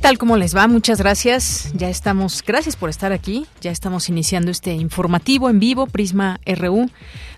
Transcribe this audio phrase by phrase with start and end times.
[0.00, 0.18] Tal?
[0.18, 0.66] ¿Cómo les va?
[0.66, 1.70] Muchas gracias.
[1.74, 3.46] Ya estamos, gracias por estar aquí.
[3.60, 6.88] Ya estamos iniciando este informativo en vivo, Prisma RU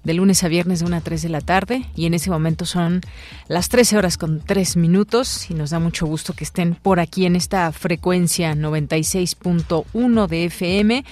[0.05, 2.67] de lunes a viernes de 1 a 3 de la tarde y en ese momento
[2.67, 3.03] son
[3.47, 7.25] las 13 horas con 3 minutos y nos da mucho gusto que estén por aquí
[7.25, 11.05] en esta frecuencia 96.1 de FM.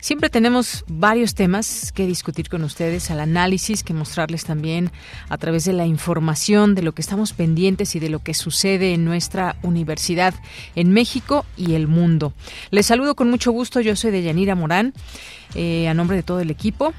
[0.00, 4.90] Siempre tenemos varios temas que discutir con ustedes, al análisis, que mostrarles también
[5.30, 8.92] a través de la información de lo que estamos pendientes y de lo que sucede
[8.92, 10.34] en nuestra universidad
[10.74, 12.32] en México y el mundo.
[12.70, 14.94] Les saludo con mucho gusto, yo soy de Yanira Morán,
[15.54, 16.94] eh, a nombre de todo el equipo.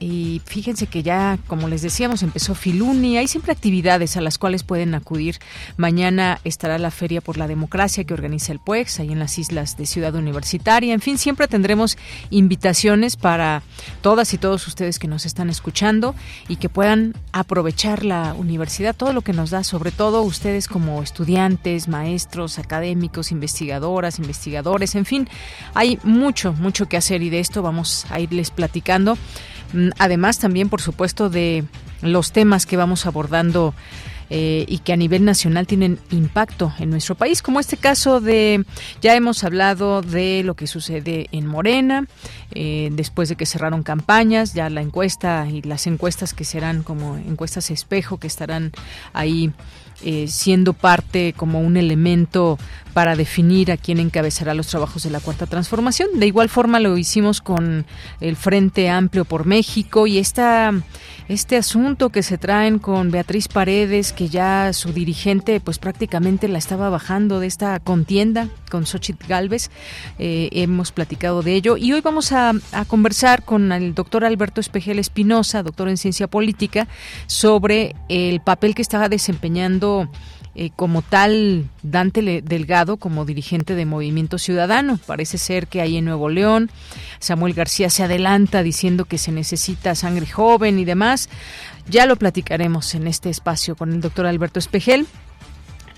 [0.00, 3.18] Y fíjense que ya, como les decíamos, empezó Filuni.
[3.18, 5.38] Hay siempre actividades a las cuales pueden acudir.
[5.76, 9.76] Mañana estará la Feria por la Democracia que organiza el PUEX, ahí en las islas
[9.76, 10.94] de Ciudad Universitaria.
[10.94, 11.98] En fin, siempre tendremos
[12.30, 13.62] invitaciones para
[14.00, 16.14] todas y todos ustedes que nos están escuchando
[16.48, 21.02] y que puedan aprovechar la universidad, todo lo que nos da, sobre todo ustedes como
[21.02, 25.28] estudiantes, maestros, académicos, investigadoras, investigadores, en fin,
[25.74, 29.18] hay mucho, mucho que hacer y de esto vamos a irles platicando.
[29.72, 31.64] Mm, además también, por supuesto, de
[32.02, 33.74] los temas que vamos abordando
[34.30, 38.62] eh, y que a nivel nacional tienen impacto en nuestro país, como este caso de,
[39.00, 42.06] ya hemos hablado de lo que sucede en Morena,
[42.50, 47.16] eh, después de que cerraron campañas, ya la encuesta y las encuestas que serán como
[47.16, 48.72] encuestas espejo que estarán
[49.14, 49.50] ahí
[50.02, 52.58] eh, siendo parte como un elemento
[52.98, 56.08] para definir a quién encabezará los trabajos de la cuarta transformación.
[56.14, 57.86] De igual forma lo hicimos con
[58.20, 60.72] el Frente Amplio por México y esta
[61.28, 66.56] este asunto que se traen con Beatriz Paredes, que ya su dirigente pues prácticamente la
[66.56, 69.70] estaba bajando de esta contienda con Xochitl Galvez.
[70.18, 74.60] Eh, hemos platicado de ello y hoy vamos a, a conversar con el doctor Alberto
[74.60, 76.88] Espejel Espinosa, doctor en ciencia política,
[77.26, 79.87] sobre el papel que estaba desempeñando
[80.54, 84.98] eh, como tal Dante Delgado como dirigente de Movimiento Ciudadano.
[85.06, 86.70] Parece ser que ahí en Nuevo León
[87.20, 91.28] Samuel García se adelanta diciendo que se necesita sangre joven y demás.
[91.88, 95.06] Ya lo platicaremos en este espacio con el doctor Alberto Espejel.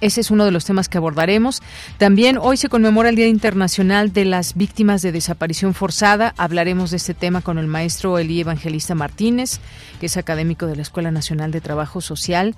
[0.00, 1.62] Ese es uno de los temas que abordaremos.
[1.98, 6.34] También hoy se conmemora el Día Internacional de las Víctimas de Desaparición Forzada.
[6.38, 9.60] Hablaremos de este tema con el maestro Elí Evangelista Martínez,
[10.00, 12.54] que es académico de la Escuela Nacional de Trabajo Social.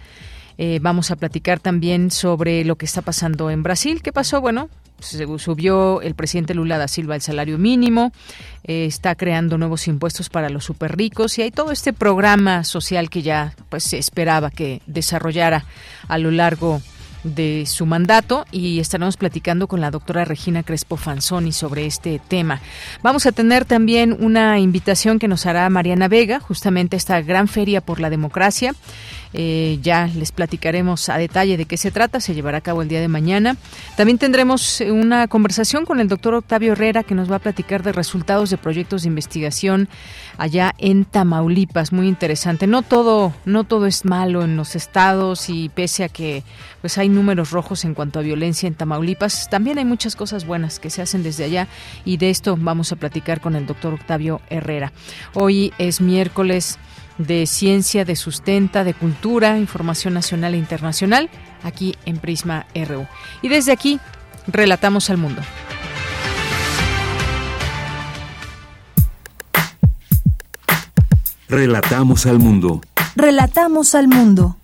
[0.59, 4.03] Eh, vamos a platicar también sobre lo que está pasando en Brasil.
[4.03, 4.41] ¿Qué pasó?
[4.41, 4.69] Bueno,
[5.03, 8.13] subió el presidente Lula da Silva el salario mínimo,
[8.65, 13.11] eh, está creando nuevos impuestos para los super ricos y hay todo este programa social
[13.11, 15.65] que ya pues se esperaba que desarrollara
[16.09, 16.81] a lo largo
[17.25, 22.61] de su mandato y estaremos platicando con la doctora Regina Crespo Fanzoni sobre este tema.
[23.03, 27.81] Vamos a tener también una invitación que nos hará Mariana Vega, justamente esta gran feria
[27.81, 28.75] por la democracia.
[29.35, 32.89] Eh, ya les platicaremos a detalle de qué se trata, se llevará a cabo el
[32.89, 33.57] día de mañana.
[33.97, 37.83] También tendremos eh, una conversación con el doctor Octavio Herrera que nos va a platicar
[37.83, 39.89] de resultados de proyectos de investigación
[40.39, 42.67] allá en Tamaulipas, muy interesante.
[42.67, 46.43] No todo, no todo es malo en los estados y pese a que
[46.81, 50.79] pues hay números rojos en cuanto a violencia en Tamaulipas, también hay muchas cosas buenas
[50.81, 51.69] que se hacen desde allá
[52.05, 54.93] y de esto vamos a platicar con el doctor Octavio Herrera.
[55.35, 56.79] Hoy es miércoles
[57.19, 61.31] de ciencia, de sustenta, de cultura, información nacional e internacional,
[61.63, 63.07] aquí en Prisma RU.
[63.43, 64.01] Y desde aquí,
[64.47, 65.43] relatamos al mundo.
[71.53, 72.81] Relatamos al mundo.
[73.15, 74.57] Relatamos al mundo.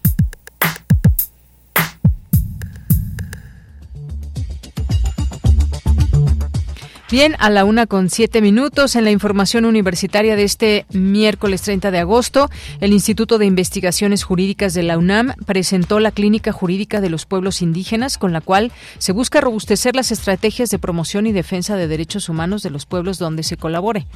[7.11, 11.91] Bien, a la una con siete minutos en la información universitaria de este miércoles 30
[11.91, 12.49] de agosto,
[12.81, 17.61] el Instituto de Investigaciones Jurídicas de la UNAM presentó la Clínica Jurídica de los Pueblos
[17.61, 22.31] Indígenas, con la cual se busca robustecer las estrategias de promoción y defensa de derechos
[22.31, 24.07] humanos de los pueblos donde se colabore.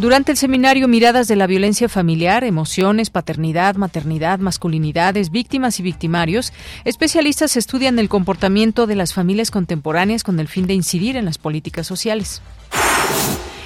[0.00, 6.54] Durante el seminario Miradas de la Violencia Familiar, Emociones, Paternidad, Maternidad, Masculinidades, Víctimas y Victimarios,
[6.86, 11.36] especialistas estudian el comportamiento de las familias contemporáneas con el fin de incidir en las
[11.36, 12.40] políticas sociales.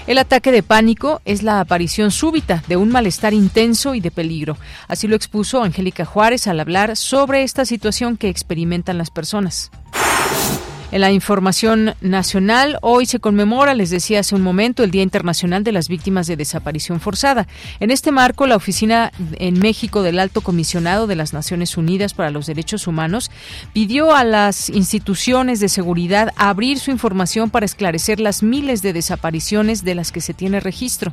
[0.09, 4.59] El ataque de pánico es la aparición súbita de un malestar intenso y de peligro.
[4.89, 9.71] Así lo expuso Angélica Juárez al hablar sobre esta situación que experimentan las personas.
[10.95, 15.65] En la información nacional, hoy se conmemora, les decía hace un momento, el Día Internacional
[15.65, 17.49] de las Víctimas de Desaparición Forzada.
[17.81, 19.11] En este marco, la Oficina
[19.41, 23.33] en México del Alto Comisionado de las Naciones Unidas para los Derechos Humanos
[23.73, 29.83] pidió a las instituciones de seguridad abrir su información para esclarecer las miles de desapariciones
[29.83, 31.11] de las que se tiene registro.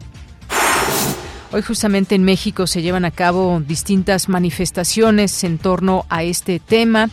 [1.54, 7.10] Hoy justamente en México se llevan a cabo distintas manifestaciones en torno a este tema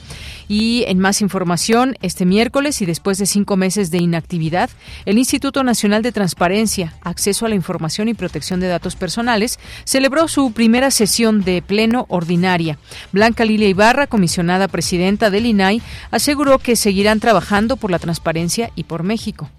[0.46, 4.70] y en más información, este miércoles y después de cinco meses de inactividad,
[5.06, 10.29] el Instituto Nacional de Transparencia, Acceso a la Información y Protección de Datos Personales celebró
[10.29, 12.79] su primera sesión de pleno ordinaria.
[13.11, 15.82] Blanca Lilia Ibarra, comisionada presidenta del INAI,
[16.12, 19.50] aseguró que seguirán trabajando por la transparencia y por México.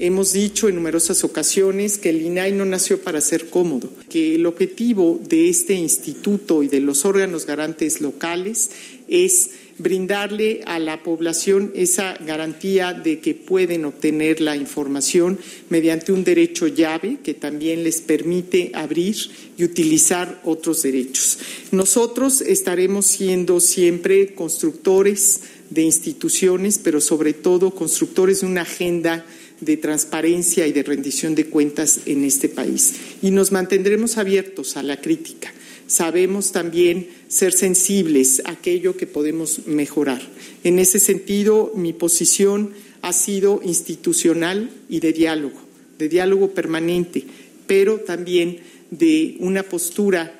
[0.00, 4.46] Hemos dicho en numerosas ocasiones que el INAI no nació para ser cómodo, que el
[4.46, 8.70] objetivo de este instituto y de los órganos garantes locales
[9.08, 15.36] es brindarle a la población esa garantía de que pueden obtener la información
[15.68, 19.16] mediante un derecho llave que también les permite abrir
[19.56, 21.40] y utilizar otros derechos.
[21.72, 25.40] Nosotros estaremos siendo siempre constructores
[25.70, 29.26] de instituciones, pero sobre todo constructores de una agenda
[29.60, 32.94] de transparencia y de rendición de cuentas en este país.
[33.22, 35.52] Y nos mantendremos abiertos a la crítica.
[35.86, 40.20] Sabemos también ser sensibles a aquello que podemos mejorar.
[40.62, 45.58] En ese sentido, mi posición ha sido institucional y de diálogo,
[45.98, 47.24] de diálogo permanente,
[47.66, 48.58] pero también
[48.90, 50.38] de una postura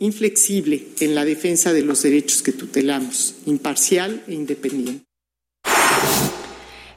[0.00, 5.09] inflexible en la defensa de los derechos que tutelamos, imparcial e independiente.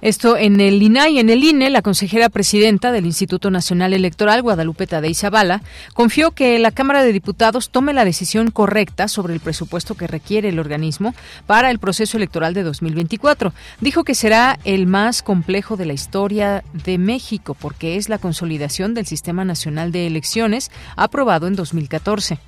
[0.04, 4.86] Esto en el INAI, en el INE, la consejera presidenta del Instituto Nacional Electoral, Guadalupe
[4.86, 5.62] Tadei Zavala,
[5.94, 10.50] confió que la Cámara de Diputados tome la decisión correcta sobre el presupuesto que requiere
[10.50, 11.16] el organismo
[11.48, 13.54] para el proceso electoral de 2024.
[13.80, 18.94] Dijo que será el más complejo de la historia de México porque es la consolidación
[18.94, 22.40] del Sistema Nacional de Elecciones aprobado en 2014.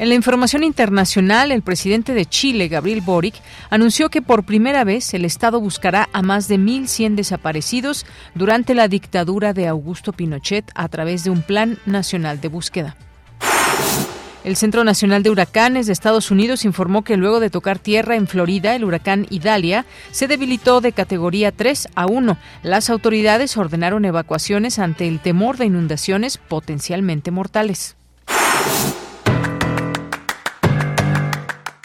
[0.00, 3.34] En la información internacional, el presidente de Chile, Gabriel Boric,
[3.68, 8.88] anunció que por primera vez el Estado buscará a más de 1.100 desaparecidos durante la
[8.88, 12.96] dictadura de Augusto Pinochet a través de un plan nacional de búsqueda.
[14.42, 18.26] El Centro Nacional de Huracanes de Estados Unidos informó que luego de tocar tierra en
[18.26, 22.38] Florida, el huracán Idalia se debilitó de categoría 3 a 1.
[22.62, 27.96] Las autoridades ordenaron evacuaciones ante el temor de inundaciones potencialmente mortales.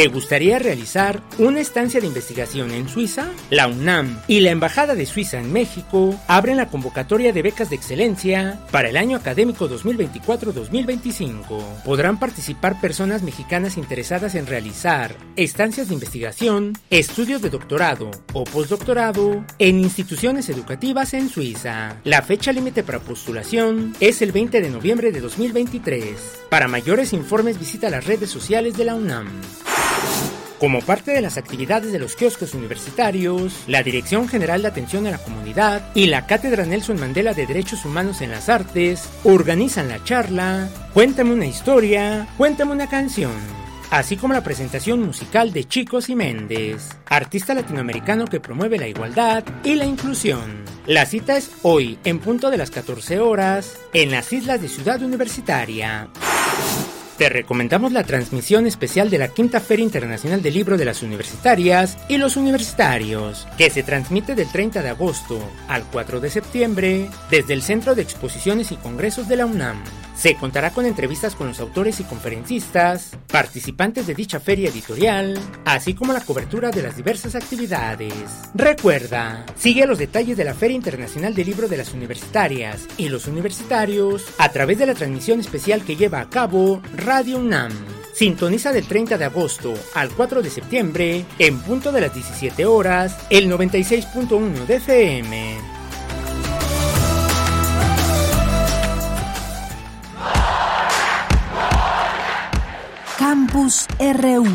[0.00, 3.28] ¿Te gustaría realizar una estancia de investigación en Suiza?
[3.50, 7.76] La UNAM y la Embajada de Suiza en México abren la convocatoria de becas de
[7.76, 11.82] excelencia para el año académico 2024-2025.
[11.84, 19.44] Podrán participar personas mexicanas interesadas en realizar estancias de investigación, estudios de doctorado o postdoctorado
[19.58, 21.98] en instituciones educativas en Suiza.
[22.04, 26.44] La fecha límite para postulación es el 20 de noviembre de 2023.
[26.48, 29.28] Para mayores informes visita las redes sociales de la UNAM.
[30.60, 35.10] Como parte de las actividades de los kioscos universitarios, la Dirección General de Atención a
[35.10, 40.04] la Comunidad y la Cátedra Nelson Mandela de Derechos Humanos en las Artes organizan la
[40.04, 43.32] charla Cuéntame una historia, cuéntame una canción
[43.90, 49.44] así como la presentación musical de Chicos y Méndez, artista latinoamericano que promueve la igualdad
[49.64, 50.64] y la inclusión.
[50.86, 55.02] La cita es hoy, en punto de las 14 horas, en las islas de Ciudad
[55.02, 56.08] Universitaria.
[57.20, 61.98] Te recomendamos la transmisión especial de la Quinta Feria Internacional del Libro de las Universitarias
[62.08, 67.52] y los Universitarios, que se transmite del 30 de agosto al 4 de septiembre desde
[67.52, 69.84] el Centro de Exposiciones y Congresos de la UNAM.
[70.20, 75.94] Se contará con entrevistas con los autores y conferencistas, participantes de dicha feria editorial, así
[75.94, 78.12] como la cobertura de las diversas actividades.
[78.52, 83.28] Recuerda, sigue los detalles de la Feria Internacional del Libro de las Universitarias y los
[83.28, 87.72] Universitarios a través de la transmisión especial que lleva a cabo Radio UNAM.
[88.12, 93.16] Sintoniza del 30 de agosto al 4 de septiembre, en punto de las 17 horas,
[93.30, 95.69] el 96.1 de FM.
[103.20, 104.46] Campus RU.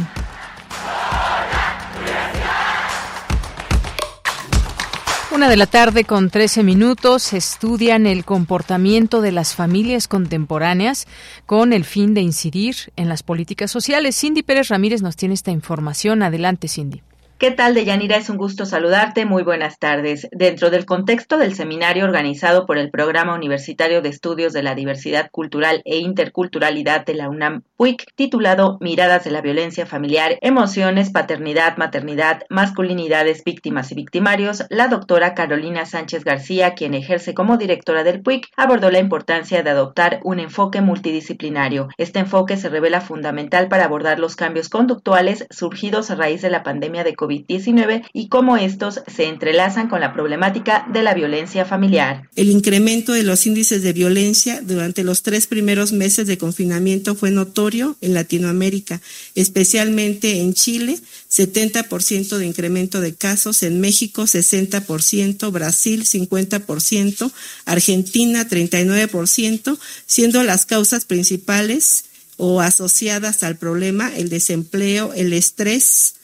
[5.31, 11.05] Una de la tarde con 13 minutos estudian el comportamiento de las familias contemporáneas
[11.45, 14.19] con el fin de incidir en las políticas sociales.
[14.19, 16.23] Cindy Pérez Ramírez nos tiene esta información.
[16.23, 17.03] Adelante, Cindy.
[17.37, 18.15] ¿Qué tal, Deyanira?
[18.15, 19.25] Es un gusto saludarte.
[19.25, 20.29] Muy buenas tardes.
[20.31, 25.29] Dentro del contexto del seminario organizado por el Programa Universitario de Estudios de la Diversidad
[25.31, 31.75] Cultural e Interculturalidad de la UNAM, PUIC, titulado Miradas de la Violencia Familiar, Emociones, Paternidad,
[31.75, 38.21] Maternidad, Masculinidades, Víctimas y Victimarios, la doctora Carolina Sánchez García, quien ejerce como directora del
[38.21, 41.89] PUIC, abordó la importancia de adoptar un enfoque multidisciplinario.
[41.97, 46.63] Este enfoque se revela fundamental para abordar los cambios conductuales surgidos a raíz de la
[46.63, 52.29] pandemia de COVID-19 y cómo estos se entrelazan con la problemática de la violencia familiar.
[52.35, 57.31] El incremento de los índices de violencia durante los tres primeros meses de confinamiento fue
[57.31, 59.01] notorio en Latinoamérica,
[59.35, 60.99] especialmente en Chile,
[61.31, 67.31] 70% de incremento de casos, en México 60%, Brasil 50%,
[67.65, 72.05] Argentina 39%, siendo las causas principales
[72.37, 76.15] o asociadas al problema el desempleo, el estrés,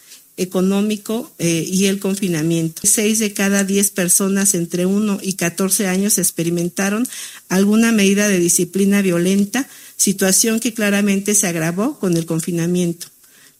[0.41, 2.81] económico eh, y el confinamiento.
[2.85, 7.07] Seis de cada diez personas entre 1 y 14 años experimentaron
[7.49, 9.67] alguna medida de disciplina violenta,
[9.97, 13.07] situación que claramente se agravó con el confinamiento.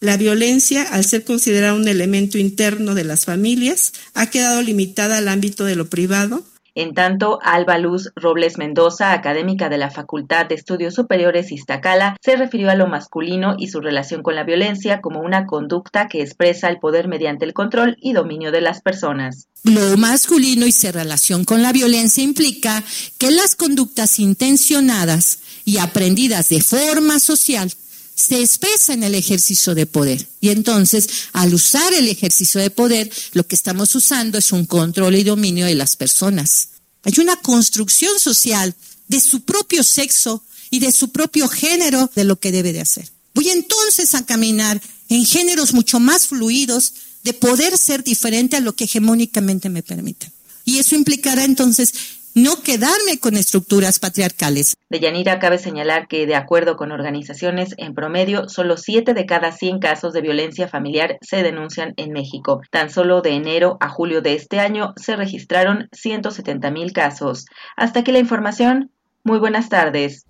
[0.00, 5.28] La violencia, al ser considerada un elemento interno de las familias, ha quedado limitada al
[5.28, 10.54] ámbito de lo privado, en tanto, Alba Luz Robles Mendoza, académica de la Facultad de
[10.54, 15.20] Estudios Superiores Iztacala, se refirió a lo masculino y su relación con la violencia como
[15.20, 19.48] una conducta que expresa el poder mediante el control y dominio de las personas.
[19.64, 22.82] Lo masculino y su relación con la violencia implica
[23.18, 27.70] que las conductas intencionadas y aprendidas de forma social
[28.14, 30.26] se expresa en el ejercicio de poder.
[30.40, 35.16] Y entonces, al usar el ejercicio de poder, lo que estamos usando es un control
[35.16, 36.68] y dominio de las personas.
[37.04, 38.74] Hay una construcción social
[39.08, 43.10] de su propio sexo y de su propio género de lo que debe de hacer.
[43.34, 48.74] Voy entonces a caminar en géneros mucho más fluidos de poder ser diferente a lo
[48.74, 50.30] que hegemónicamente me permite.
[50.64, 51.92] Y eso implicará entonces
[52.34, 54.76] no quedarme con estructuras patriarcales.
[54.88, 59.52] De Yanira cabe señalar que, de acuerdo con organizaciones, en promedio, solo 7 de cada
[59.52, 62.60] 100 casos de violencia familiar se denuncian en México.
[62.70, 67.46] Tan solo de enero a julio de este año se registraron 170 mil casos.
[67.76, 68.90] Hasta aquí la información.
[69.24, 70.26] Muy buenas tardes.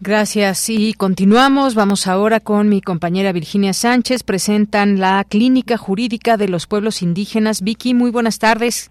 [0.00, 0.68] Gracias.
[0.68, 1.74] Y continuamos.
[1.74, 4.22] Vamos ahora con mi compañera Virginia Sánchez.
[4.22, 7.62] Presentan la Clínica Jurídica de los Pueblos Indígenas.
[7.62, 8.90] Vicky, muy buenas tardes.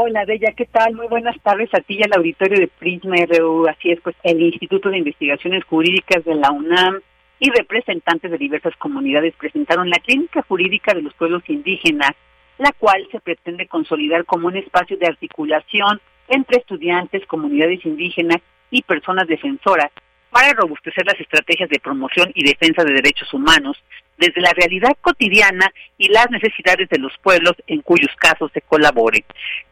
[0.00, 0.94] Hola, Bella, ¿qué tal?
[0.94, 3.66] Muy buenas tardes a ti y al auditorio de Prisma RU.
[3.66, 7.00] Así es, pues el Instituto de Investigaciones Jurídicas de la UNAM
[7.40, 12.12] y representantes de diversas comunidades presentaron la Clínica Jurídica de los Pueblos Indígenas,
[12.58, 18.38] la cual se pretende consolidar como un espacio de articulación entre estudiantes, comunidades indígenas
[18.70, 19.90] y personas defensoras
[20.30, 23.76] para robustecer las estrategias de promoción y defensa de derechos humanos
[24.16, 29.24] desde la realidad cotidiana y las necesidades de los pueblos en cuyos casos se colabore.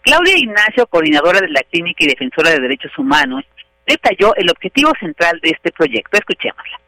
[0.02, 3.44] Claudia Ignacio, coordinadora de la Clínica y defensora de derechos humanos,
[3.86, 6.16] detalló el objetivo central de este proyecto.
[6.16, 6.85] Escuchémosla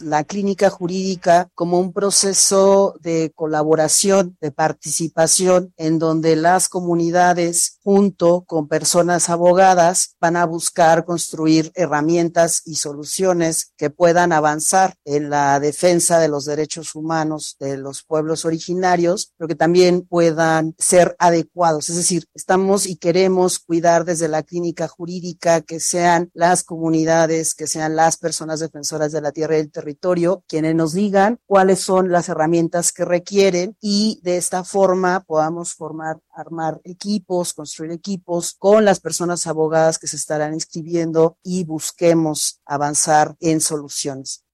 [0.00, 8.44] la clínica jurídica como un proceso de colaboración, de participación, en donde las comunidades, junto
[8.46, 15.58] con personas abogadas, van a buscar construir herramientas y soluciones que puedan avanzar en la
[15.60, 21.88] defensa de los derechos humanos de los pueblos originarios, pero que también puedan ser adecuados.
[21.88, 27.66] Es decir, estamos y queremos cuidar desde la clínica jurídica que sean las comunidades, que
[27.66, 31.80] sean las personas defensoras de la tierra y del territorio territorio quienes nos digan cuáles
[31.80, 38.54] son las herramientas que requieren y de esta forma podamos formar, armar equipos, construir equipos
[38.58, 44.44] con las personas abogadas que se estarán inscribiendo y busquemos avanzar en soluciones.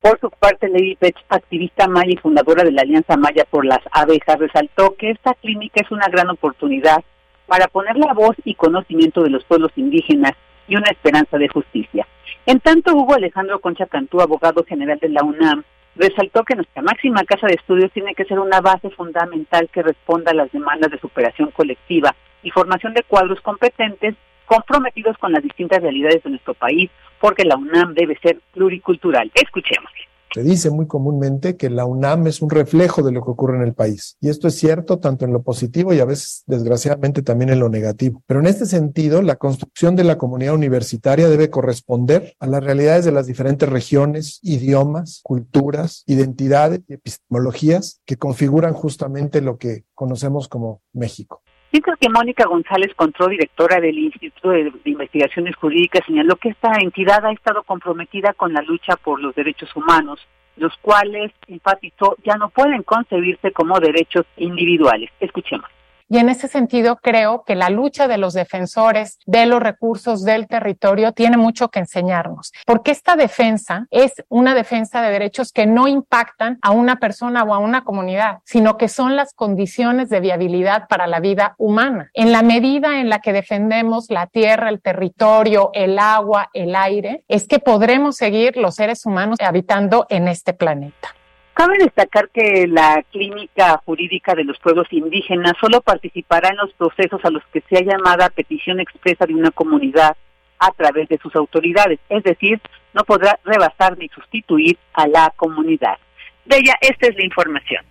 [0.00, 3.80] Por su parte, Lady Pech, activista maya y fundadora de la Alianza Maya por las
[3.92, 7.04] Abejas, resaltó que esta clínica es una gran oportunidad
[7.46, 10.32] para poner la voz y conocimiento de los pueblos indígenas
[10.70, 12.06] y una esperanza de justicia.
[12.46, 15.64] En tanto, Hugo Alejandro Concha Cantú, abogado general de la UNAM,
[15.96, 20.30] resaltó que nuestra máxima casa de estudios tiene que ser una base fundamental que responda
[20.30, 24.14] a las demandas de superación colectiva y formación de cuadros competentes
[24.46, 29.30] comprometidos con las distintas realidades de nuestro país, porque la UNAM debe ser pluricultural.
[29.34, 29.90] Escuchemos.
[30.32, 33.64] Se dice muy comúnmente que la UNAM es un reflejo de lo que ocurre en
[33.64, 34.16] el país.
[34.20, 37.68] Y esto es cierto tanto en lo positivo y a veces, desgraciadamente, también en lo
[37.68, 38.22] negativo.
[38.26, 43.04] Pero en este sentido, la construcción de la comunidad universitaria debe corresponder a las realidades
[43.04, 50.46] de las diferentes regiones, idiomas, culturas, identidades y epistemologías que configuran justamente lo que conocemos
[50.46, 51.42] como México.
[51.72, 57.24] Mientras que Mónica González Contró, directora del Instituto de, Investigaciones Jurídicas, señaló que esta entidad
[57.24, 60.18] ha estado comprometida con la lucha por los derechos humanos,
[60.56, 65.10] los cuales, enfatizó, ya no pueden concebirse como derechos individuales.
[65.20, 65.70] Escuchemos.
[66.12, 70.48] Y en ese sentido creo que la lucha de los defensores de los recursos del
[70.48, 75.86] territorio tiene mucho que enseñarnos, porque esta defensa es una defensa de derechos que no
[75.86, 80.88] impactan a una persona o a una comunidad, sino que son las condiciones de viabilidad
[80.88, 82.10] para la vida humana.
[82.14, 87.22] En la medida en la que defendemos la tierra, el territorio, el agua, el aire,
[87.28, 91.14] es que podremos seguir los seres humanos habitando en este planeta.
[91.60, 97.20] Cabe destacar que la Clínica Jurídica de los Pueblos Indígenas solo participará en los procesos
[97.22, 100.16] a los que sea llamada petición expresa de una comunidad
[100.58, 102.58] a través de sus autoridades, es decir,
[102.94, 105.98] no podrá rebasar ni sustituir a la comunidad.
[106.46, 107.84] De ella, esta es la información.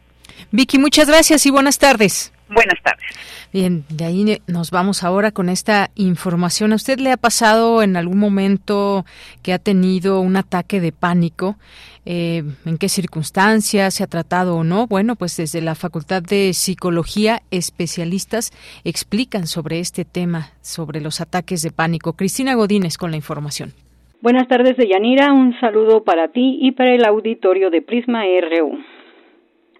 [0.50, 2.34] Vicky, muchas gracias y buenas tardes.
[2.50, 3.06] Buenas tardes.
[3.54, 6.72] Bien, de ahí nos vamos ahora con esta información.
[6.72, 9.06] ¿A usted le ha pasado en algún momento
[9.44, 11.58] que ha tenido un ataque de pánico?
[12.06, 14.88] Eh, ¿En qué circunstancias se ha tratado o no?
[14.88, 18.52] Bueno, pues desde la Facultad de Psicología, especialistas
[18.84, 22.14] explican sobre este tema, sobre los ataques de pánico.
[22.14, 23.74] Cristina Godínez con la información.
[24.22, 25.32] Buenas tardes, Deyanira.
[25.32, 28.99] Un saludo para ti y para el auditorio de Prisma RU.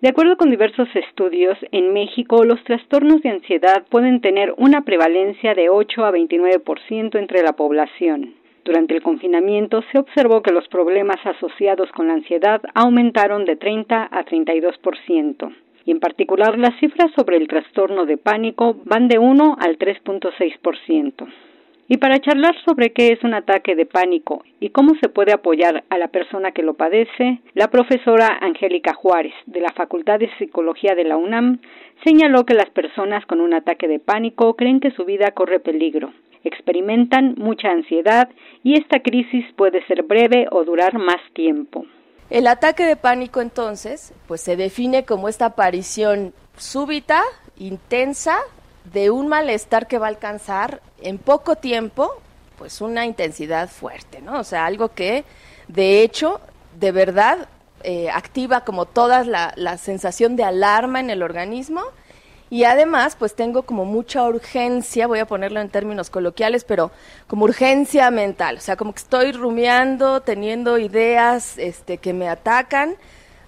[0.02, 5.54] De acuerdo con diversos estudios, en México los trastornos de ansiedad pueden tener una prevalencia
[5.54, 8.34] de 8 a 29% entre la población.
[8.64, 14.08] Durante el confinamiento se observó que los problemas asociados con la ansiedad aumentaron de 30
[14.10, 15.54] a 32%.
[15.84, 21.28] Y en particular las cifras sobre el trastorno de pánico van de 1 al 3.6%.
[21.92, 25.84] Y para charlar sobre qué es un ataque de pánico y cómo se puede apoyar
[25.90, 30.94] a la persona que lo padece, la profesora Angélica Juárez, de la Facultad de Psicología
[30.94, 31.58] de la UNAM,
[32.06, 36.14] señaló que las personas con un ataque de pánico creen que su vida corre peligro,
[36.44, 38.30] experimentan mucha ansiedad
[38.64, 41.88] y esta crisis puede ser breve o durar más tiempo.
[42.30, 47.24] El ataque de pánico entonces, pues se define como esta aparición súbita,
[47.58, 48.38] intensa,
[48.86, 52.22] de un malestar que va a alcanzar en poco tiempo,
[52.58, 54.40] pues una intensidad fuerte, ¿no?
[54.40, 55.24] O sea, algo que
[55.68, 56.42] de hecho,
[56.80, 57.48] de verdad,
[57.84, 61.82] eh, activa como toda la, la sensación de alarma en el organismo
[62.50, 66.92] y además pues tengo como mucha urgencia, voy a ponerlo en términos coloquiales, pero
[67.28, 72.96] como urgencia mental, o sea, como que estoy rumiando, teniendo ideas este, que me atacan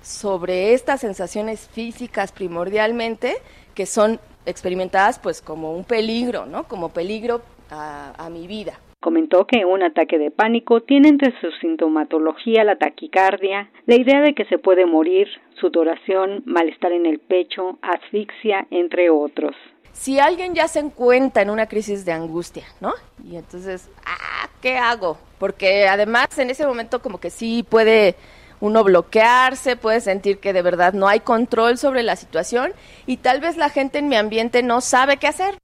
[0.03, 3.37] sobre estas sensaciones físicas primordialmente
[3.73, 6.63] que son experimentadas pues como un peligro, ¿no?
[6.63, 8.79] Como peligro a, a mi vida.
[9.01, 14.35] Comentó que un ataque de pánico tiene entre su sintomatología la taquicardia, la idea de
[14.35, 15.27] que se puede morir,
[15.59, 19.55] sudoración, malestar en el pecho, asfixia, entre otros.
[19.91, 22.93] Si alguien ya se encuentra en una crisis de angustia, ¿no?
[23.25, 25.17] Y entonces, ah, ¿qué hago?
[25.39, 28.15] Porque además en ese momento como que sí puede
[28.61, 32.71] uno bloquearse, puede sentir que de verdad no hay control sobre la situación
[33.05, 35.57] y tal vez la gente en mi ambiente no sabe qué hacer.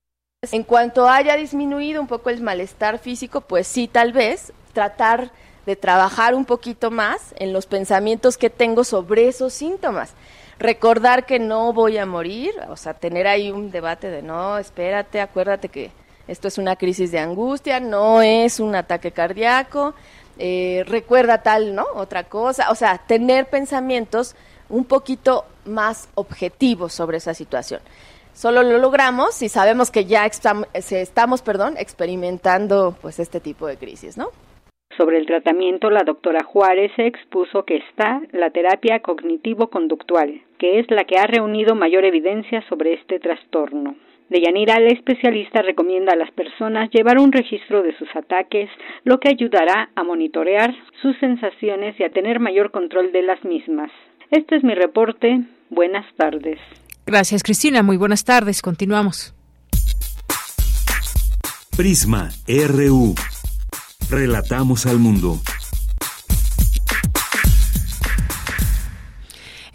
[0.51, 5.31] En cuanto haya disminuido un poco el malestar físico, pues sí, tal vez tratar
[5.65, 10.13] de trabajar un poquito más en los pensamientos que tengo sobre esos síntomas.
[10.59, 15.21] Recordar que no voy a morir, o sea, tener ahí un debate de no, espérate,
[15.21, 15.91] acuérdate que
[16.27, 19.93] esto es una crisis de angustia, no es un ataque cardíaco,
[20.39, 21.85] eh, recuerda tal, ¿no?
[21.95, 24.35] Otra cosa, o sea, tener pensamientos
[24.69, 27.81] un poquito más objetivos sobre esa situación.
[28.33, 34.15] Solo lo logramos si sabemos que ya estamos, perdón, experimentando pues este tipo de crisis,
[34.15, 34.27] ¿no?
[34.95, 41.03] Sobre el tratamiento, la doctora Juárez expuso que está la terapia cognitivo-conductual, que es la
[41.05, 43.95] que ha reunido mayor evidencia sobre este trastorno.
[44.29, 48.69] Deyanira, la especialista, recomienda a las personas llevar un registro de sus ataques,
[49.05, 53.89] lo que ayudará a monitorear sus sensaciones y a tener mayor control de las mismas.
[54.31, 55.41] Este es mi reporte.
[55.69, 56.59] Buenas tardes.
[57.05, 57.83] Gracias, Cristina.
[57.83, 58.61] Muy buenas tardes.
[58.61, 59.33] Continuamos.
[61.77, 63.15] Prisma RU.
[64.09, 65.37] Relatamos al mundo.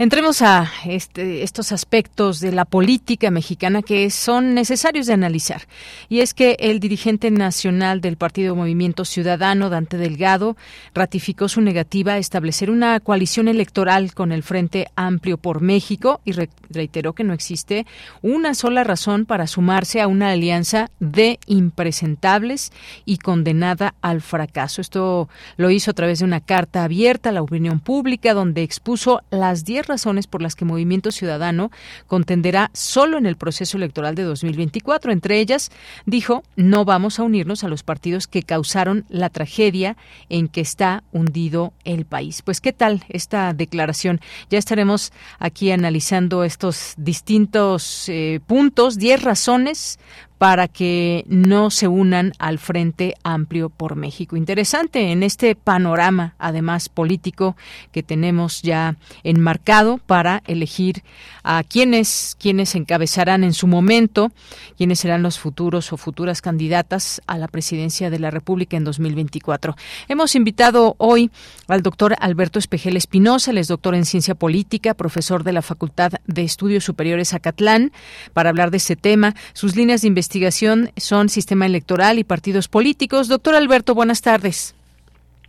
[0.03, 5.69] Entremos a este, estos aspectos de la política mexicana que son necesarios de analizar.
[6.09, 10.57] Y es que el dirigente nacional del Partido Movimiento Ciudadano, Dante Delgado,
[10.93, 16.33] ratificó su negativa a establecer una coalición electoral con el Frente Amplio por México y
[16.69, 17.87] reiteró que no existe
[18.23, 22.73] una sola razón para sumarse a una alianza de impresentables
[23.05, 24.81] y condenada al fracaso.
[24.81, 29.23] Esto lo hizo a través de una carta abierta a la opinión pública donde expuso
[29.31, 31.71] las 10 razones por las que Movimiento Ciudadano
[32.07, 35.13] contenderá solo en el proceso electoral de 2024.
[35.13, 35.71] Entre ellas,
[36.07, 39.99] dijo, no vamos a unirnos a los partidos que causaron la tragedia
[40.31, 42.41] en que está hundido el país.
[42.41, 44.21] Pues, ¿qué tal esta declaración?
[44.49, 49.99] Ya estaremos aquí analizando estos distintos eh, puntos, 10 razones
[50.43, 54.37] para que no se unan al Frente Amplio por México.
[54.37, 57.57] Interesante en este panorama, además político,
[57.93, 61.05] que tenemos ya enmarcado para elegir
[61.45, 64.33] a quienes, quienes encabezarán en su momento,
[64.77, 69.77] quienes serán los futuros o futuras candidatas a la presidencia de la República en 2024.
[70.09, 71.31] Hemos invitado hoy
[71.69, 76.15] al doctor Alberto Espejel Espinosa, él es doctor en ciencia política, profesor de la Facultad
[76.27, 77.93] de Estudios Superiores Acatlán,
[78.33, 82.67] para hablar de este tema, sus líneas de investigación investigación son sistema electoral y partidos
[82.67, 83.29] políticos.
[83.29, 84.75] Doctor Alberto, buenas tardes.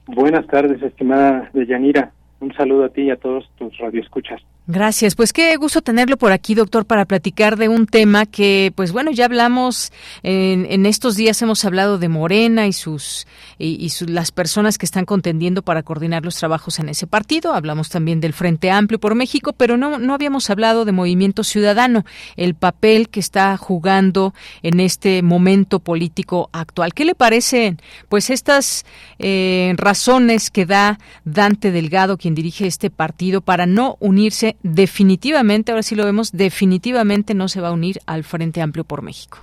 [0.08, 2.12] Buenas tardes, estimada Deyanira.
[2.42, 4.42] Un saludo a ti y a todos tus radioescuchas.
[4.66, 5.16] Gracias.
[5.16, 9.12] Pues qué gusto tenerlo por aquí, doctor, para platicar de un tema que, pues bueno,
[9.12, 9.92] ya hablamos
[10.24, 13.28] en, en estos días hemos hablado de Morena y sus
[13.60, 17.54] y, las personas que están contendiendo para coordinar los trabajos en ese partido.
[17.54, 22.06] Hablamos también del Frente Amplio por México, pero no no habíamos hablado de Movimiento Ciudadano,
[22.36, 26.94] el papel que está jugando en este momento político actual.
[26.94, 28.86] ¿Qué le parecen, pues estas
[29.20, 35.84] eh, razones que da Dante Delgado, quien dirige este partido, para no unirse definitivamente, ahora
[35.84, 39.40] sí lo vemos, definitivamente no se va a unir al Frente Amplio por México.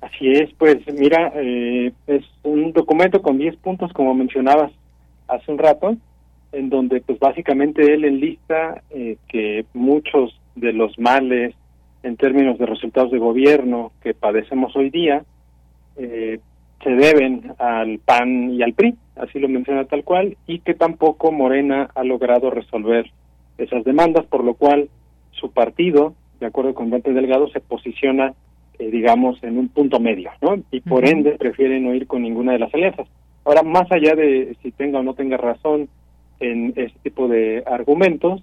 [0.00, 4.72] Así es, pues mira, eh, es un documento con 10 puntos, como mencionabas
[5.26, 5.96] hace un rato,
[6.52, 11.54] en donde pues básicamente él enlista eh, que muchos de los males
[12.02, 15.24] en términos de resultados de gobierno que padecemos hoy día
[15.96, 16.38] eh,
[16.82, 21.32] se deben al PAN y al PRI, así lo menciona tal cual, y que tampoco
[21.32, 23.10] Morena ha logrado resolver
[23.58, 24.88] esas demandas, por lo cual
[25.32, 28.34] su partido, de acuerdo con Dante Delgado, se posiciona,
[28.78, 30.56] eh, digamos, en un punto medio, ¿no?
[30.70, 33.06] Y por ende prefiere no ir con ninguna de las alianzas.
[33.44, 35.88] Ahora, más allá de si tenga o no tenga razón
[36.40, 38.42] en este tipo de argumentos,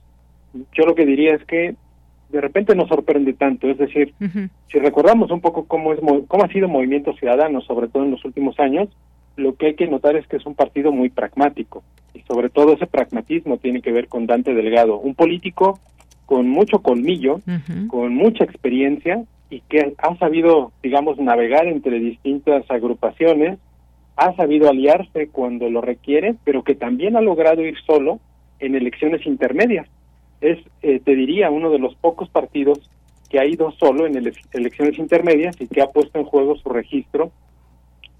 [0.74, 1.76] yo lo que diría es que
[2.30, 4.14] de repente nos sorprende tanto, es decir,
[4.72, 8.26] si recordamos un poco cómo es cómo ha sido Movimiento Ciudadano, sobre todo en los
[8.26, 8.90] últimos años,
[9.36, 12.74] lo que hay que notar es que es un partido muy pragmático y sobre todo
[12.74, 15.80] ese pragmatismo tiene que ver con Dante Delgado, un político
[16.26, 17.42] con mucho colmillo,
[17.88, 23.60] con mucha experiencia y que ha sabido, digamos, navegar entre distintas agrupaciones,
[24.16, 28.20] ha sabido aliarse cuando lo requiere, pero que también ha logrado ir solo
[28.60, 29.88] en elecciones intermedias.
[30.42, 32.90] Es, eh, te diría, uno de los pocos partidos
[33.30, 37.32] que ha ido solo en elecciones intermedias y que ha puesto en juego su registro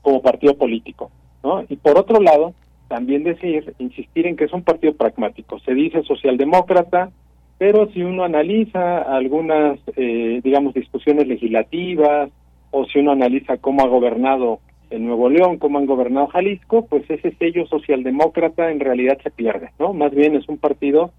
[0.06, 1.10] como partido político.
[1.44, 1.66] ¿no?
[1.68, 2.54] Y por otro lado,
[2.88, 5.58] también decir, insistir en que es un partido pragmático.
[5.62, 7.10] Se dice socialdemócrata,
[7.58, 12.30] pero si uno analiza algunas, eh, digamos, discusiones legislativas,
[12.70, 14.60] o si uno analiza cómo ha gobernado
[14.92, 19.72] en Nuevo León, cómo han gobernado Jalisco, pues ese sello socialdemócrata en realidad se pierde,
[19.80, 19.92] ¿no?
[19.94, 21.10] Más bien es un partido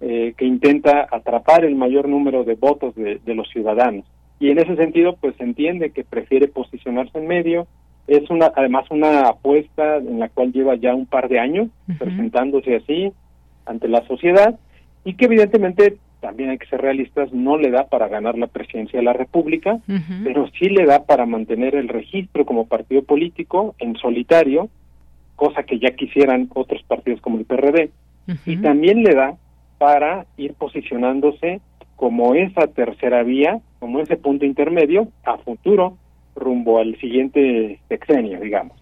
[0.00, 4.06] eh, que intenta atrapar el mayor número de votos de, de los ciudadanos.
[4.38, 7.66] Y en ese sentido, pues entiende que prefiere posicionarse en medio,
[8.10, 12.76] es una además una apuesta en la cual lleva ya un par de años presentándose
[12.76, 13.12] así
[13.66, 14.58] ante la sociedad
[15.04, 18.98] y que evidentemente también hay que ser realistas, no le da para ganar la presidencia
[18.98, 19.78] de la República,
[20.22, 24.68] pero sí le da para mantener el registro como partido político en solitario,
[25.36, 27.90] cosa que ya quisieran otros partidos como el PRD,
[28.44, 29.36] y también le da
[29.78, 31.62] para ir posicionándose
[31.96, 35.96] como esa tercera vía, como ese punto intermedio a futuro
[36.36, 38.76] rumbo al siguiente sexenio, digamos.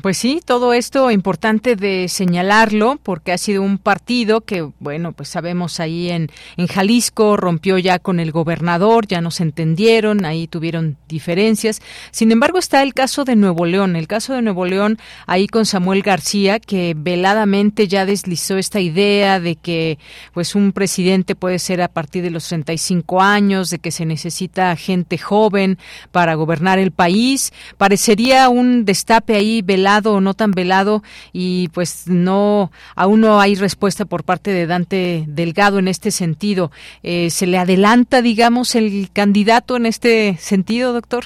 [0.00, 5.28] Pues sí, todo esto importante de señalarlo porque ha sido un partido que, bueno, pues
[5.28, 10.48] sabemos ahí en, en Jalisco rompió ya con el gobernador, ya no se entendieron, ahí
[10.48, 11.82] tuvieron diferencias.
[12.10, 15.66] Sin embargo, está el caso de Nuevo León, el caso de Nuevo León ahí con
[15.66, 19.98] Samuel García que veladamente ya deslizó esta idea de que
[20.32, 24.74] pues un presidente puede ser a partir de los 35 años, de que se necesita
[24.74, 25.78] gente joven
[26.10, 27.52] para gobernar el país.
[27.76, 33.40] Parecería un destape ahí veladamente velado o no tan velado y pues no aún no
[33.40, 36.70] hay respuesta por parte de Dante Delgado en este sentido.
[37.02, 41.24] Eh, ¿Se le adelanta, digamos, el candidato en este sentido, doctor?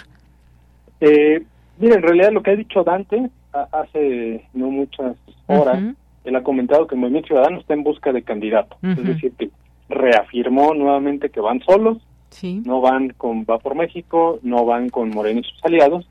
[1.02, 1.42] Eh,
[1.78, 3.28] mira, en realidad lo que ha dicho Dante
[3.72, 5.16] hace no muchas
[5.46, 5.82] horas,
[6.24, 8.76] él ha comentado que el Movimiento Ciudadano está en busca de candidato.
[8.82, 9.50] Es decir, que
[9.90, 11.98] reafirmó nuevamente que van solos,
[12.42, 16.08] no van con Va por México, no van con Moreno y sus aliados.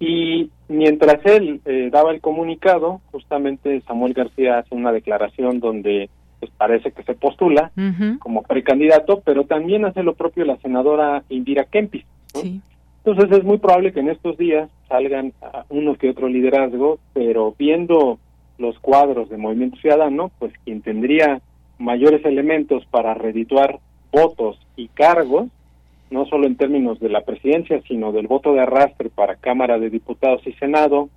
[0.00, 6.08] Y mientras él eh, daba el comunicado, justamente Samuel García hace una declaración donde
[6.38, 7.72] pues, parece que se postula
[8.20, 12.04] como precandidato, pero también hace lo propio la senadora Indira Kempis.
[13.04, 15.32] Entonces es muy probable que en estos días salgan
[15.68, 18.18] uno que otro liderazgo, pero viendo
[18.58, 21.40] los cuadros de Movimiento Ciudadano, pues quien tendría
[21.78, 23.78] mayores elementos para redituar
[24.12, 25.48] votos y cargos,
[26.10, 29.90] no solo en términos de la presidencia, sino del voto de arrastre para Cámara de
[29.90, 31.08] Diputados y Senado,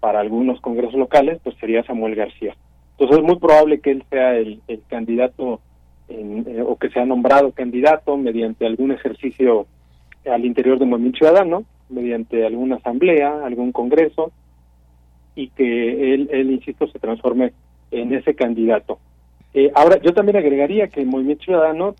[0.00, 2.56] para algunos congresos locales, pues sería Samuel García.
[2.92, 5.60] Entonces es muy probable que él sea el, candidato
[6.08, 9.66] eh, o que sea nombrado candidato mediante algún ejercicio
[10.30, 14.32] al interior del Movimiento Ciudadano, mediante alguna asamblea, algún congreso,
[15.34, 17.52] y que él, él insisto, se transforme
[17.90, 18.98] en ese candidato.
[19.54, 21.94] Eh, ahora, yo también agregaría que el Movimiento Ciudadano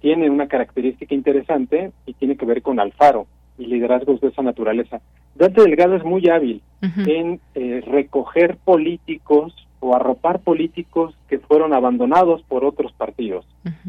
[0.00, 3.26] tiene una característica interesante y tiene que ver con Alfaro
[3.58, 5.00] y liderazgos de esa naturaleza.
[5.34, 12.42] Dante Delgado es muy hábil en eh, recoger políticos o arropar políticos que fueron abandonados
[12.42, 13.46] por otros partidos.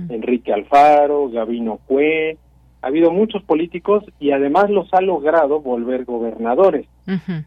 [0.09, 2.37] Enrique Alfaro, Gabino Cue,
[2.81, 6.87] ha habido muchos políticos y además los ha logrado volver gobernadores.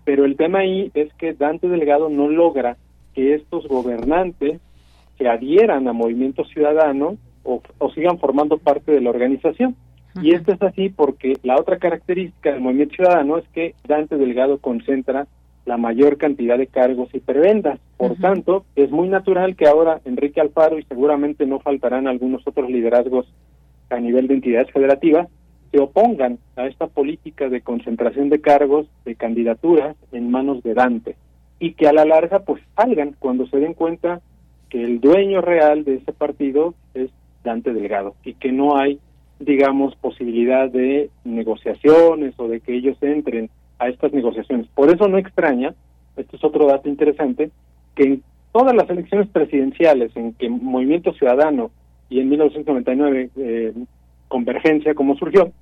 [0.05, 2.77] Pero el tema ahí es que Dante Delgado no logra
[3.15, 4.61] que estos gobernantes
[5.19, 7.63] se adhieran a Movimiento Ciudadano o,
[7.95, 9.77] sigan formando parte de la organización.
[10.21, 14.59] Y esto es así porque la otra característica del Movimiento Ciudadano es que Dante Delgado
[14.59, 15.27] concentra
[15.65, 17.79] la mayor cantidad de cargos y prebendas.
[17.97, 22.69] Por tanto, es muy natural que ahora Enrique Alfaro y seguramente no faltarán algunos otros
[22.69, 23.33] liderazgos
[23.89, 25.29] a nivel de entidades federativas
[25.73, 31.17] se opongan a esta política de concentración de cargos, de candidaturas en manos de Dante
[31.59, 34.21] y que a la larga pues salgan cuando se den cuenta
[34.69, 37.11] que el dueño real de ese partido es
[37.45, 38.99] Dante Delgado y que no hay
[39.45, 44.67] digamos posibilidad de negociaciones o de que ellos entren a estas negociaciones.
[44.75, 45.75] Por eso no extraña,
[46.17, 47.51] este es otro dato interesante,
[47.95, 51.71] que en todas las elecciones presidenciales en que Movimiento Ciudadano
[52.09, 53.73] y en 1999 eh,
[54.29, 55.53] Convergencia, como surgió,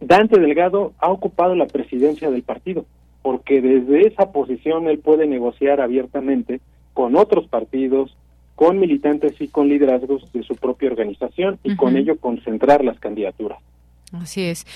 [0.00, 2.86] Dante Delgado ha ocupado la presidencia del partido,
[3.22, 6.60] porque desde esa posición él puede negociar abiertamente
[6.94, 8.16] con otros partidos,
[8.60, 13.58] con militantes y con liderazgos de su propia organización y con ello concentrar las candidaturas.
[14.12, 14.66] Así es.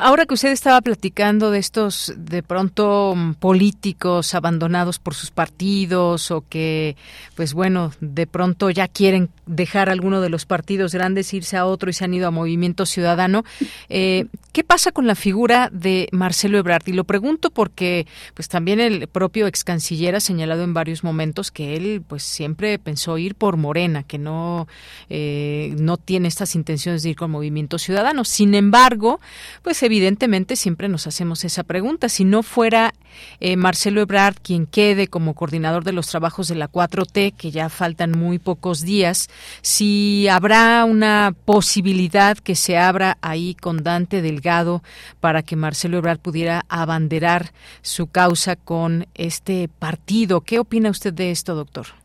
[0.00, 6.32] Ahora que usted estaba platicando de estos, de pronto, mm, políticos abandonados por sus partidos
[6.32, 6.96] o que,
[7.36, 11.88] pues bueno, de pronto ya quieren dejar alguno de los partidos grandes, irse a otro
[11.88, 13.44] y se han ido a Movimiento Ciudadano,
[13.88, 16.86] eh, ¿qué pasa con la figura de Marcelo Ebrard?
[16.86, 21.52] Y lo pregunto porque, pues también el propio ex canciller ha señalado en varios momentos
[21.52, 24.66] que él, pues siempre pensó ir por Morena, que no,
[25.08, 28.24] eh, no tiene estas intenciones de ir con Movimiento Ciudadano.
[28.24, 29.20] Sin embargo, embargo,
[29.62, 32.08] pues evidentemente siempre nos hacemos esa pregunta.
[32.08, 32.94] Si no fuera
[33.38, 37.68] eh, Marcelo Ebrard quien quede como coordinador de los trabajos de la 4T, que ya
[37.68, 39.28] faltan muy pocos días,
[39.60, 44.82] si habrá una posibilidad que se abra ahí con Dante Delgado
[45.20, 50.40] para que Marcelo Ebrard pudiera abanderar su causa con este partido.
[50.40, 51.99] ¿Qué opina usted de esto, doctor?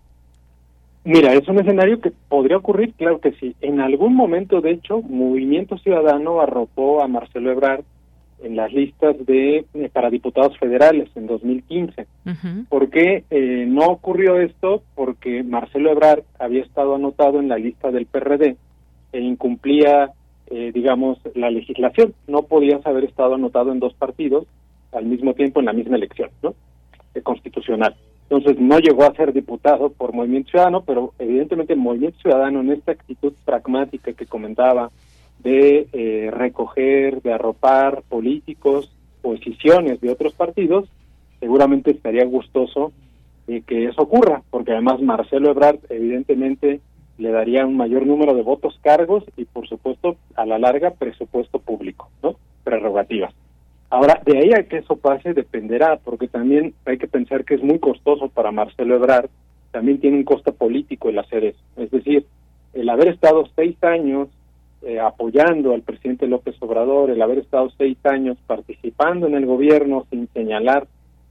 [1.06, 3.56] Mira, es un escenario que podría ocurrir, claro que sí.
[3.62, 7.84] En algún momento, de hecho, Movimiento Ciudadano arropó a Marcelo Ebrard
[8.42, 12.08] en las listas de eh, para diputados federales en 2015.
[12.70, 14.82] ¿Por qué eh, no ocurrió esto?
[14.96, 18.58] Porque Marcelo Ebrard había estado anotado en la lista del PRD
[19.14, 20.12] e incumplía,
[20.48, 22.16] eh, digamos, la legislación.
[22.28, 24.48] No podías haber estado anotado en dos partidos
[24.92, 26.56] al mismo tiempo en la misma elección, ¿no?
[27.22, 27.96] constitucional.
[28.30, 32.92] Entonces no llegó a ser diputado por Movimiento Ciudadano, pero evidentemente Movimiento Ciudadano en esta
[32.94, 34.90] actitud pragmática que comentaba
[35.40, 40.90] de eh, recoger, de arropar políticos, posiciones de otros partidos,
[41.40, 42.92] seguramente estaría gustoso
[43.46, 46.80] de que eso ocurra, porque además Marcelo Ebrard evidentemente
[47.18, 51.60] le daría un mayor número de votos, cargos y por supuesto a la larga presupuesto
[51.60, 52.36] público, ¿no?
[52.64, 53.34] Prerrogativas.
[53.90, 57.64] Ahora, de ahí a que eso pase dependerá, porque también hay que pensar que es
[57.64, 59.30] muy costoso para Marcelo Ebrard,
[59.72, 61.60] también tiene un costo político el hacer eso.
[61.78, 62.26] Es decir,
[62.74, 64.30] el haber estado seis años
[64.82, 70.06] eh, apoyando al presidente López Obrador, el haber estado seis años participando en el gobierno
[70.10, 70.88] sin señalar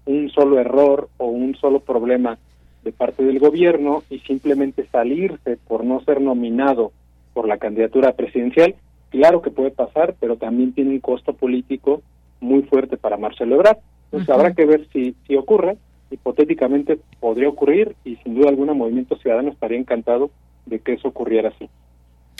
[0.06, 2.38] un solo error o un solo problema
[2.82, 6.92] de parte del gobierno y simplemente salirse por no ser nominado
[7.32, 8.74] por la candidatura presidencial,
[9.10, 12.02] claro que puede pasar, pero también tiene un costo político
[12.44, 13.78] muy fuerte para Marcelo Ebrard.
[14.06, 15.76] Entonces habrá que ver si, si ocurre,
[16.10, 20.30] hipotéticamente podría ocurrir y sin duda alguna Movimiento Ciudadano estaría encantado
[20.66, 21.68] de que eso ocurriera así.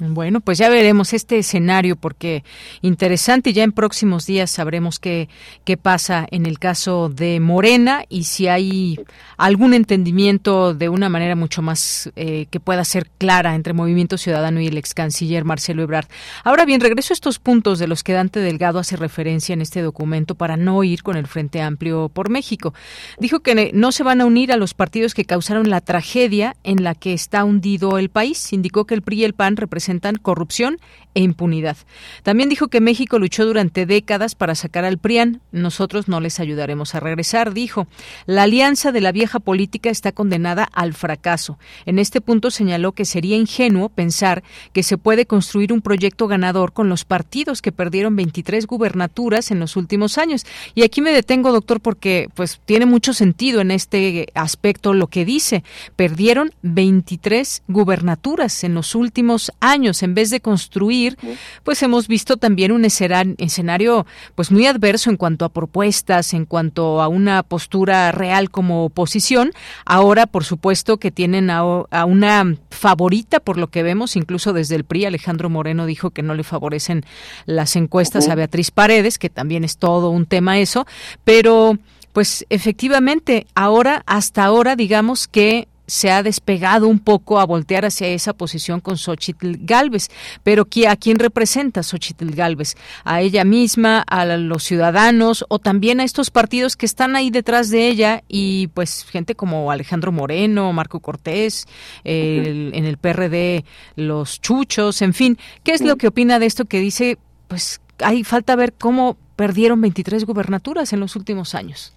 [0.01, 2.43] Bueno, pues ya veremos este escenario porque
[2.83, 3.53] interesante.
[3.53, 5.29] Ya en próximos días sabremos qué,
[5.65, 8.99] qué pasa en el caso de Morena y si hay
[9.37, 14.61] algún entendimiento de una manera mucho más eh, que pueda ser clara entre Movimiento Ciudadano
[14.61, 16.09] y el ex canciller Marcelo Ebrard.
[16.43, 19.81] Ahora bien, regreso a estos puntos de los que Dante Delgado hace referencia en este
[19.81, 22.75] documento para no ir con el Frente Amplio por México.
[23.21, 26.83] Dijo que no se van a unir a los partidos que causaron la tragedia en
[26.83, 28.53] la que está hundido el país.
[28.53, 30.79] Indicó que el PRI y el PAN representan presentan corrupción
[31.13, 31.77] e impunidad.
[32.23, 35.43] También dijo que México luchó durante décadas para sacar al PRIAN.
[35.53, 37.87] Nosotros no les ayudaremos a regresar, dijo.
[38.25, 41.59] La alianza de la vieja política está condenada al fracaso.
[41.85, 44.43] En este punto señaló que sería ingenuo pensar
[44.73, 49.61] que se puede construir un proyecto ganador con los partidos que perdieron 23 gubernaturas en
[49.61, 50.47] los últimos años.
[50.75, 55.27] Y aquí me detengo, doctor, porque pues tiene mucho sentido en este aspecto lo que
[55.27, 55.63] dice.
[55.95, 60.03] Perdieron 23 gubernaturas en los últimos años años.
[60.03, 61.19] En vez de construir,
[61.63, 67.03] pues hemos visto también un escenario pues muy adverso en cuanto a propuestas, en cuanto
[67.03, 69.53] a una postura real como oposición.
[69.85, 71.65] Ahora, por supuesto, que tienen a,
[72.05, 76.35] una favorita, por lo que vemos, incluso desde el PRI, Alejandro Moreno dijo que no
[76.35, 77.05] le favorecen
[77.47, 80.87] las encuestas a Beatriz Paredes, que también es todo un tema eso,
[81.25, 81.79] pero
[82.13, 88.09] pues efectivamente, ahora, hasta ahora, digamos que se ha despegado un poco a voltear hacia
[88.09, 90.09] esa posición con Xochitl Galvez.
[90.43, 92.75] Pero ¿a quién representa Xochitl Galvez?
[93.05, 97.71] ¿A ella misma, a los ciudadanos o también a estos partidos que están ahí detrás
[97.71, 101.67] de ella y pues gente como Alejandro Moreno, Marco Cortés,
[102.05, 103.65] en el PRD,
[103.97, 105.39] los chuchos, en fin?
[105.63, 107.19] ¿Qué es lo que opina de esto que dice,
[107.49, 111.93] pues hay falta ver cómo perdieron 23 gubernaturas en los últimos años?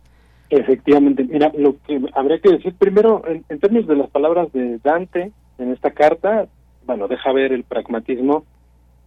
[0.50, 5.32] Efectivamente, mira, lo que habría que decir primero, en, términos de las palabras de Dante
[5.58, 6.48] en esta carta,
[6.86, 8.46] bueno, deja ver el pragmatismo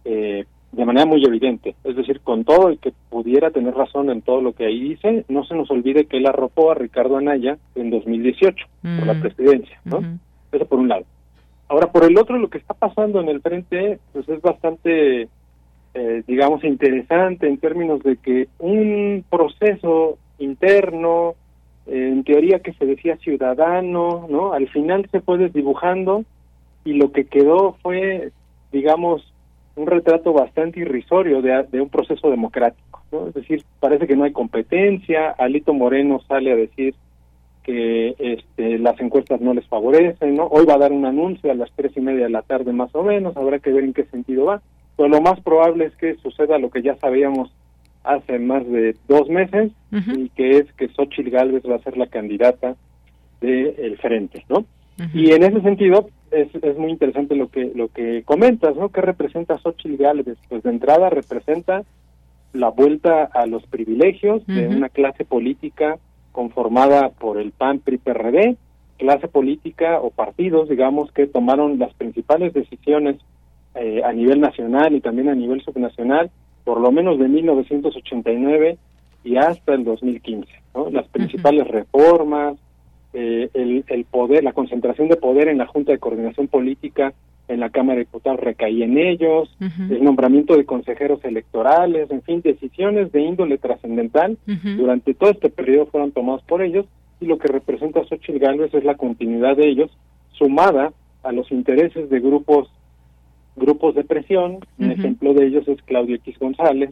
[0.05, 4.21] eh, de manera muy evidente, es decir, con todo y que pudiera tener razón en
[4.21, 7.57] todo lo que ahí dice, no se nos olvide que él arropó a Ricardo Anaya
[7.75, 9.21] en 2018 por la mm.
[9.21, 10.01] presidencia, ¿no?
[10.51, 11.05] Eso por un lado.
[11.67, 15.29] Ahora, por el otro, lo que está pasando en el frente, pues es bastante,
[15.93, 21.35] eh, digamos, interesante en términos de que un proceso interno,
[21.87, 24.53] en teoría que se decía ciudadano, ¿no?
[24.53, 26.23] Al final se fue desdibujando
[26.85, 28.31] y lo que quedó fue,
[28.71, 29.33] digamos,
[29.75, 33.27] un retrato bastante irrisorio de, de un proceso democrático, ¿no?
[33.27, 36.95] Es decir, parece que no hay competencia, Alito Moreno sale a decir
[37.63, 40.47] que este, las encuestas no les favorecen, ¿no?
[40.47, 42.93] Hoy va a dar un anuncio a las tres y media de la tarde más
[42.95, 44.61] o menos, habrá que ver en qué sentido va.
[44.97, 47.51] Pero lo más probable es que suceda lo que ya sabíamos
[48.03, 52.07] hace más de dos meses y que es que Xochitl Galvez va a ser la
[52.07, 52.75] candidata
[53.41, 54.65] del frente, ¿no?
[55.13, 58.89] Y en ese sentido es, es muy interesante lo que lo que comentas, ¿no?
[58.89, 60.37] ¿Qué representa Xochitl Galvez?
[60.47, 61.83] Pues de entrada representa
[62.53, 65.97] la vuelta a los privilegios de una clase política
[66.31, 68.57] conformada por el PAN, PRI, PRD,
[68.97, 73.17] clase política o partidos, digamos, que tomaron las principales decisiones
[73.75, 76.29] eh, a nivel nacional y también a nivel subnacional
[76.71, 78.77] por lo menos de 1989
[79.25, 80.47] y hasta el 2015.
[80.73, 80.89] ¿no?
[80.89, 82.55] Las principales reformas,
[83.11, 87.13] eh, el, el, poder, la concentración de poder en la Junta de Coordinación Política
[87.49, 92.41] en la Cámara de Diputados recaía en ellos, el nombramiento de consejeros electorales, en fin,
[92.41, 94.37] decisiones de índole trascendental
[94.77, 96.85] durante todo este periodo fueron tomadas por ellos
[97.19, 99.91] y lo que representa Xochitl Gálvez es la continuidad de ellos
[100.31, 102.69] sumada a los intereses de grupos
[103.55, 106.91] grupos de presión, un ejemplo de ellos es Claudio X González,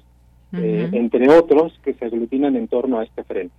[0.53, 3.53] eh, entre otros que se aglutinan en torno a este frente.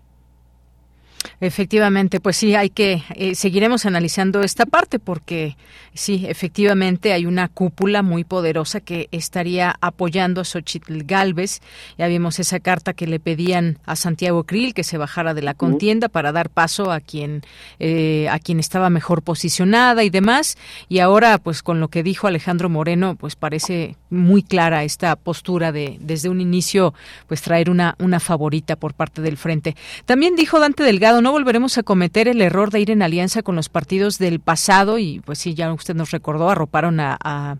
[1.40, 5.57] Efectivamente, pues sí, hay que eh, seguiremos analizando esta parte porque
[5.94, 11.61] sí, efectivamente hay una cúpula muy poderosa que estaría apoyando a Xochitl Galvez.
[11.96, 15.55] Ya vimos esa carta que le pedían a Santiago Krill que se bajara de la
[15.55, 17.40] contienda para dar paso a quien
[17.79, 20.59] eh, a quien estaba mejor posicionada y demás.
[20.90, 25.72] Y ahora, pues con lo que dijo Alejandro Moreno, pues parece muy clara esta postura
[25.72, 26.92] de desde un inicio,
[27.29, 29.74] pues traer una una favorita por parte del frente.
[30.05, 33.44] También dijo Dante Delgado, no no volveremos a cometer el error de ir en alianza
[33.44, 37.56] con los partidos del pasado y pues sí, ya usted nos recordó, arroparon a, a,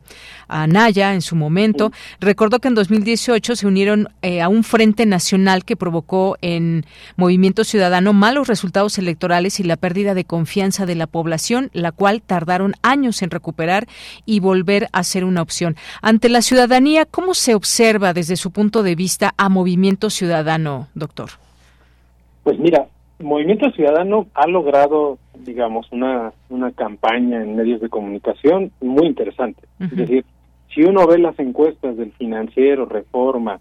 [0.49, 1.93] a Naya en su momento.
[2.19, 6.85] Recordó que en 2018 se unieron eh, a un frente nacional que provocó en
[7.15, 12.23] Movimiento Ciudadano malos resultados electorales y la pérdida de confianza de la población, la cual
[12.23, 13.87] tardaron años en recuperar
[14.27, 15.77] y volver a ser una opción.
[16.03, 21.31] Ante la ciudadanía, ¿cómo se observa desde su punto de vista a Movimiento Ciudadano, doctor?
[22.43, 22.89] Pues mira,
[23.21, 29.63] Movimiento Ciudadano ha logrado, digamos, una, una campaña en medios de comunicación muy interesante.
[29.79, 30.25] Es decir,
[30.75, 33.61] si uno ve las encuestas del financiero, reforma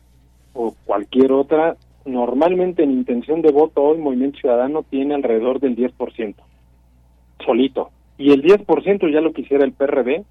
[0.54, 6.36] o cualquier otra, normalmente en intención de voto hoy Movimiento Ciudadano tiene alrededor del 10%,
[7.46, 7.90] solito.
[8.18, 10.26] Y el 10% ya lo quisiera el PRD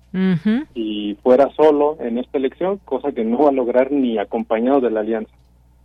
[0.74, 4.90] y fuera solo en esta elección, cosa que no va a lograr ni acompañado de
[4.90, 5.32] la alianza.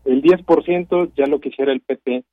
[0.03, 2.25] El 10% ya lo quisiera el PT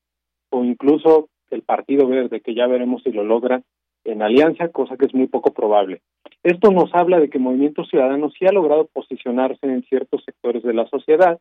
[0.51, 3.63] o incluso el Partido Verde, que ya veremos si lo logra
[4.05, 6.01] en alianza, cosa que es muy poco probable.
[6.43, 10.75] Esto nos habla de que Movimiento Ciudadano sí ha logrado posicionarse en ciertos sectores de
[10.75, 11.39] la sociedad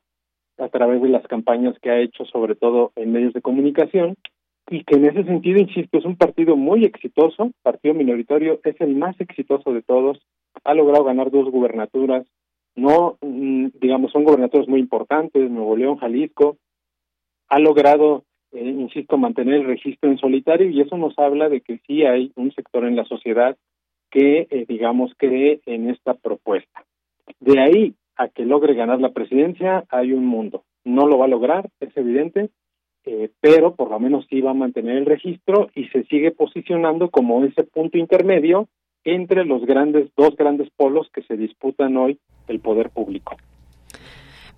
[0.58, 4.16] a través de las campañas que ha hecho, sobre todo en medios de comunicación,
[4.70, 8.96] y que en ese sentido, insisto, es un partido muy exitoso, partido minoritario, es el
[8.96, 10.20] más exitoso de todos,
[10.64, 12.28] ha logrado ganar dos gubernaturas,
[12.76, 16.58] no, mm, digamos, son gubernaturas muy importantes, Nuevo León, Jalisco,
[17.48, 21.80] ha logrado eh, insisto, mantener el registro en solitario y eso nos habla de que
[21.86, 23.58] sí hay un sector en la sociedad
[24.10, 26.84] que, eh, digamos, cree en esta propuesta.
[27.40, 30.64] De ahí a que logre ganar la presidencia hay un mundo.
[30.84, 32.50] No lo va a lograr, es evidente,
[33.06, 37.10] eh, pero por lo menos sí va a mantener el registro y se sigue posicionando
[37.10, 38.68] como ese punto intermedio
[39.04, 43.38] entre los grandes dos grandes polos que se disputan hoy el poder público.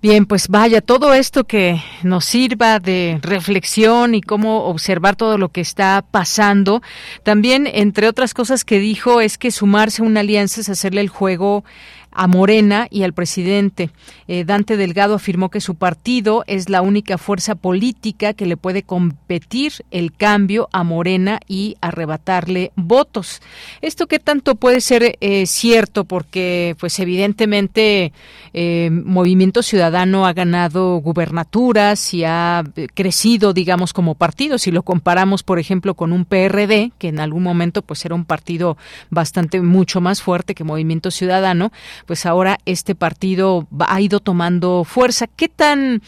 [0.02, 5.50] Bien, pues vaya, todo esto que nos sirva de reflexión y cómo observar todo lo
[5.50, 6.82] que está pasando.
[7.22, 11.10] También, entre otras cosas que dijo, es que sumarse a una alianza es hacerle el
[11.10, 11.64] juego
[12.12, 13.90] a Morena y al presidente.
[14.28, 18.84] Eh, Dante Delgado afirmó que su partido es la única fuerza política que le puede
[18.84, 23.42] competir el cambio a Morena y arrebatarle votos.
[23.82, 26.04] ¿Esto qué tanto puede ser eh, cierto?
[26.04, 28.14] Porque, pues, evidentemente,
[28.54, 34.58] eh, Movimiento Ciudadano ha ganado gubernaturas y ha crecido, digamos, como partido.
[34.58, 38.26] Si lo comparamos, por ejemplo, con un PRD, que en algún momento, pues, era un
[38.26, 38.78] partido
[39.10, 41.72] bastante mucho más fuerte que Movimiento Ciudadano,
[42.06, 45.28] pues ahora este partido ha ido tomando fuerza.
[45.28, 46.02] ¿Qué tan,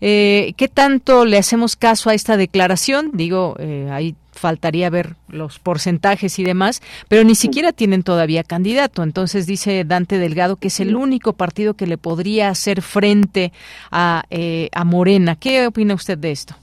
[0.00, 3.10] eh, qué tanto le hacemos caso a esta declaración?
[3.12, 9.02] Digo, eh, ahí faltaría ver los porcentajes y demás, pero ni siquiera tienen todavía candidato.
[9.02, 13.52] Entonces dice Dante Delgado que es el único partido que le podría hacer frente
[13.90, 15.36] a, eh, a Morena.
[15.36, 16.54] ¿Qué opina usted de esto?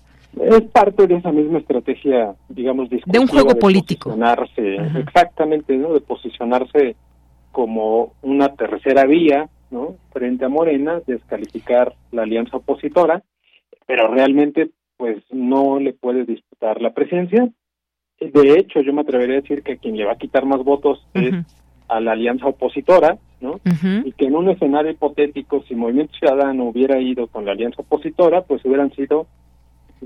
[0.42, 4.10] Es parte de esa misma estrategia, digamos, de un juego político.
[4.10, 5.94] Posicionarse, exactamente, ¿no?
[5.94, 6.96] De posicionarse
[7.56, 9.96] como una tercera vía, ¿no?
[10.12, 13.24] Frente a Morena, descalificar la alianza opositora,
[13.88, 17.50] pero realmente, pues, no le puede disputar la presidencia.
[18.20, 21.08] De hecho, yo me atrevería a decir que quien le va a quitar más votos
[21.14, 21.34] es
[21.88, 23.62] a la alianza opositora, ¿no?
[24.04, 28.42] Y que en un escenario hipotético, si Movimiento Ciudadano hubiera ido con la alianza opositora,
[28.42, 29.28] pues hubieran sido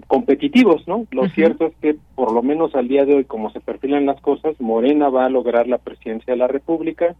[0.05, 1.07] competitivos, ¿no?
[1.09, 4.21] Lo cierto es que por lo menos al día de hoy, como se perfilan las
[4.21, 7.15] cosas, Morena va a lograr la presidencia de la República,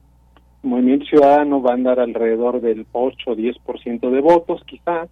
[0.61, 5.07] Movimiento Ciudadano va a andar alrededor del 8 o 10% de votos, quizá,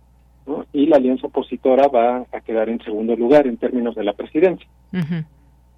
[0.45, 0.65] ¿no?
[0.73, 4.67] y la alianza opositora va a quedar en segundo lugar en términos de la presidencia.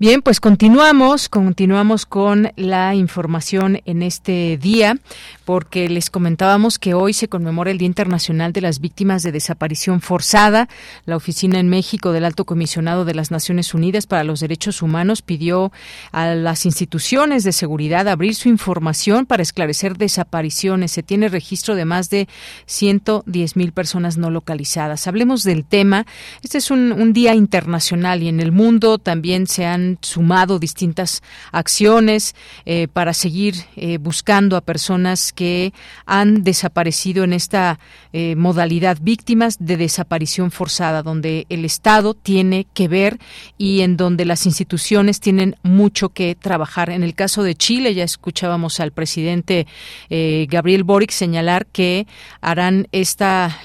[0.00, 4.96] Bien, pues continuamos, continuamos con la información en este día,
[5.44, 10.00] porque les comentábamos que hoy se conmemora el Día Internacional de las Víctimas de Desaparición
[10.00, 10.68] Forzada.
[11.04, 15.20] La Oficina en México del Alto Comisionado de las Naciones Unidas para los Derechos Humanos
[15.20, 15.72] pidió
[16.12, 20.92] a las instituciones de seguridad abrir su información para esclarecer desapariciones.
[20.92, 22.28] Se tiene registro de más de
[22.66, 25.08] 110 mil personas no localizadas.
[25.08, 26.06] Hablemos del tema.
[26.44, 31.22] Este es un, un día internacional y en el mundo también se han sumado distintas
[31.52, 32.34] acciones
[32.66, 35.72] eh, para seguir eh, buscando a personas que
[36.04, 37.78] han desaparecido en esta
[38.12, 43.18] eh, modalidad víctimas de desaparición forzada, donde el Estado tiene que ver
[43.56, 46.90] y en donde las instituciones tienen mucho que trabajar.
[46.90, 49.66] En el caso de Chile, ya escuchábamos al presidente
[50.10, 52.06] Gabriel Boric señalar que
[52.40, 53.58] harán esta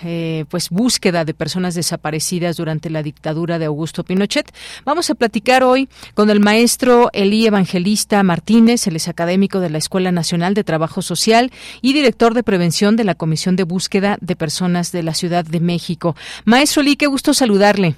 [0.49, 4.53] pues búsqueda de personas desaparecidas durante la dictadura de Augusto Pinochet.
[4.85, 9.77] Vamos a platicar hoy con el maestro Elí Evangelista Martínez, él es académico de la
[9.77, 11.51] Escuela Nacional de Trabajo Social
[11.81, 15.59] y director de prevención de la Comisión de Búsqueda de Personas de la Ciudad de
[15.59, 16.15] México.
[16.45, 17.95] Maestro Elí, qué gusto saludarle.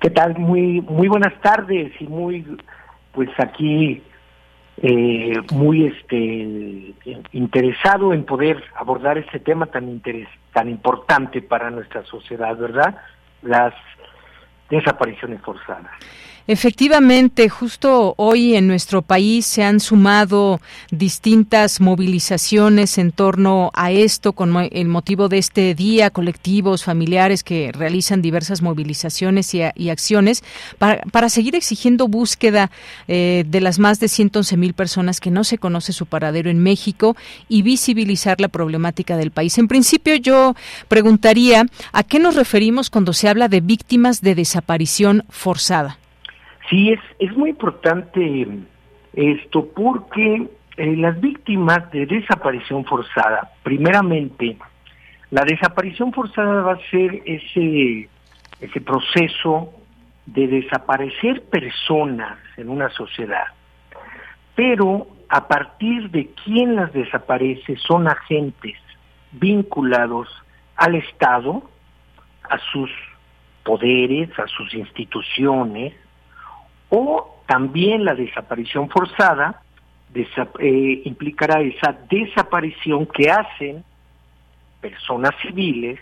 [0.00, 0.38] ¿Qué tal?
[0.38, 2.44] Muy, muy buenas tardes y muy,
[3.12, 4.02] pues aquí
[4.78, 6.94] eh, muy este
[7.32, 12.96] interesado en poder abordar este tema tan interes tan importante para nuestra sociedad, ¿verdad?
[13.42, 13.74] Las
[14.70, 15.92] desapariciones forzadas.
[16.48, 24.32] Efectivamente, justo hoy en nuestro país se han sumado distintas movilizaciones en torno a esto
[24.32, 30.42] con el motivo de este día, colectivos, familiares que realizan diversas movilizaciones y, acciones
[30.78, 32.70] para, seguir exigiendo búsqueda
[33.06, 36.58] eh, de las más de 111 mil personas que no se conoce su paradero en
[36.58, 37.16] México
[37.48, 39.58] y visibilizar la problemática del país.
[39.58, 40.56] En principio yo
[40.88, 46.01] preguntaría, ¿a qué nos referimos cuando se habla de víctimas de desaparición forzada?
[46.68, 48.48] Sí, es, es muy importante
[49.14, 54.56] esto porque eh, las víctimas de desaparición forzada, primeramente,
[55.30, 58.08] la desaparición forzada va a ser ese,
[58.60, 59.72] ese proceso
[60.26, 63.46] de desaparecer personas en una sociedad,
[64.54, 68.76] pero a partir de quién las desaparece son agentes
[69.32, 70.28] vinculados
[70.76, 71.62] al Estado,
[72.48, 72.90] a sus
[73.64, 75.94] poderes, a sus instituciones,
[76.94, 79.62] o también la desaparición forzada
[80.14, 83.82] eh, implicará esa desaparición que hacen
[84.78, 85.98] personas civiles,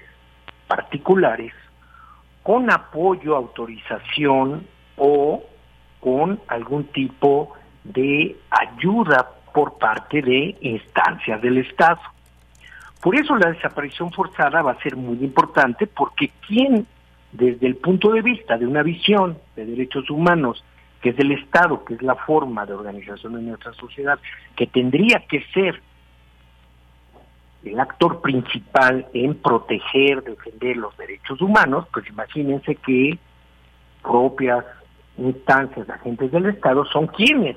[0.66, 1.52] particulares,
[2.42, 4.66] con apoyo, autorización
[4.96, 5.44] o
[6.00, 7.52] con algún tipo
[7.84, 12.00] de ayuda por parte de instancias del Estado.
[13.00, 16.84] Por eso la desaparición forzada va a ser muy importante porque quien
[17.30, 20.64] desde el punto de vista de una visión de derechos humanos
[21.00, 24.18] que es el Estado, que es la forma de organización de nuestra sociedad,
[24.56, 25.80] que tendría que ser
[27.64, 33.18] el actor principal en proteger, defender los derechos humanos, pues imagínense que
[34.02, 34.64] propias
[35.18, 37.56] instancias, agentes del Estado, son quienes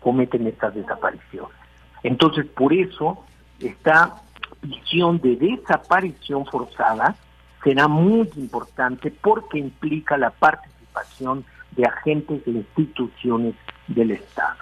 [0.00, 1.56] cometen estas desapariciones.
[2.02, 3.24] Entonces, por eso,
[3.60, 4.16] esta
[4.62, 7.14] visión de desaparición forzada
[7.62, 11.44] será muy importante porque implica la participación
[11.76, 13.54] de agentes de instituciones
[13.88, 14.58] del Estado.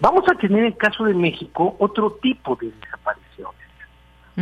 [0.00, 3.60] Vamos a tener en el caso de México otro tipo de desapariciones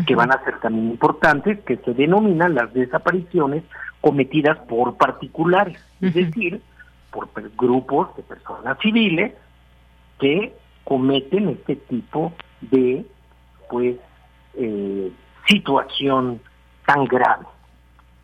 [0.07, 3.65] que van a ser también importantes, que se denominan las desapariciones
[4.01, 6.63] cometidas por particulares, es decir,
[7.11, 9.33] por grupos de personas civiles
[10.21, 10.55] que
[10.85, 13.05] cometen este tipo de
[13.69, 13.97] pues
[14.55, 15.13] eh,
[15.47, 16.41] situación
[16.87, 17.47] tan grave.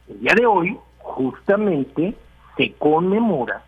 [0.09, 2.15] El día de hoy, justamente,
[2.57, 3.63] se conmemora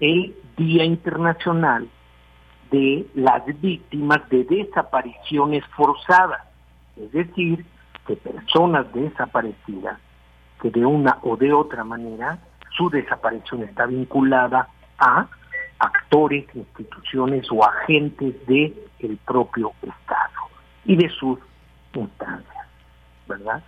[0.00, 1.88] el Día Internacional
[2.70, 6.42] de las Víctimas de Desapariciones Forzadas,
[6.96, 7.64] es decir,
[8.06, 9.98] que personas desaparecidas
[10.60, 12.38] que de una o de otra manera
[12.76, 15.28] su desaparición está vinculada a
[15.78, 20.48] actores, instituciones o agentes del el propio Estado
[20.84, 21.38] y de sus
[21.94, 22.66] instancias,
[23.28, 23.62] ¿verdad?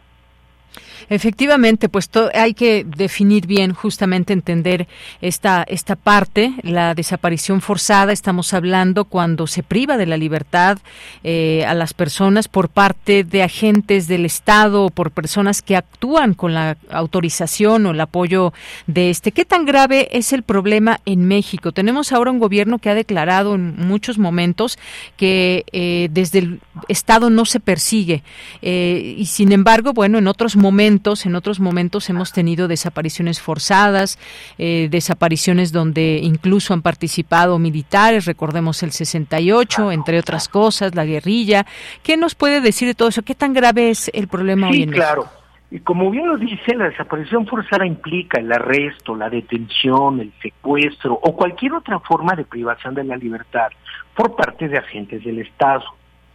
[1.08, 4.86] Efectivamente, pues hay que definir bien, justamente entender
[5.20, 10.78] esta, esta parte, la desaparición forzada, estamos hablando cuando se priva de la libertad
[11.24, 16.34] eh, a las personas por parte de agentes del Estado o por personas que actúan
[16.34, 18.52] con la autorización o el apoyo
[18.86, 19.32] de este.
[19.32, 21.72] ¿Qué tan grave es el problema en México?
[21.72, 24.78] Tenemos ahora un gobierno que ha declarado en muchos momentos
[25.16, 28.22] que eh, desde el Estado no se persigue
[28.62, 34.18] eh, y sin embargo, bueno, en otros momentos, en otros momentos hemos tenido desapariciones forzadas,
[34.58, 41.66] eh, desapariciones donde incluso han participado militares, recordemos el 68, entre otras cosas, la guerrilla.
[42.02, 43.22] ¿Qué nos puede decir de todo eso?
[43.22, 45.26] ¿Qué tan grave es el problema hoy en claro.
[45.72, 51.14] Y como bien lo dice, la desaparición forzada implica el arresto, la detención, el secuestro
[51.14, 53.68] o cualquier otra forma de privación de la libertad
[54.14, 55.84] por parte de agentes del Estado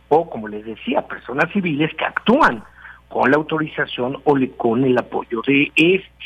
[0.07, 2.63] o, como les decía, personas civiles que actúan
[3.15, 6.25] con la autorización o con el apoyo de este.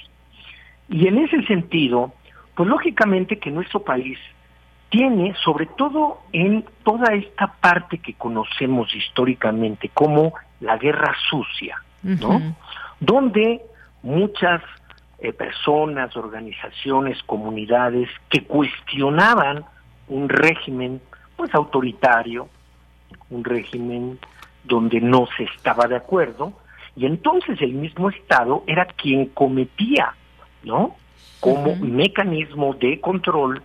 [0.90, 2.14] Y en ese sentido,
[2.56, 4.18] pues lógicamente que nuestro país
[4.90, 12.56] tiene, sobre todo en toda esta parte que conocemos históricamente como la guerra sucia, ¿no?
[13.00, 13.62] donde
[14.02, 14.64] muchas
[15.20, 19.64] eh, personas, organizaciones, comunidades que cuestionaban
[20.08, 21.00] un régimen
[21.38, 22.50] pues autoritario,
[23.30, 24.18] un régimen
[24.64, 26.54] donde no se estaba de acuerdo,
[27.00, 30.16] y entonces el mismo Estado era quien cometía,
[30.64, 30.98] ¿no?
[31.40, 33.64] Como mecanismo de control,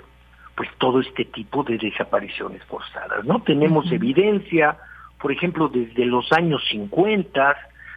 [0.55, 3.43] pues todo este tipo de desapariciones forzadas, ¿no?
[3.43, 4.77] Tenemos evidencia,
[5.21, 7.57] por ejemplo, desde los años 50,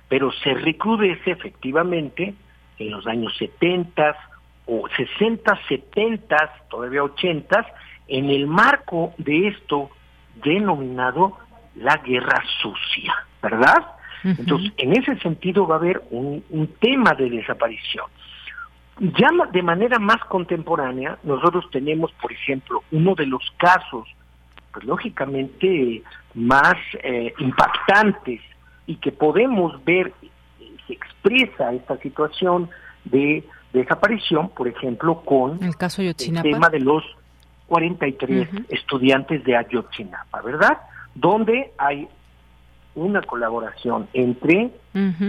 [0.09, 2.33] pero se recrudece efectivamente
[2.79, 4.17] en los años 70
[4.65, 6.35] o 60, 70,
[6.67, 7.63] todavía 80,
[8.07, 9.91] en el marco de esto
[10.43, 11.37] denominado
[11.75, 13.96] la guerra sucia, ¿verdad?
[14.23, 18.05] Entonces, en ese sentido va a haber un, un tema de desaparición.
[18.99, 24.07] Ya de manera más contemporánea, nosotros tenemos, por ejemplo, uno de los casos,
[24.73, 26.01] pues lógicamente
[26.33, 28.41] más eh, impactantes
[28.87, 30.13] y que podemos ver
[30.87, 32.69] se expresa esta situación
[33.05, 33.43] de
[33.73, 37.03] desaparición, por ejemplo, con el, caso el tema de los
[37.67, 40.77] 43 estudiantes de Ayotzinapa, ¿verdad?
[41.13, 42.07] Donde hay
[42.97, 44.71] una colaboración entre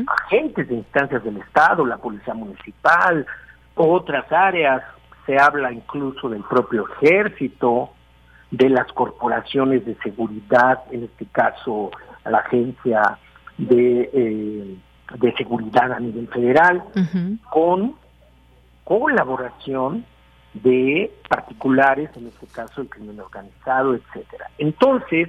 [0.07, 3.27] agentes de instancias del Estado, la Policía Municipal,
[3.75, 4.83] otras áreas,
[5.27, 7.91] se habla incluso del propio ejército,
[8.51, 11.91] de las corporaciones de seguridad, en este caso
[12.25, 13.19] la Agencia
[13.59, 14.77] de, eh,
[15.19, 16.83] de seguridad a nivel federal,
[17.51, 17.95] con
[18.85, 20.07] colaboración
[20.55, 24.51] de particulares, en este caso el crimen organizado, etcétera.
[24.57, 25.29] Entonces,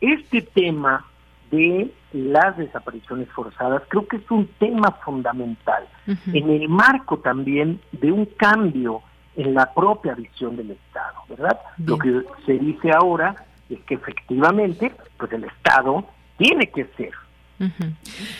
[0.00, 1.06] este tema
[1.50, 8.12] de las desapariciones forzadas creo que es un tema fundamental en el marco también de
[8.12, 9.02] un cambio
[9.36, 11.60] en la propia visión del Estado, ¿verdad?
[11.78, 13.36] Lo que se dice ahora
[13.70, 16.04] es que efectivamente, pues el Estado
[16.36, 17.12] tiene que ser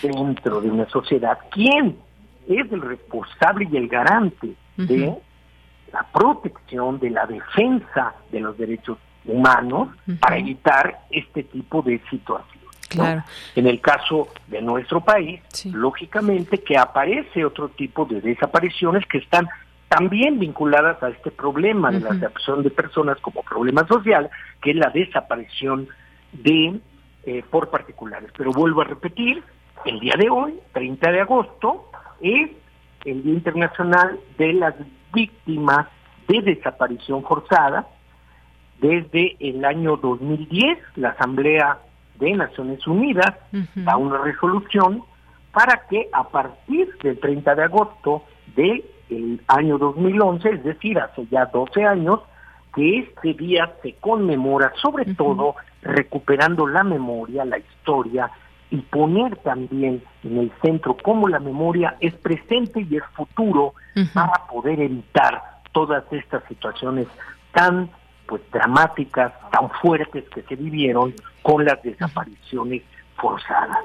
[0.02, 1.96] dentro de una sociedad, ¿quién
[2.48, 5.14] es el responsable y el garante de
[5.92, 9.88] la protección, de la defensa de los derechos humanos
[10.20, 12.57] para evitar este tipo de situaciones?
[13.54, 15.40] En el caso de nuestro país,
[15.72, 19.48] lógicamente que aparece otro tipo de desapariciones que están
[19.88, 24.30] también vinculadas a este problema de la desaparición de personas como problema social,
[24.60, 25.88] que es la desaparición
[26.32, 26.80] de
[27.24, 28.30] eh, por particulares.
[28.36, 29.42] Pero vuelvo a repetir,
[29.84, 32.50] el día de hoy, 30 de agosto, es
[33.04, 34.74] el Día Internacional de las
[35.12, 35.86] Víctimas
[36.26, 37.86] de Desaparición Forzada.
[38.80, 41.78] Desde el año 2010, la Asamblea
[42.18, 43.34] de Naciones Unidas
[43.74, 45.02] da una resolución
[45.52, 48.84] para que a partir del 30 de agosto del
[49.46, 52.20] año 2011, es decir, hace ya 12 años,
[52.74, 58.30] que este día se conmemora sobre todo recuperando la memoria, la historia
[58.70, 63.74] y poner también en el centro cómo la memoria es presente y es futuro
[64.12, 65.42] para poder evitar
[65.72, 67.06] todas estas situaciones
[67.52, 67.90] tan
[68.28, 72.82] pues dramáticas, tan fuertes que se vivieron con las desapariciones
[73.16, 73.78] forzadas.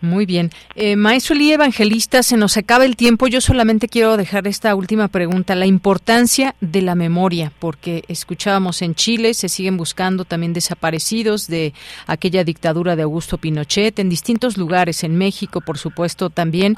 [0.00, 0.48] Muy bien.
[0.74, 3.26] Eh, maestro Lee Evangelista, se nos acaba el tiempo.
[3.26, 8.94] Yo solamente quiero dejar esta última pregunta, la importancia de la memoria, porque escuchábamos en
[8.94, 11.74] Chile, se siguen buscando también desaparecidos de
[12.06, 16.76] aquella dictadura de Augusto Pinochet, en distintos lugares, en México, por supuesto, también.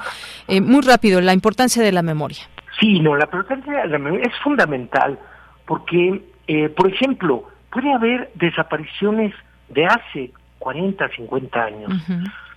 [0.48, 2.42] Eh, muy rápido, la importancia de la memoria.
[2.80, 5.16] Sí, no, la importancia de la memoria es fundamental,
[5.64, 9.34] porque, eh, por ejemplo, puede haber desapariciones
[9.68, 11.92] de hace 40, 50 años.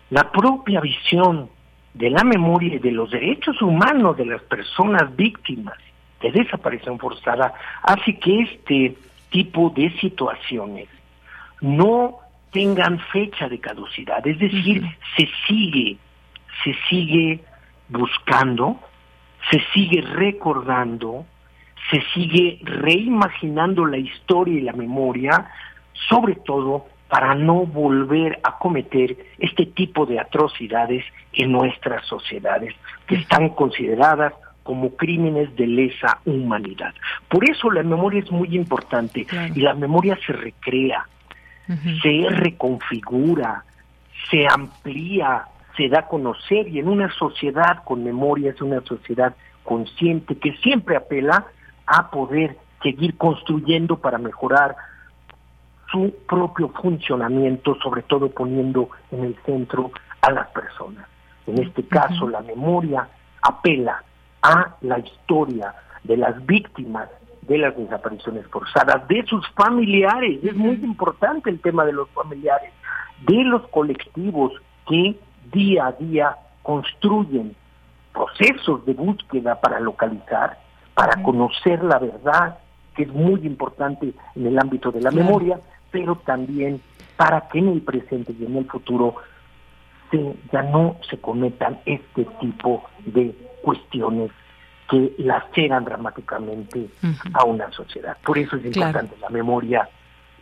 [0.09, 1.49] La propia visión
[1.93, 5.77] de la memoria y de los derechos humanos de las personas víctimas
[6.21, 8.97] de desaparición forzada hace que este
[9.29, 10.87] tipo de situaciones
[11.61, 12.19] no
[12.51, 14.83] tengan fecha de caducidad, es decir,
[15.17, 15.97] se sigue,
[16.63, 17.41] se sigue
[17.89, 18.79] buscando,
[19.51, 21.25] se sigue recordando,
[21.89, 25.49] se sigue reimaginando la historia y la memoria,
[26.09, 32.73] sobre todo para no volver a cometer este tipo de atrocidades en nuestras sociedades,
[33.07, 34.33] que están consideradas
[34.63, 36.93] como crímenes de lesa humanidad.
[37.29, 41.07] Por eso la memoria es muy importante y la memoria se recrea,
[42.01, 43.63] se reconfigura,
[44.31, 45.43] se amplía,
[45.77, 50.53] se da a conocer y en una sociedad con memoria es una sociedad consciente que
[50.57, 51.45] siempre apela
[51.85, 54.75] a poder seguir construyendo para mejorar
[55.91, 61.07] su propio funcionamiento, sobre todo poniendo en el centro a las personas.
[61.47, 63.07] En este caso, la memoria
[63.41, 64.03] apela
[64.41, 65.73] a la historia
[66.03, 67.09] de las víctimas
[67.47, 72.71] de las desapariciones forzadas, de sus familiares, es muy importante el tema de los familiares,
[73.27, 74.53] de los colectivos
[74.87, 75.15] que
[75.51, 77.55] día a día construyen
[78.13, 80.57] procesos de búsqueda para localizar,
[80.95, 82.57] para conocer la verdad,
[82.95, 85.59] que es muy importante en el ámbito de la memoria,
[85.91, 86.81] pero también
[87.17, 89.15] para que en el presente y en el futuro
[90.09, 94.31] se, ya no se cometan este tipo de cuestiones
[94.89, 96.87] que laceran dramáticamente
[97.33, 98.17] a una sociedad.
[98.23, 99.89] Por eso es importante la memoria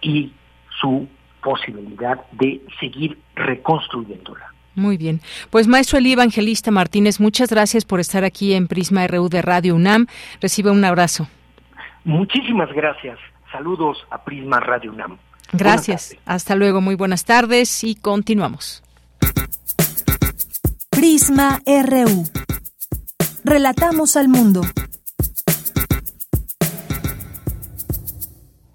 [0.01, 0.33] y
[0.81, 1.07] su
[1.41, 4.52] posibilidad de seguir reconstruyéndola.
[4.75, 5.21] Muy bien.
[5.49, 9.75] Pues maestro Elí Evangelista Martínez, muchas gracias por estar aquí en Prisma RU de Radio
[9.75, 10.07] UNAM.
[10.41, 11.27] Recibe un abrazo.
[12.03, 13.19] Muchísimas gracias.
[13.51, 15.17] Saludos a Prisma Radio UNAM.
[15.51, 16.17] Gracias.
[16.25, 16.81] Hasta luego.
[16.81, 18.83] Muy buenas tardes y continuamos.
[20.89, 22.25] Prisma RU.
[23.43, 24.61] Relatamos al mundo.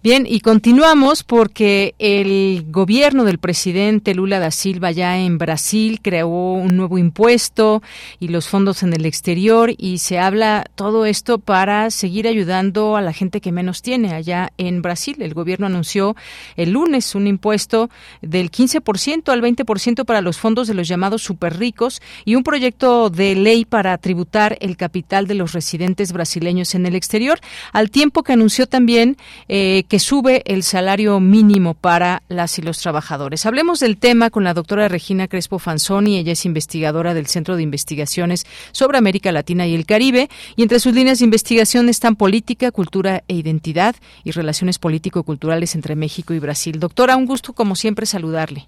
[0.08, 6.54] Bien, y continuamos porque el gobierno del presidente Lula da Silva ya en Brasil creó
[6.54, 7.82] un nuevo impuesto
[8.18, 13.02] y los fondos en el exterior y se habla todo esto para seguir ayudando a
[13.02, 15.20] la gente que menos tiene allá en Brasil.
[15.20, 16.16] El gobierno anunció
[16.56, 17.90] el lunes un impuesto
[18.22, 23.10] del 15% al 20% para los fondos de los llamados super ricos y un proyecto
[23.10, 27.38] de ley para tributar el capital de los residentes brasileños en el exterior,
[27.74, 32.78] al tiempo que anunció también eh, que sube el salario mínimo para las y los
[32.78, 33.46] trabajadores.
[33.46, 36.18] Hablemos del tema con la doctora Regina Crespo Fanzoni.
[36.18, 40.80] Ella es investigadora del Centro de Investigaciones sobre América Latina y el Caribe y entre
[40.80, 46.38] sus líneas de investigación están política, cultura e identidad y relaciones político-culturales entre México y
[46.38, 46.80] Brasil.
[46.80, 48.66] Doctora, un gusto como siempre saludarle.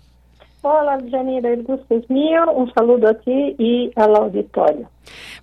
[0.63, 2.45] Hola, Janira, el gusto es mío.
[2.53, 4.91] Un saludo a ti y al auditorio.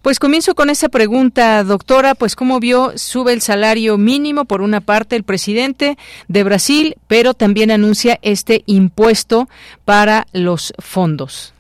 [0.04, 4.80] Pues comienzo con esa pregunta, doctora, pues cómo vio, sube el salario mínimo por una
[4.80, 5.98] parte el presidente
[6.28, 9.48] de Brasil, pero también anuncia este impuesto
[9.86, 11.54] para los fondos.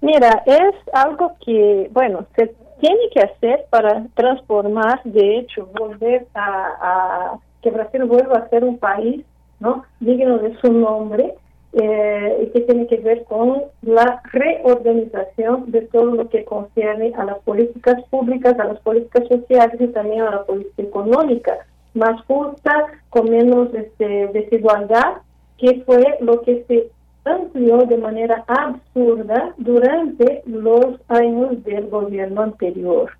[0.00, 6.72] Mira, es algo que, bueno, se tiene que hacer para transformar, de hecho, volver a,
[6.80, 9.24] a que Brasil vuelva a ser un país,
[9.60, 9.84] ¿no?
[10.00, 11.34] Digno de su nombre
[11.72, 17.24] eh, y que tiene que ver con la reorganización de todo lo que concierne a
[17.24, 21.58] las políticas públicas, a las políticas sociales y también a la política económica,
[21.94, 25.18] más justa, con menos este, desigualdad,
[25.58, 26.90] que fue lo que se
[27.24, 33.12] amplió de manera absurda durante los años del gobierno anterior.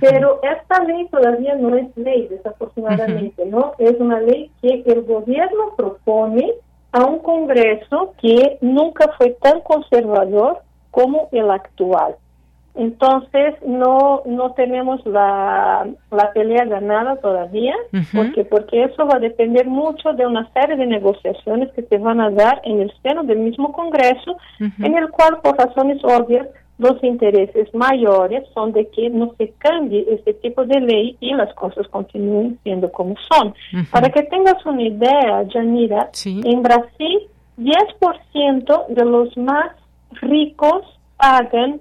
[0.00, 3.74] Pero esta ley todavía no es ley, desafortunadamente, ¿no?
[3.78, 6.54] Es una ley que el gobierno propone
[6.94, 10.58] a un Congreso que nunca fue tan conservador
[10.92, 12.14] como el actual.
[12.76, 17.74] Entonces no no tenemos la, la pelea ganada todavía,
[18.14, 22.20] porque porque eso va a depender mucho de una serie de negociaciones que se van
[22.20, 26.48] a dar en el seno del mismo Congreso, en el cual por razones obvias
[26.78, 31.52] los intereses mayores son de que no se cambie este tipo de ley y las
[31.54, 33.54] cosas continúen siendo como son.
[33.90, 37.20] Para que tengas una idea, Janira, en Brasil
[37.58, 39.70] 10% de los más
[40.20, 40.82] ricos
[41.16, 41.80] pagan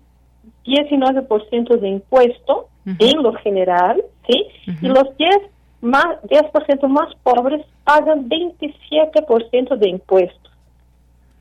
[0.65, 4.45] 19% de impuesto en lo general, ¿sí?
[4.81, 5.35] Y los 10
[5.81, 10.52] más 10% más pobres pagan 27% de impuestos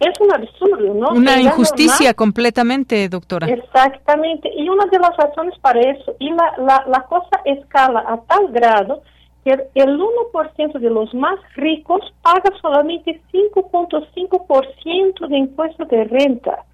[0.08, 1.10] es un absurdo, ¿no?
[1.10, 3.46] Una injusticia completamente, doctora.
[3.46, 8.20] Exactamente, y una de las razones para eso, y la, la, la cosa escala a
[8.22, 9.02] tal grado
[9.44, 16.64] que el 1% de los más ricos paga solamente 5.5% de impuesto de renta.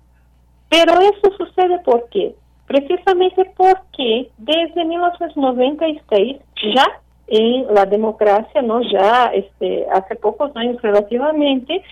[0.69, 2.35] Pero eso sucede ¿por qué?
[2.67, 6.37] Precisamente porque desde 1996
[6.75, 6.85] ya
[7.29, 11.83] en la democracia, no ya este hace pocos años relativamente,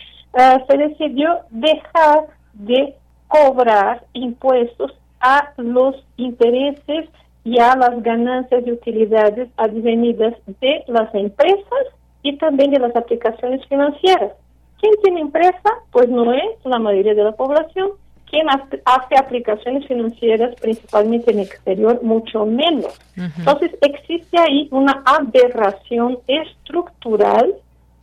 [0.69, 2.95] se decidió dejar de
[3.29, 7.09] cobrar impuestos a los intereses
[7.45, 11.87] y a las ganancias y utilidades advenidas de las empresas
[12.23, 14.33] y también de las aplicaciones financieras.
[14.81, 15.71] ¿Quién tiene empresa?
[15.91, 17.93] Pues no es la mayoría de la población.
[18.29, 22.03] ¿Quién hace aplicaciones financieras principalmente en el exterior?
[22.03, 23.01] Mucho menos.
[23.17, 27.55] Entonces existe ahí una aberración estructural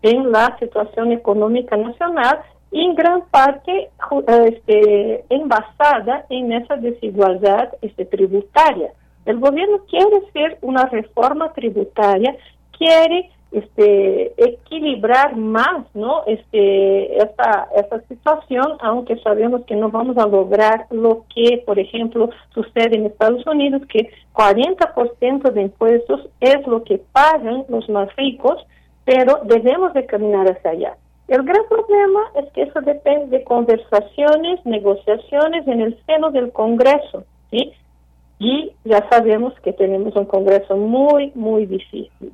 [0.03, 2.39] en la situación económica nacional
[2.71, 3.89] en gran parte
[4.27, 8.91] este, envasada en esa desigualdad este, tributaria.
[9.25, 12.35] El gobierno quiere hacer una reforma tributaria,
[12.77, 16.23] quiere este, equilibrar más ¿no?
[16.25, 22.31] este, esta, esta situación, aunque sabemos que no vamos a lograr lo que, por ejemplo,
[22.53, 28.57] sucede en Estados Unidos, que 40% de impuestos es lo que pagan los más ricos,
[29.05, 30.97] pero debemos de caminar hacia allá.
[31.27, 37.23] El gran problema es que eso depende de conversaciones, negociaciones en el seno del Congreso,
[37.49, 37.73] ¿sí?
[38.39, 42.33] Y ya sabemos que tenemos un Congreso muy, muy difícil.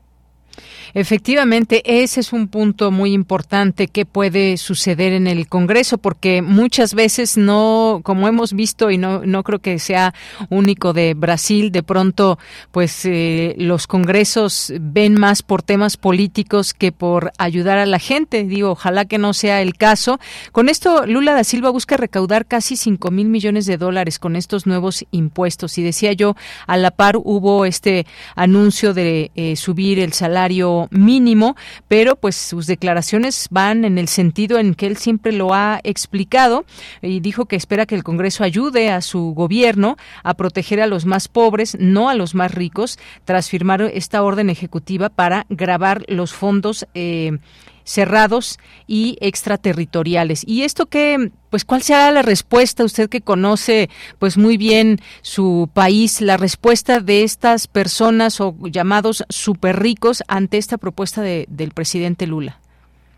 [0.93, 6.93] Efectivamente, ese es un punto muy importante que puede suceder en el Congreso, porque muchas
[6.93, 10.13] veces no, como hemos visto, y no, no creo que sea
[10.49, 12.39] único de Brasil, de pronto,
[12.71, 18.43] pues eh, los congresos ven más por temas políticos que por ayudar a la gente.
[18.43, 20.19] Digo, ojalá que no sea el caso.
[20.51, 24.65] Con esto, Lula da Silva busca recaudar casi 5 mil millones de dólares con estos
[24.65, 25.77] nuevos impuestos.
[25.77, 26.35] Y decía yo,
[26.67, 31.55] a la par hubo este anuncio de eh, subir el salario mínimo,
[31.87, 36.65] pero pues sus declaraciones van en el sentido en que él siempre lo ha explicado
[37.01, 41.05] y dijo que espera que el Congreso ayude a su gobierno a proteger a los
[41.05, 46.33] más pobres, no a los más ricos, tras firmar esta orden ejecutiva para grabar los
[46.33, 47.37] fondos eh,
[47.83, 50.43] cerrados y extraterritoriales.
[50.47, 52.83] Y esto que, pues, ¿cuál será la respuesta?
[52.83, 53.89] Usted que conoce,
[54.19, 60.57] pues, muy bien su país, la respuesta de estas personas o llamados super ricos ante
[60.57, 62.59] esta propuesta de, del presidente Lula.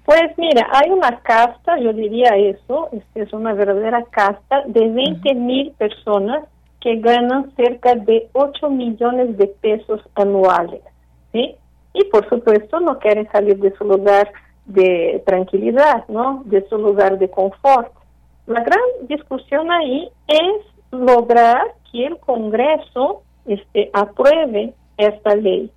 [0.05, 5.71] Pues mira, hay una casta, yo diría eso, es una verdadera casta de 20 mil
[5.77, 6.43] personas
[6.81, 10.81] que ganan cerca de 8 millones de pesos anuales,
[11.31, 11.55] ¿sí?
[11.93, 14.31] Y por supuesto no quieren salir de su lugar
[14.65, 16.41] de tranquilidad, ¿no?
[16.45, 17.93] De su lugar de confort.
[18.47, 21.61] La gran discusión ahí es lograr
[21.91, 25.71] que el Congreso este, apruebe esta ley.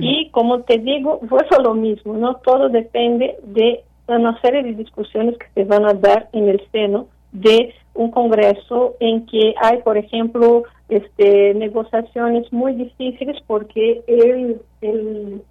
[0.00, 2.36] Y como te digo, fue lo mismo, ¿no?
[2.36, 7.06] Todo depende de una serie de discusiones que se van a dar en el seno
[7.30, 15.42] de un Congreso en que hay, por ejemplo, este, negociaciones muy difíciles porque el, el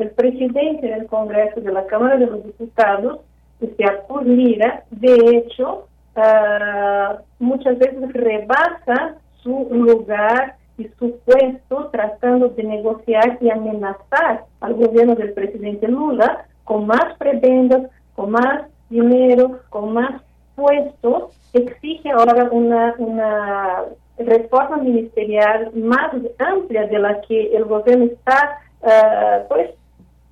[0.00, 3.20] el presidente del Congreso de la Cámara de los Diputados,
[3.60, 5.86] este Artur Lira, de hecho,
[6.20, 14.74] uh, muchas veces rebasa su lugar y su puesto tratando de negociar y amenazar al
[14.74, 20.22] gobierno del presidente Lula con más prebendas, con más dinero, con más
[20.54, 23.84] puestos, exige ahora una, una
[24.18, 29.70] reforma ministerial más amplia de la que el gobierno está uh, pues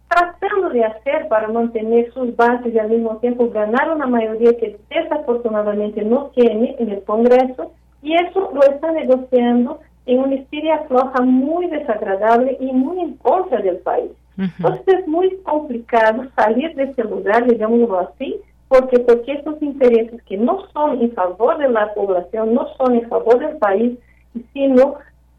[0.09, 4.79] tratando de hacer para mantener sus bases y al mismo tiempo ganar una mayoría que
[4.91, 11.21] desafortunadamente no tiene en el Congreso y eso lo está negociando en una historia floja
[11.21, 14.11] muy desagradable y muy en contra del país.
[14.39, 18.37] Entonces es muy complicado salir de ese lugar, digámoslo así,
[18.69, 23.09] porque porque estos intereses que no son en favor de la población, no son en
[23.09, 23.99] favor del país,
[24.53, 24.95] sino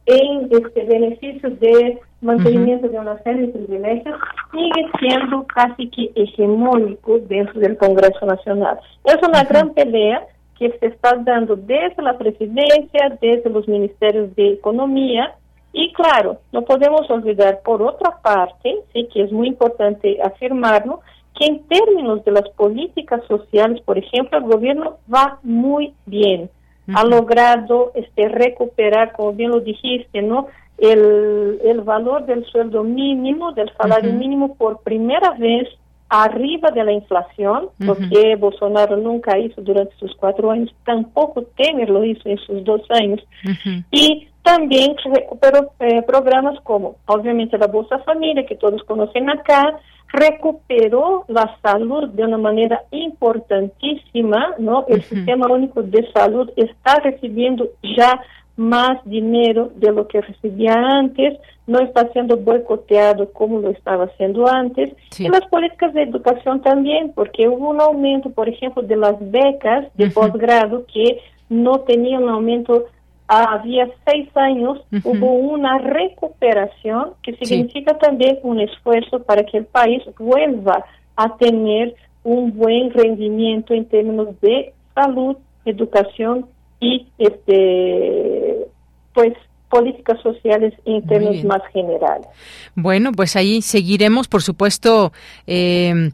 [0.10, 4.20] en este beneficio de mantenimiento de una serie de privilegios,
[4.51, 8.80] sigue siendo casi que hegemónico dentro del Congreso Nacional.
[9.03, 10.26] Es una gran pelea
[10.57, 15.36] que se está dando desde la presidencia, desde los ministerios de Economía,
[15.72, 21.01] y claro, no podemos olvidar por otra parte, sí que es muy importante afirmarlo,
[21.38, 25.39] que en términos de las políticas sociales, por ejemplo, el gobierno va
[26.95, 30.47] ha logrado este, recuperar, como bien lo dijiste, ¿no?
[30.77, 35.67] El, el valor del sueldo mínimo, del salario mínimo por primera vez
[36.10, 42.03] arriba de la inflación, porque Bolsonaro nunca hizo durante sus cuatro años, tampoco Temer lo
[42.03, 43.22] hizo en sus dos años.
[43.91, 49.80] Y también recuperó eh, programas como, obviamente, la Bolsa Familia, que todos conocen acá,
[50.12, 54.86] recuperó la salud de una manera importantísima, ¿no?
[54.88, 58.20] El Sistema Único de Salud está recibiendo ya
[58.60, 64.49] más dinero de lo que recibía antes, no está siendo boicoteado como lo estaba haciendo
[64.49, 69.16] antes, y las políticas de educación también, porque hubo un aumento, por ejemplo, de las
[69.32, 72.88] becas de posgrado que no tenían un aumento.
[73.28, 80.03] Había seis años hubo una recuperación que significa también un esfuerzo para que el país
[80.18, 80.84] vuelva
[81.16, 86.47] a tener un buen rendimiento en términos de salud, educación
[86.80, 88.09] y este
[89.20, 89.34] pues
[89.70, 92.26] políticas sociales en términos más generales.
[92.74, 95.11] Bueno, pues ahí seguiremos, por supuesto,
[95.45, 96.11] eh,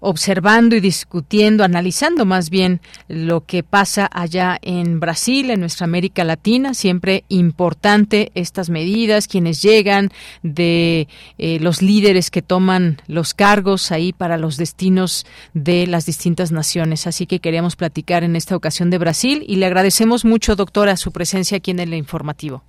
[0.00, 6.24] observando y discutiendo, analizando más bien lo que pasa allá en Brasil, en nuestra América
[6.24, 6.74] Latina.
[6.74, 10.10] Siempre importante estas medidas, quienes llegan,
[10.42, 16.52] de eh, los líderes que toman los cargos ahí para los destinos de las distintas
[16.52, 17.06] naciones.
[17.06, 21.12] Así que queríamos platicar en esta ocasión de Brasil y le agradecemos mucho, doctora, su
[21.12, 22.62] presencia aquí en el informativo.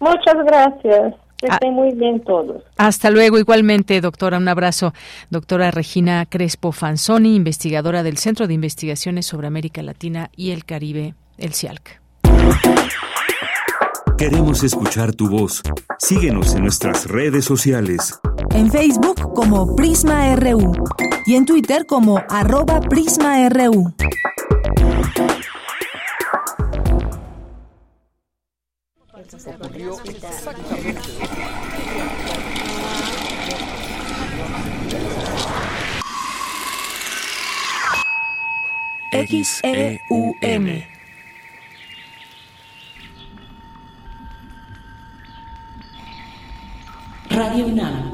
[0.00, 1.25] Muchas gracias.
[1.38, 2.62] Que estén muy bien todos.
[2.76, 4.38] Hasta luego, igualmente, doctora.
[4.38, 4.92] Un abrazo.
[5.30, 11.14] Doctora Regina Crespo Fanzoni, investigadora del Centro de Investigaciones sobre América Latina y el Caribe,
[11.38, 12.00] el CIALC.
[14.16, 15.62] Queremos escuchar tu voz.
[15.98, 18.18] Síguenos en nuestras redes sociales.
[18.54, 20.72] En Facebook como Prisma RU
[21.26, 23.92] y en Twitter como arroba PrismaRU.
[39.10, 40.86] X-E-U-M.
[47.30, 48.12] Radio UNAM.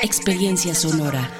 [0.00, 1.39] Experiencia sonora.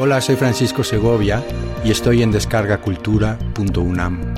[0.00, 1.42] Hola, soy Francisco Segovia
[1.84, 4.32] y estoy en descargacultura.unam.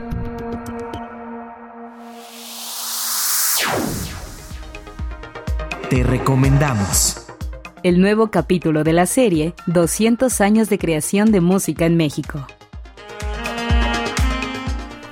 [5.90, 7.26] Te recomendamos.
[7.82, 12.46] El nuevo capítulo de la serie 200 años de creación de música en México.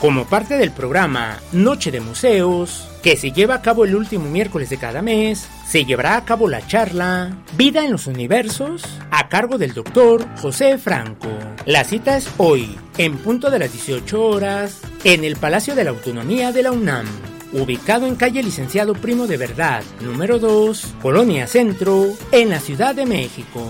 [0.00, 4.68] Como parte del programa Noche de Museos, que se lleva a cabo el último miércoles
[4.68, 9.58] de cada mes, se llevará a cabo la charla Vida en los Universos a cargo
[9.58, 11.28] del doctor José Franco.
[11.66, 15.90] La cita es hoy, en punto de las 18 horas, en el Palacio de la
[15.90, 17.06] Autonomía de la UNAM
[17.52, 23.06] ubicado en calle Licenciado Primo de Verdad, número 2, Colonia Centro, en la Ciudad de
[23.06, 23.66] México.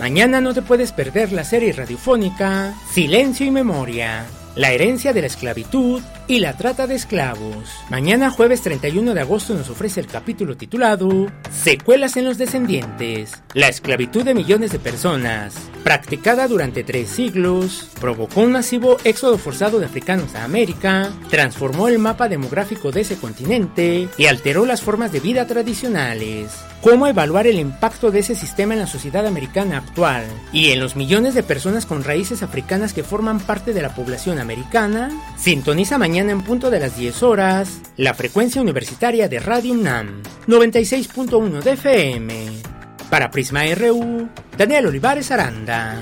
[0.00, 4.26] Mañana no te puedes perder la serie radiofónica Silencio y Memoria,
[4.56, 7.70] la herencia de la esclavitud y la trata de esclavos.
[7.90, 13.42] Mañana jueves 31 de agosto nos ofrece el capítulo titulado Secuelas en los descendientes.
[13.52, 15.54] La esclavitud de millones de personas,
[15.84, 21.98] practicada durante tres siglos, provocó un masivo éxodo forzado de africanos a América, transformó el
[21.98, 26.50] mapa demográfico de ese continente y alteró las formas de vida tradicionales.
[26.86, 30.94] ¿Cómo evaluar el impacto de ese sistema en la sociedad americana actual y en los
[30.94, 35.10] millones de personas con raíces africanas que forman parte de la población americana?
[35.36, 41.60] Sintoniza mañana en punto de las 10 horas la frecuencia universitaria de Radio UNAM 96.1
[41.60, 42.46] de FM.
[43.10, 46.00] Para Prisma RU, Daniel Olivares Aranda.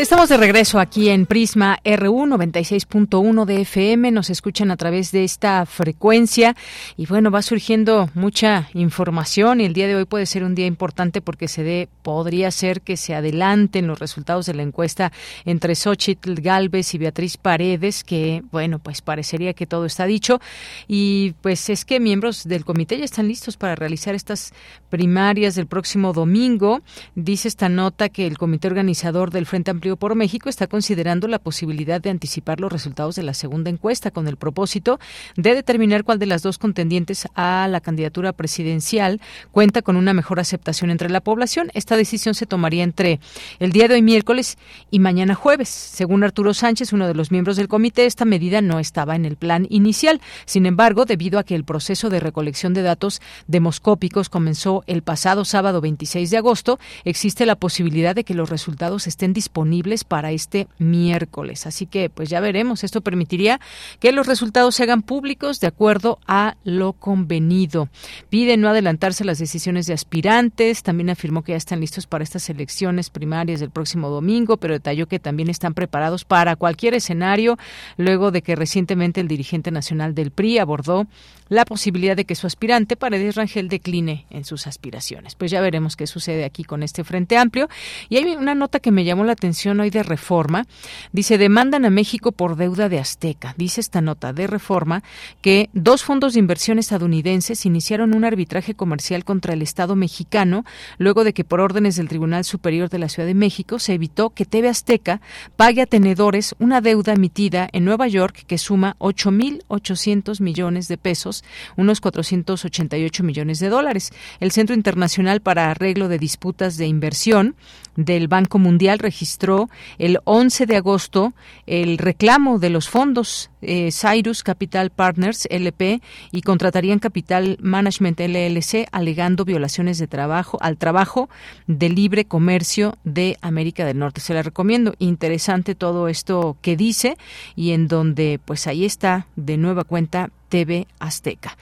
[0.00, 4.10] Estamos de regreso aquí en Prisma RU 96.1 de FM.
[4.12, 6.56] Nos escuchan a través de esta frecuencia
[6.96, 10.64] y bueno, va surgiendo mucha información y el día de hoy puede ser un día
[10.64, 15.12] importante porque se dé, podría ser que se adelanten los resultados de la encuesta
[15.44, 20.40] entre Xochitl Galvez y Beatriz Paredes, que bueno, pues parecería que todo está dicho
[20.88, 24.54] y pues es que miembros del comité ya están listos para realizar estas
[24.88, 26.80] primarias del próximo domingo.
[27.14, 31.38] Dice esta nota que el comité organizador del Frente Amplio por México está considerando la
[31.38, 34.98] posibilidad de anticipar los resultados de la segunda encuesta con el propósito
[35.36, 39.20] de determinar cuál de las dos contendientes a la candidatura presidencial
[39.50, 41.70] cuenta con una mejor aceptación entre la población.
[41.74, 43.20] Esta decisión se tomaría entre
[43.58, 44.58] el día de hoy miércoles
[44.90, 45.68] y mañana jueves.
[45.68, 49.36] Según Arturo Sánchez, uno de los miembros del comité, esta medida no estaba en el
[49.36, 50.20] plan inicial.
[50.44, 55.44] Sin embargo, debido a que el proceso de recolección de datos demoscópicos comenzó el pasado
[55.44, 60.68] sábado 26 de agosto, existe la posibilidad de que los resultados estén disponibles para este
[60.78, 61.66] miércoles.
[61.66, 62.84] Así que pues ya veremos.
[62.84, 63.60] Esto permitiría
[63.98, 67.88] que los resultados se hagan públicos de acuerdo a lo convenido.
[68.28, 70.82] Pide no adelantarse las decisiones de aspirantes.
[70.82, 75.06] También afirmó que ya están listos para estas elecciones primarias del próximo domingo, pero detalló
[75.06, 77.58] que también están preparados para cualquier escenario
[77.96, 81.06] luego de que recientemente el dirigente nacional del PRI abordó
[81.48, 85.34] la posibilidad de que su aspirante, Paredes Rangel, decline en sus aspiraciones.
[85.34, 87.68] Pues ya veremos qué sucede aquí con este Frente Amplio.
[88.08, 90.66] Y hay una nota que me llamó la atención hoy de Reforma.
[91.12, 93.54] Dice, demandan a México por deuda de Azteca.
[93.56, 95.04] Dice esta nota de Reforma
[95.42, 100.64] que dos fondos de inversión estadounidenses iniciaron un arbitraje comercial contra el Estado mexicano
[100.98, 104.30] luego de que por órdenes del Tribunal Superior de la Ciudad de México se evitó
[104.30, 105.20] que TV Azteca
[105.56, 111.44] pague a tenedores una deuda emitida en Nueva York que suma 8.800 millones de pesos
[111.76, 114.12] unos 488 millones de dólares.
[114.40, 117.56] El Centro Internacional para Arreglo de Disputas de Inversión
[118.04, 121.32] del Banco Mundial registró el 11 de agosto
[121.66, 126.00] el reclamo de los fondos eh, Cyrus Capital Partners LP
[126.32, 131.28] y contratarían Capital Management LLC alegando violaciones de trabajo al trabajo
[131.66, 134.20] de libre comercio de América del Norte.
[134.20, 134.94] Se la recomiendo.
[134.98, 137.16] Interesante todo esto que dice
[137.54, 141.56] y en donde pues ahí está de nueva cuenta TV Azteca.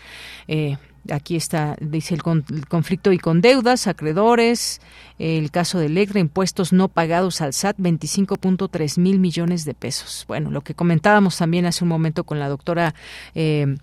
[0.47, 0.77] Eh,
[1.13, 4.81] aquí está, dice el, conflicto y con deudas, acreedores,
[5.19, 10.25] el caso de Electra, impuestos no pagados al SAT, 25.3 mil millones de pesos.
[10.29, 12.95] Bueno, lo que comentábamos también hace un momento con la doctora.
[13.35, 13.77] Eh,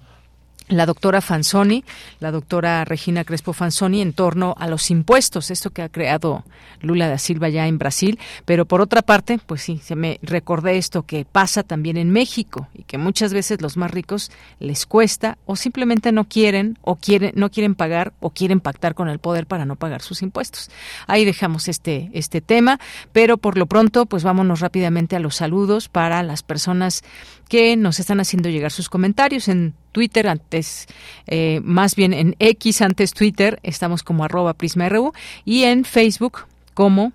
[0.67, 1.83] la doctora Fanzoni,
[2.19, 6.43] la doctora Regina Crespo Fanzoni, en torno a los impuestos, esto que ha creado
[6.81, 10.77] Lula da Silva ya en Brasil, pero por otra parte, pues sí, se me recordé
[10.77, 15.37] esto que pasa también en México y que muchas veces los más ricos les cuesta
[15.45, 19.47] o simplemente no quieren o quieren no quieren pagar o quieren pactar con el poder
[19.47, 20.69] para no pagar sus impuestos.
[21.07, 22.79] Ahí dejamos este este tema,
[23.11, 27.03] pero por lo pronto, pues vámonos rápidamente a los saludos para las personas
[27.47, 30.87] que nos están haciendo llegar sus comentarios en Twitter, antes,
[31.27, 35.13] eh, más bien en X, antes Twitter, estamos como arroba PrismaRU
[35.45, 37.13] y en Facebook como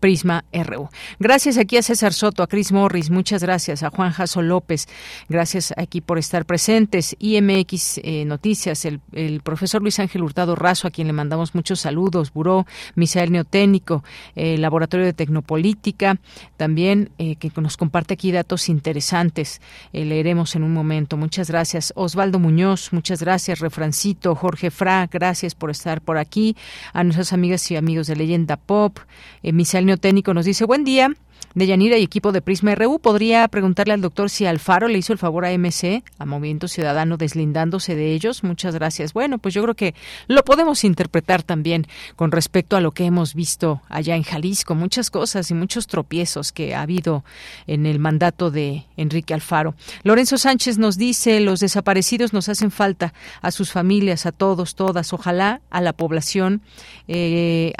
[0.00, 0.88] Prisma RU.
[1.18, 4.86] Gracias aquí a César Soto, a Chris Morris, muchas gracias, a Juan Jaso López,
[5.28, 7.16] gracias aquí por estar presentes.
[7.18, 9.00] IMX eh, Noticias, el,
[9.42, 14.04] profesor Luis Ángel Hurtado Razo, a quien le mandamos muchos saludos, Buró, Misael Neotécnico,
[14.36, 16.18] el Laboratorio de Tecnopolítica,
[16.56, 19.60] también eh, que nos comparte aquí datos interesantes.
[19.92, 21.16] Eh, leeremos en un momento.
[21.16, 21.92] Muchas gracias.
[21.96, 23.58] Osvaldo Muñoz, muchas gracias.
[23.58, 26.56] Refrancito, Jorge Fra, gracias por estar por aquí.
[26.92, 28.98] A nuestras amigas y amigos de Leyenda Pop,
[29.42, 31.10] Misael Neotécnico nos dice, buen día.
[31.54, 35.14] De Yanira y equipo de Prisma RU, podría preguntarle al doctor si Alfaro le hizo
[35.14, 38.44] el favor a MC, a Movimiento Ciudadano, deslindándose de ellos.
[38.44, 39.14] Muchas gracias.
[39.14, 39.94] Bueno, pues yo creo que
[40.26, 41.86] lo podemos interpretar también
[42.16, 46.52] con respecto a lo que hemos visto allá en Jalisco, muchas cosas y muchos tropiezos
[46.52, 47.24] que ha habido
[47.66, 49.74] en el mandato de Enrique Alfaro.
[50.02, 55.14] Lorenzo Sánchez nos dice, los desaparecidos nos hacen falta a sus familias, a todos, todas.
[55.14, 56.60] Ojalá a la población.
[57.08, 57.72] Eh,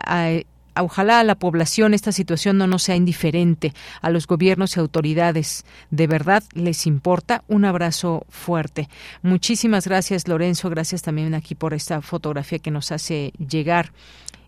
[0.82, 5.64] ojalá a la población esta situación no nos sea indiferente, a los gobiernos y autoridades.
[5.90, 7.44] De verdad les importa.
[7.48, 8.88] Un abrazo fuerte.
[9.22, 10.70] Muchísimas gracias, Lorenzo.
[10.70, 13.92] Gracias también aquí por esta fotografía que nos hace llegar.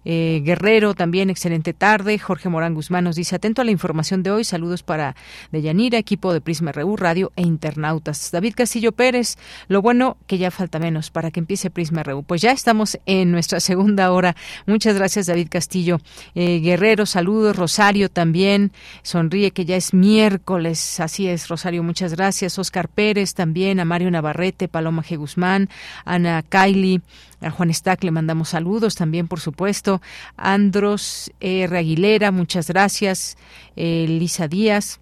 [0.05, 2.19] Eh, Guerrero, también excelente tarde.
[2.19, 5.15] Jorge Morán Guzmán nos dice, atento a la información de hoy, saludos para
[5.53, 8.31] Deyanira, equipo de Prisma RU, Radio e internautas.
[8.31, 9.37] David Castillo Pérez,
[9.69, 12.23] lo bueno que ya falta menos para que empiece Prisma RU.
[12.23, 14.37] Pues ya estamos en nuestra segunda hora.
[14.67, 15.99] Muchas gracias, David Castillo.
[16.35, 17.57] Eh, Guerrero, saludos.
[17.57, 18.73] Rosario también,
[19.03, 21.01] sonríe que ya es miércoles.
[21.01, 22.59] Así es, Rosario, muchas gracias.
[22.59, 25.17] Oscar Pérez también, a Mario Navarrete, Paloma G.
[25.17, 25.69] Guzmán,
[26.05, 27.03] Ana Kylie,
[27.41, 30.01] a Juan Stack le mandamos saludos también, por supuesto.
[30.37, 31.79] Andros R.
[31.79, 33.37] Aguilera, muchas gracias.
[33.77, 35.01] Eh, Lisa Díaz.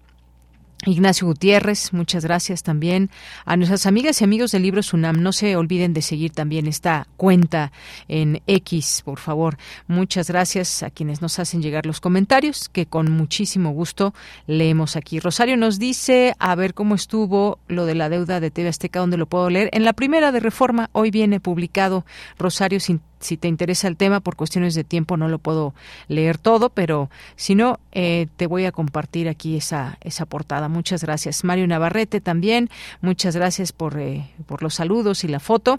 [0.85, 3.09] Ignacio Gutiérrez, muchas gracias también
[3.43, 5.21] a nuestras amigas y amigos del libro Sunam.
[5.21, 7.73] No se olviden de seguir también esta cuenta
[8.07, 9.57] en X, por favor.
[9.87, 14.13] Muchas gracias a quienes nos hacen llegar los comentarios, que con muchísimo gusto
[14.47, 15.19] leemos aquí.
[15.19, 19.17] Rosario nos dice, a ver cómo estuvo lo de la deuda de TV Azteca, donde
[19.17, 19.69] lo puedo leer.
[19.73, 22.05] En la primera de reforma, hoy viene publicado,
[22.37, 25.73] Rosario, sin si te interesa el tema, por cuestiones de tiempo no lo puedo
[26.07, 30.67] leer todo, pero si no, eh, te voy a compartir aquí esa, esa portada.
[30.67, 31.43] Muchas gracias.
[31.43, 32.69] Mario Navarrete también,
[33.01, 35.77] muchas gracias por, eh, por los saludos y la foto.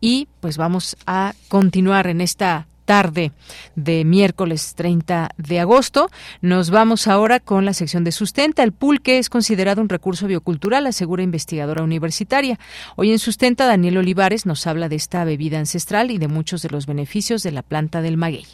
[0.00, 3.32] Y pues vamos a continuar en esta tarde
[3.76, 6.10] de miércoles 30 de agosto.
[6.40, 8.62] Nos vamos ahora con la sección de sustenta.
[8.62, 12.58] El pulque es considerado un recurso biocultural, asegura investigadora universitaria.
[12.96, 16.70] Hoy en Sustenta, Daniel Olivares nos habla de esta bebida ancestral y de muchos de
[16.70, 18.46] los beneficios de la planta del maguey.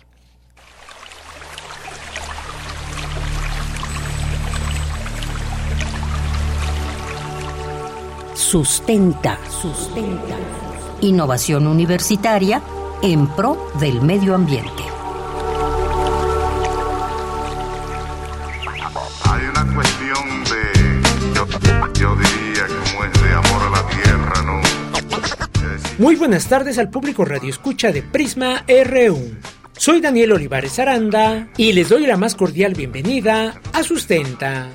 [8.34, 10.36] Sustenta, sustenta.
[11.00, 12.62] Innovación universitaria
[13.12, 14.82] en pro del medio ambiente.
[19.22, 24.60] Hay una cuestión de, yo, diría, como es de amor a la tierra, ¿no?
[25.98, 29.36] Muy buenas tardes al público Radio Escucha de Prisma RU.
[29.76, 34.68] Soy Daniel Olivares Aranda y les doy la más cordial bienvenida a Sustenta.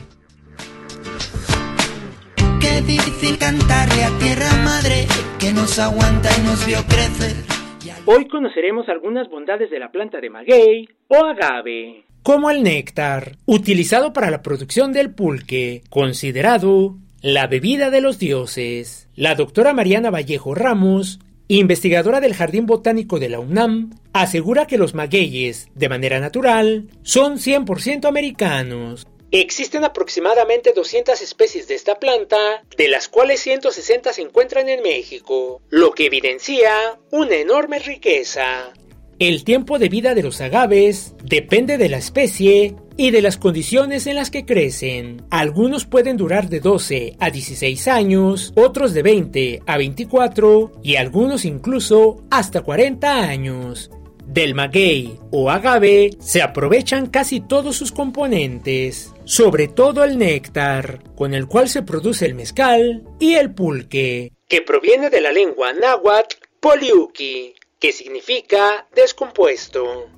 [2.62, 7.61] Qué difícil cantarle a tierra madre que nos aguanta y nos vio crecer
[8.06, 14.14] Hoy conoceremos algunas bondades de la planta de maguey o agave, como el néctar, utilizado
[14.14, 19.10] para la producción del pulque, considerado la bebida de los dioses.
[19.16, 24.94] La doctora Mariana Vallejo Ramos, investigadora del Jardín Botánico de la UNAM, asegura que los
[24.94, 29.08] magueyes, de manera natural, son 100% americanos.
[29.34, 35.62] Existen aproximadamente 200 especies de esta planta, de las cuales 160 se encuentran en México,
[35.70, 38.74] lo que evidencia una enorme riqueza.
[39.20, 44.06] El tiempo de vida de los agaves depende de la especie y de las condiciones
[44.06, 45.24] en las que crecen.
[45.30, 51.46] Algunos pueden durar de 12 a 16 años, otros de 20 a 24 y algunos
[51.46, 53.92] incluso hasta 40 años.
[54.26, 61.34] Del maguey o agave se aprovechan casi todos sus componentes, sobre todo el néctar, con
[61.34, 66.36] el cual se produce el mezcal, y el pulque, que proviene de la lengua náhuatl
[66.60, 70.10] poliuki, que significa descompuesto.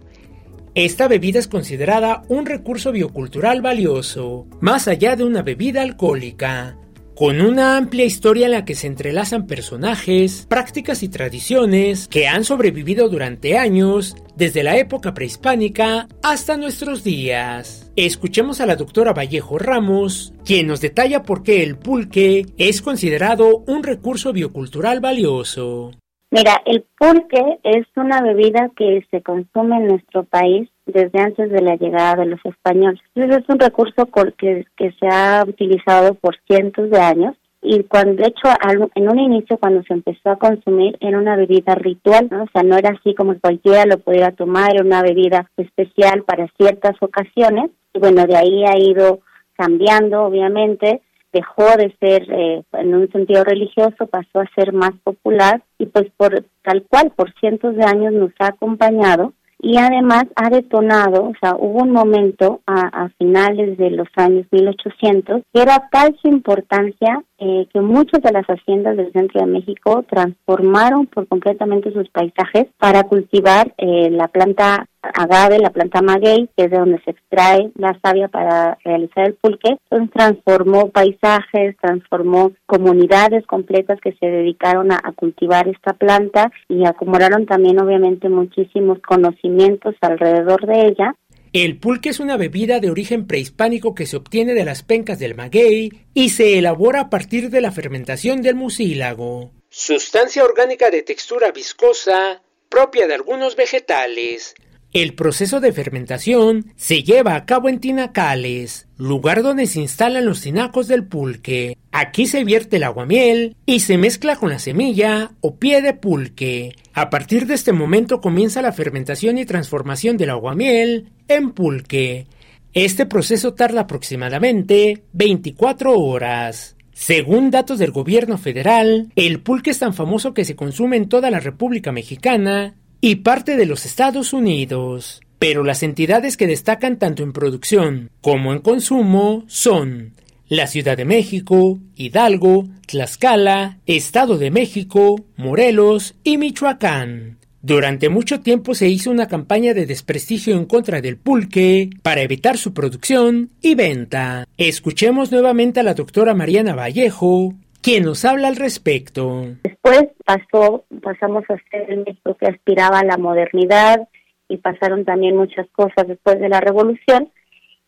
[0.75, 6.80] Esta bebida es considerada un recurso biocultural valioso, más allá de una bebida alcohólica,
[7.15, 12.44] con una amplia historia en la que se entrelazan personajes, prácticas y tradiciones que han
[12.44, 17.91] sobrevivido durante años, desde la época prehispánica hasta nuestros días.
[17.95, 23.64] Escuchemos a la doctora Vallejo Ramos, quien nos detalla por qué el pulque es considerado
[23.68, 25.91] un recurso biocultural valioso.
[26.31, 31.61] Mira, el pulque es una bebida que se consume en nuestro país desde antes de
[31.61, 33.01] la llegada de los españoles.
[33.15, 34.07] Entonces es un recurso
[34.38, 38.49] que, que se ha utilizado por cientos de años y cuando de hecho
[38.95, 42.43] en un inicio cuando se empezó a consumir era una bebida ritual, ¿no?
[42.43, 46.47] o sea, no era así como cualquiera lo pudiera tomar, era una bebida especial para
[46.57, 49.22] ciertas ocasiones y bueno, de ahí ha ido
[49.55, 51.01] cambiando obviamente,
[51.31, 56.11] dejó de ser eh, en un sentido religioso, pasó a ser más popular y pues
[56.18, 59.31] por tal cual por cientos de años nos ha acompañado
[59.64, 65.41] y además ha detonado, o sea, hubo un momento a, finales de los años 1800
[65.53, 70.03] que era tal su importancia eh, que muchas de las haciendas del centro de México
[70.10, 76.65] transformaron por completamente sus paisajes para cultivar eh, la planta agave, la planta maguey, que
[76.65, 79.77] es de donde se extrae la savia para realizar el pulque.
[79.89, 87.45] Entonces transformó paisajes, transformó comunidades completas que se dedicaron a, cultivar esta planta y acumularon
[87.45, 91.15] también obviamente muchísimos conocimientos alrededor de ella.
[91.53, 95.35] El pulque es una bebida de origen prehispánico que se obtiene de las pencas del
[95.35, 99.51] maguey y se elabora a partir de la fermentación del mucílago.
[99.69, 104.55] Sustancia orgánica de textura viscosa propia de algunos vegetales.
[104.94, 110.41] El proceso de fermentación se lleva a cabo en tinacales, lugar donde se instalan los
[110.41, 111.80] tinacos del pulque.
[111.91, 116.76] Aquí se vierte el aguamiel y se mezcla con la semilla o pie de pulque.
[116.94, 122.28] A partir de este momento comienza la fermentación y transformación del aguamiel en pulque.
[122.74, 126.76] Este proceso tarda aproximadamente 24 horas.
[126.91, 131.32] Según datos del gobierno federal, el pulque es tan famoso que se consume en toda
[131.32, 135.19] la República Mexicana y parte de los Estados Unidos.
[135.38, 140.13] Pero las entidades que destacan tanto en producción como en consumo son
[140.47, 147.39] la Ciudad de México, Hidalgo, Tlaxcala, Estado de México, Morelos y Michoacán.
[147.61, 152.57] Durante mucho tiempo se hizo una campaña de desprestigio en contra del pulque para evitar
[152.57, 154.47] su producción y venta.
[154.57, 157.53] Escuchemos nuevamente a la doctora Mariana Vallejo,
[157.84, 159.43] quien nos habla al respecto.
[159.64, 164.07] Después pasó, pasamos a ser el México que aspiraba a la modernidad
[164.47, 167.30] y pasaron también muchas cosas después de la revolución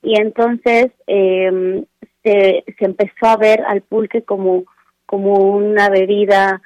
[0.04, 1.88] y entonces se,
[2.24, 4.66] se empezó a ver al pulque como,
[5.06, 6.62] como una bebida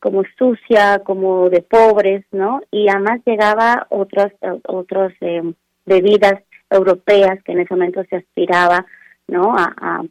[0.00, 2.60] como sucia, como de pobres, ¿no?
[2.70, 4.32] Y además llegaba otras
[4.68, 5.54] otras em,
[5.86, 6.40] bebidas
[6.70, 8.86] europeas que en ese momento se aspiraba,
[9.26, 9.56] ¿no?
[9.56, 10.04] a,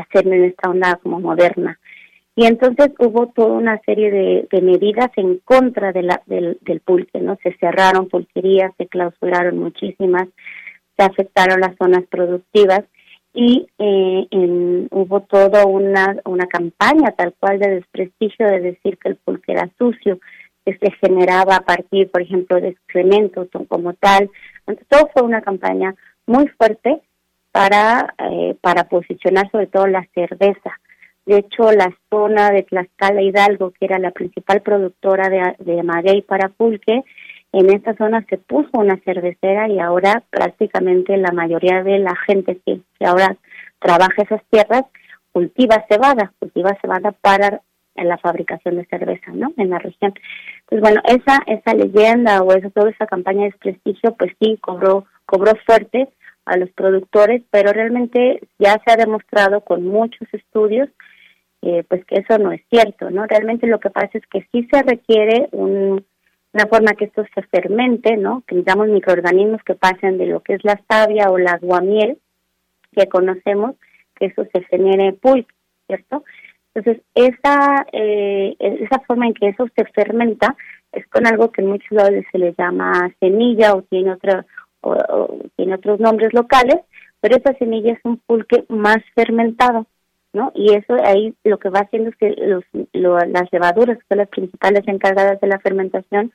[0.00, 1.78] hacerlo en esta onda como moderna.
[2.36, 7.20] Y entonces hubo toda una serie de, medidas en contra de la, del, del pulque,
[7.20, 7.36] ¿no?
[7.42, 10.28] Se cerraron pulquerías, se clausuraron muchísimas,
[10.96, 12.84] se afectaron las zonas productivas
[13.34, 14.26] y eh,
[14.90, 19.70] hubo toda una, una campaña tal cual de desprestigio de decir que el pulque era
[19.78, 20.18] sucio,
[20.64, 24.30] que se generaba a partir, por ejemplo, de excrementos como tal.
[24.60, 25.94] Entonces, todo fue una campaña
[26.26, 27.00] muy fuerte
[27.58, 30.78] para, eh, para posicionar sobre todo la cerveza.
[31.26, 36.22] De hecho, la zona de Tlaxcala Hidalgo, que era la principal productora de, de maguey
[36.22, 37.02] para pulque,
[37.50, 42.60] en esta zona se puso una cervecera y ahora prácticamente la mayoría de la gente
[42.64, 43.36] que, ahora
[43.80, 44.84] trabaja esas tierras
[45.32, 47.60] cultiva cebada, cultiva cebada para
[47.96, 49.52] la fabricación de cerveza, ¿no?
[49.56, 50.14] En la región.
[50.66, 55.06] Pues bueno, esa esa leyenda o esa toda esa campaña de desprestigio, pues sí cobró
[55.26, 56.08] cobró fuerte
[56.48, 60.88] a los productores, pero realmente ya se ha demostrado con muchos estudios
[61.62, 63.26] eh, pues que eso no es cierto, ¿no?
[63.26, 66.04] Realmente lo que pasa es que sí se requiere un,
[66.52, 68.44] una forma que esto se fermente, ¿no?
[68.46, 72.18] Que digamos microorganismos que pasen de lo que es la savia o la aguamiel
[72.94, 73.74] que conocemos,
[74.14, 75.52] que eso se genere pulque,
[75.88, 76.24] ¿cierto?
[76.74, 80.54] Entonces, esa, eh, esa forma en que eso se fermenta
[80.92, 84.46] es con algo que en muchos lados se le llama semilla o tiene otra
[84.80, 86.76] o, tiene otros nombres locales,
[87.20, 89.86] pero esa semilla es un pulque más fermentado,
[90.32, 90.52] ¿no?
[90.54, 94.28] Y eso ahí lo que va haciendo es que los, las levaduras, que son las
[94.28, 96.32] principales encargadas de la fermentación,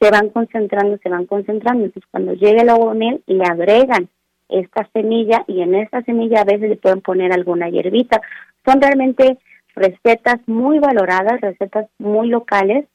[0.00, 1.84] se van concentrando, se van concentrando.
[1.84, 4.08] Entonces, cuando llega el agua miel, le agregan
[4.48, 8.20] esta semilla y en esta semilla a veces le pueden poner alguna hierbita.
[8.64, 9.38] Son realmente
[9.74, 12.86] recetas muy valoradas, recetas muy locales,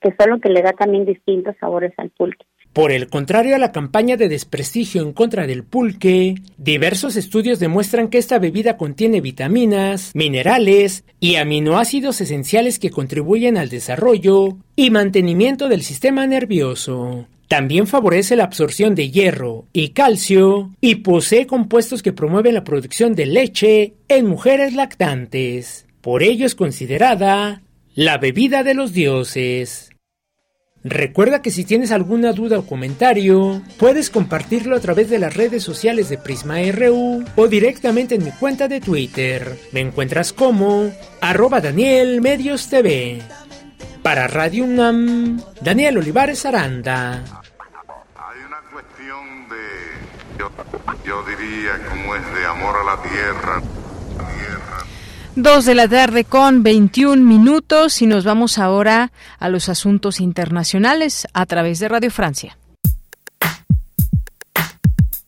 [0.00, 2.44] que son lo que le da también distintos sabores al pulque.
[2.74, 8.08] Por el contrario a la campaña de desprestigio en contra del pulque, diversos estudios demuestran
[8.08, 15.68] que esta bebida contiene vitaminas, minerales y aminoácidos esenciales que contribuyen al desarrollo y mantenimiento
[15.68, 17.28] del sistema nervioso.
[17.46, 23.14] También favorece la absorción de hierro y calcio y posee compuestos que promueven la producción
[23.14, 25.86] de leche en mujeres lactantes.
[26.00, 27.62] Por ello es considerada
[27.94, 29.93] la bebida de los dioses.
[30.86, 35.62] Recuerda que si tienes alguna duda o comentario, puedes compartirlo a través de las redes
[35.62, 39.58] sociales de Prisma RU o directamente en mi cuenta de Twitter.
[39.72, 40.92] Me encuentras como
[41.22, 43.22] arroba Daniel Medios TV.
[44.02, 47.24] Para Radio UNAM, Daniel Olivares Aranda.
[48.16, 50.50] Hay una cuestión de, yo,
[51.06, 53.62] yo diría, como es de amor a la tierra.
[55.36, 61.26] Dos de la tarde con 21 minutos y nos vamos ahora a los asuntos internacionales
[61.34, 62.56] a través de Radio Francia.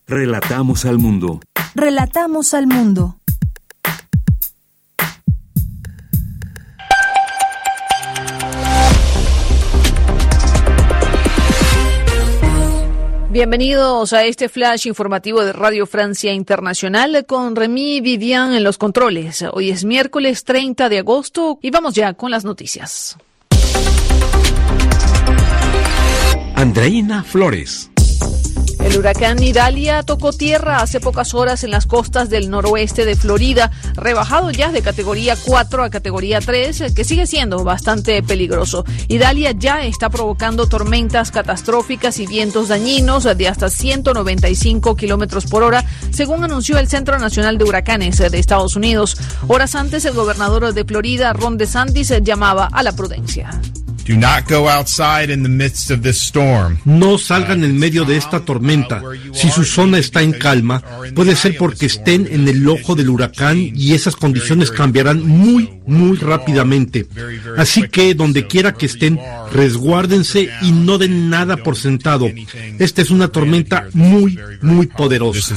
[0.07, 1.41] Relatamos al mundo.
[1.75, 3.17] Relatamos al mundo.
[13.37, 19.45] Bienvenidos a este flash informativo de Radio Francia Internacional con Remy Vivian en los controles.
[19.53, 23.19] Hoy es miércoles 30 de agosto y vamos ya con las noticias.
[26.55, 27.91] Andreina Flores.
[28.87, 33.73] El huracán Idalia tocó tierra hace pocas horas en las costas del noroeste de Florida,
[33.95, 38.85] rebajado ya de categoría 4 a categoría 3, que sigue siendo bastante peligroso.
[39.09, 45.85] Idalia ya está provocando tormentas catastróficas y vientos dañinos de hasta 195 kilómetros por hora,
[46.13, 49.17] según anunció el Centro Nacional de Huracanes de Estados Unidos.
[49.49, 53.51] Horas antes, el gobernador de Florida, Ron DeSantis, llamaba a la prudencia.
[56.85, 59.03] No salgan en medio de esta tormenta.
[59.33, 60.83] Si su zona está en calma,
[61.15, 66.17] puede ser porque estén en el ojo del huracán y esas condiciones cambiarán muy, muy
[66.17, 67.07] rápidamente.
[67.57, 69.19] Así que donde quiera que estén,
[69.53, 72.29] resguárdense y no den nada por sentado.
[72.79, 75.57] Esta es una tormenta muy, muy poderosa.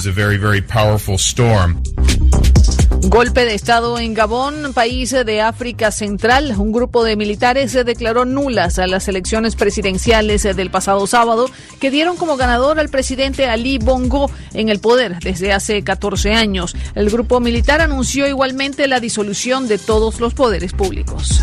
[3.02, 6.54] Golpe de Estado en Gabón, país de África Central.
[6.58, 11.50] Un grupo de militares declaró nulas a las elecciones presidenciales del pasado sábado,
[11.80, 16.76] que dieron como ganador al presidente Ali Bongo en el poder desde hace 14 años.
[16.94, 21.42] El grupo militar anunció igualmente la disolución de todos los poderes públicos.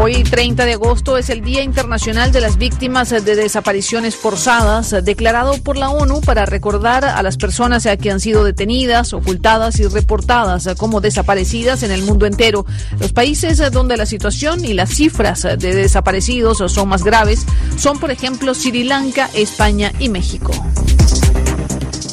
[0.00, 5.54] Hoy, 30 de agosto, es el Día Internacional de las Víctimas de Desapariciones Forzadas, declarado
[5.64, 10.68] por la ONU para recordar a las personas que han sido detenidas, ocultadas y reportadas
[10.76, 12.64] como desaparecidas en el mundo entero.
[13.00, 17.44] Los países donde la situación y las cifras de desaparecidos son más graves
[17.76, 20.52] son, por ejemplo, Sri Lanka, España y México.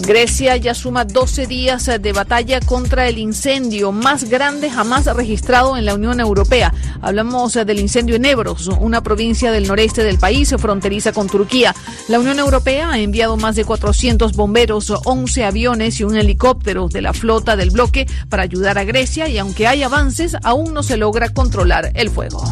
[0.02, 5.86] Grecia ya suma 12 días de batalla contra el incendio más grande jamás registrado en
[5.86, 6.74] la Unión Europea.
[7.02, 11.74] Hablamos del incendio en Ebros, una provincia del noreste del país fronteriza con Turquía.
[12.08, 17.02] La Unión Europea ha enviado más de 400 bomberos, 11 aviones y un helicóptero de
[17.02, 20.98] la flota del bloque para ayudar a Grecia y aunque hay avances, aún no se
[20.98, 22.44] logra controlar el fuego.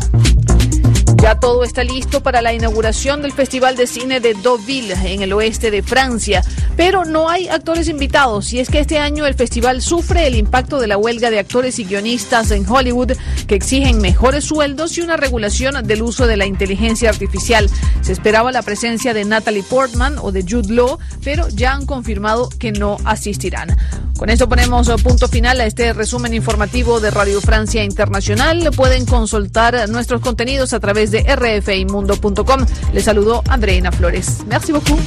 [1.22, 5.34] Ya todo está listo para la inauguración del Festival de Cine de Deauville en el
[5.34, 6.44] oeste de Francia,
[6.76, 10.80] pero no hay actores invitados y es que este año el festival sufre el impacto
[10.80, 13.14] de la huelga de actores y guionistas en Hollywood
[13.48, 17.70] que exigen mejores sueldos y una regulación del uso de la inteligencia artificial.
[18.02, 22.50] Se esperaba la presencia de Natalie Portman o de Jude Law, pero ya han confirmado
[22.60, 23.76] que no asistirán.
[24.18, 28.70] Con esto ponemos punto final a este resumen informativo de Radio Francia Internacional.
[28.76, 32.66] Pueden consultar nuestros contenidos a través de rfimundo.com.
[32.94, 34.44] Les saludo Andreina Flores.
[34.48, 35.00] Merci beaucoup.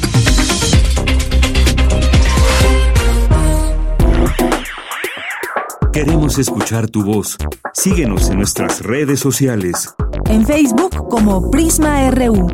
[5.97, 7.39] Queremos escuchar tu voz.
[7.73, 9.95] Síguenos en nuestras redes sociales.
[10.27, 12.49] En Facebook como Prisma RU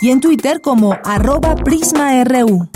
[0.00, 2.68] y en Twitter como arroba PrismaRU.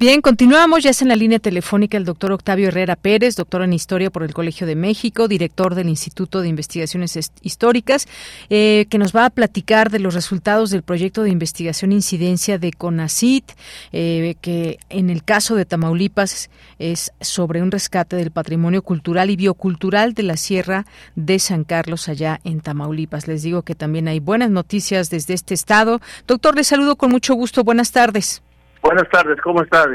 [0.00, 0.82] Bien, continuamos.
[0.82, 4.22] Ya es en la línea telefónica el doctor Octavio Herrera Pérez, doctor en Historia por
[4.22, 8.08] el Colegio de México, director del Instituto de Investigaciones Históricas,
[8.48, 12.72] eh, que nos va a platicar de los resultados del proyecto de investigación incidencia de
[12.72, 13.52] CONACIT,
[13.92, 16.48] eh, que en el caso de Tamaulipas
[16.78, 22.08] es sobre un rescate del patrimonio cultural y biocultural de la Sierra de San Carlos
[22.08, 23.28] allá en Tamaulipas.
[23.28, 26.00] Les digo que también hay buenas noticias desde este estado.
[26.26, 27.64] Doctor, les saludo con mucho gusto.
[27.64, 28.40] Buenas tardes.
[28.82, 29.86] Buenas tardes, ¿cómo está,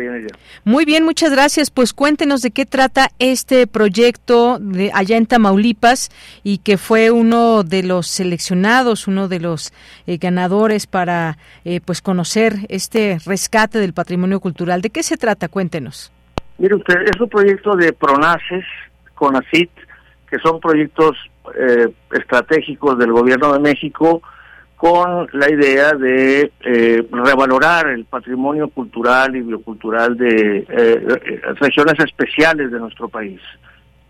[0.63, 1.71] Muy bien, muchas gracias.
[1.71, 6.11] Pues cuéntenos de qué trata este proyecto de allá en Tamaulipas
[6.43, 9.73] y que fue uno de los seleccionados, uno de los
[10.05, 14.81] eh, ganadores para eh, pues conocer este rescate del patrimonio cultural.
[14.81, 15.49] ¿De qué se trata?
[15.49, 16.11] Cuéntenos.
[16.59, 18.65] Mire usted, es un proyecto de PRONACES,
[19.15, 19.71] CONACIT,
[20.29, 21.17] que son proyectos
[21.59, 24.21] eh, estratégicos del Gobierno de México
[24.75, 32.71] con la idea de eh, revalorar el patrimonio cultural y biocultural de eh, regiones especiales
[32.71, 33.39] de nuestro país.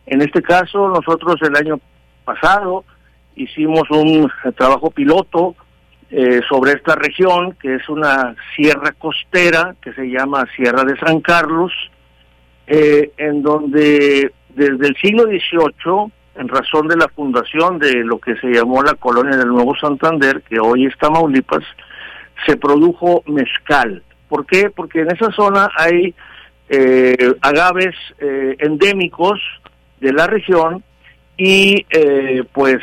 [0.08, 1.80] En este caso, nosotros el año
[2.24, 2.84] pasado
[3.36, 5.56] hicimos un trabajo piloto
[6.10, 11.22] eh, sobre esta región, que es una sierra costera que se llama Sierra de San
[11.22, 11.72] Carlos,
[12.68, 18.48] en donde desde el siglo XVIII, en razón de la fundación de lo que se
[18.48, 21.64] llamó la colonia del Nuevo Santander, que hoy es Tamaulipas,
[22.45, 24.03] se produjo mezcal.
[24.28, 24.70] ¿Por qué?
[24.70, 26.14] Porque en esa zona hay
[26.68, 29.40] eh, agaves eh, endémicos
[29.99, 30.84] de la región
[31.38, 32.78] y eh, pues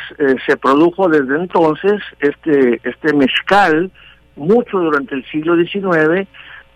[0.45, 3.91] se produjo desde entonces este este mezcal
[4.35, 6.27] mucho durante el siglo XIX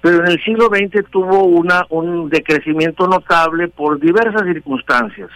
[0.01, 5.29] pero en el siglo XX tuvo una un decrecimiento notable por diversas circunstancias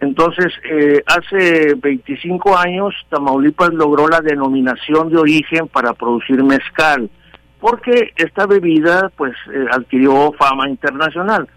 [0.00, 7.10] entonces eh, hace 25 años Tamaulipas logró la denominación de origen para producir mezcal
[7.60, 11.48] porque esta bebida pues eh, adquirió fama internacional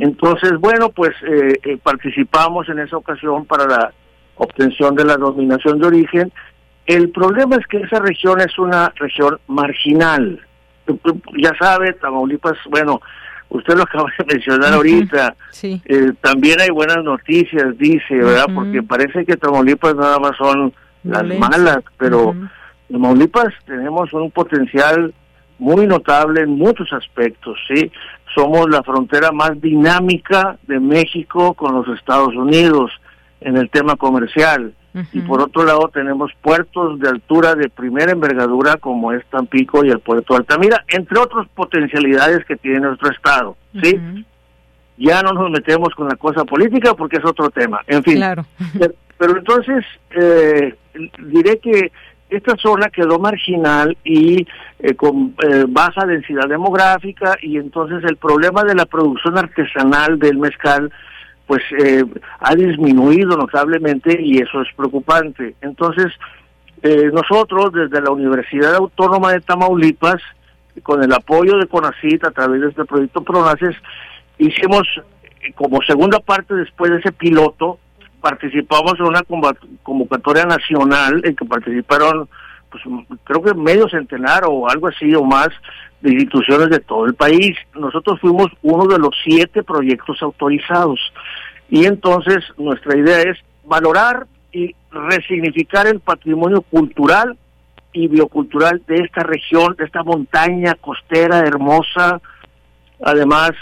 [0.00, 3.92] entonces, bueno, pues eh, eh, participamos en esa ocasión para la
[4.34, 6.32] obtención de la dominación de origen.
[6.84, 10.40] El problema es que esa región es una región marginal.
[11.40, 13.00] Ya sabe, Tamaulipas, bueno,
[13.52, 15.34] usted lo acaba de mencionar ahorita.
[15.62, 18.46] Eh, también hay buenas noticias, dice, ¿verdad?
[18.54, 20.72] Porque parece que Tamaulipas nada más son
[21.04, 22.34] las malas, pero
[22.90, 25.14] Tamaulipas tenemos un potencial
[25.58, 27.90] muy notable en muchos aspectos, ¿sí?
[28.34, 32.90] somos la frontera más dinámica de México con los Estados Unidos
[33.40, 34.74] en el tema comercial.
[35.12, 39.88] Y por otro lado tenemos puertos de altura de primera envergadura como es Tampico y
[39.88, 43.98] el puerto de Altamira, entre otras potencialidades que tiene nuestro estado, ¿sí?
[44.98, 48.16] Ya no nos metemos con la cosa política porque es otro tema, en fin.
[48.16, 48.44] Claro.
[49.18, 50.74] Pero, entonces, eh,
[51.18, 51.90] diré que
[52.28, 54.46] esta zona quedó marginal y
[54.78, 60.38] eh, con eh, baja densidad demográfica y entonces el problema de la producción artesanal del
[60.38, 60.90] mezcal
[61.46, 62.04] pues eh,
[62.40, 65.54] ha disminuido notablemente y eso es preocupante.
[65.60, 66.12] Entonces,
[67.12, 70.20] nosotros desde la Universidad Autónoma de Tamaulipas,
[70.82, 73.76] con el apoyo de CONACIT a través de este proyecto PRONACES,
[74.38, 74.82] hicimos
[75.54, 77.78] como segunda parte después de ese piloto,
[78.20, 79.22] participamos en una
[79.82, 82.28] convocatoria nacional en que participaron,
[82.70, 82.82] pues
[83.24, 85.48] creo que medio centenar o algo así o más
[86.00, 87.56] de instituciones de todo el país.
[87.74, 91.00] Nosotros fuimos uno de los siete proyectos autorizados.
[91.72, 97.38] Y entonces nuestra idea es valorar y resignificar el patrimonio cultural
[97.94, 102.20] y biocultural de esta región, de esta montaña costera hermosa.
[103.02, 103.52] Además,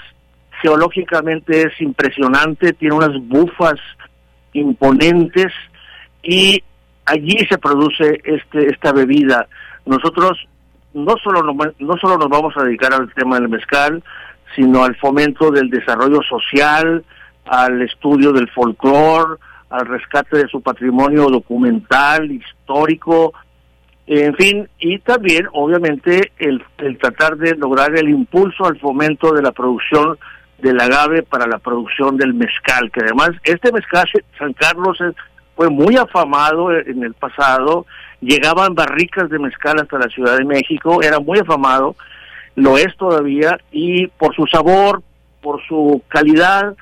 [0.60, 3.78] geológicamente es impresionante, tiene unas bufas
[4.54, 5.52] imponentes
[6.20, 6.64] y
[7.06, 9.46] allí se produce este esta bebida.
[9.86, 10.48] Nosotros
[10.94, 11.44] no solo
[11.78, 14.02] no solo nos vamos a dedicar al tema del mezcal,
[14.56, 17.04] sino al fomento del desarrollo social,
[17.51, 19.40] al estudio del folclore,
[19.70, 23.32] al rescate de su patrimonio documental, histórico,
[24.06, 26.64] en fin, y también, obviamente, el,
[26.98, 30.16] tratar de lograr el impulso al fomento de la producción
[30.59, 34.06] del agave para la producción del mezcal, que además este mezcal
[34.39, 34.98] San Carlos
[35.56, 37.85] fue muy afamado en el pasado,
[38.20, 41.97] llegaban barricas de mezcal hasta la Ciudad de México, era muy afamado,
[42.55, 45.02] lo es todavía, y por su sabor,
[45.40, 46.77] por su calidad,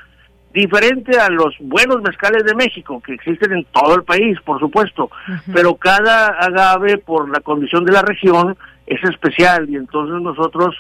[0.53, 5.11] diferente a los buenos mezcales de México, que existen en todo el país, por supuesto,
[5.53, 8.57] pero cada agave, por la condición de la región,
[8.87, 10.75] es especial, y entonces nosotros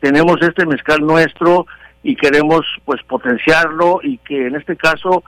[0.00, 1.66] tenemos este mezcal nuestro,
[2.04, 5.24] y queremos pues potenciarlo y que en este caso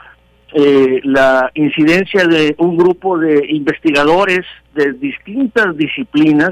[0.53, 4.45] eh, la incidencia de un grupo de investigadores
[4.75, 6.51] de distintas disciplinas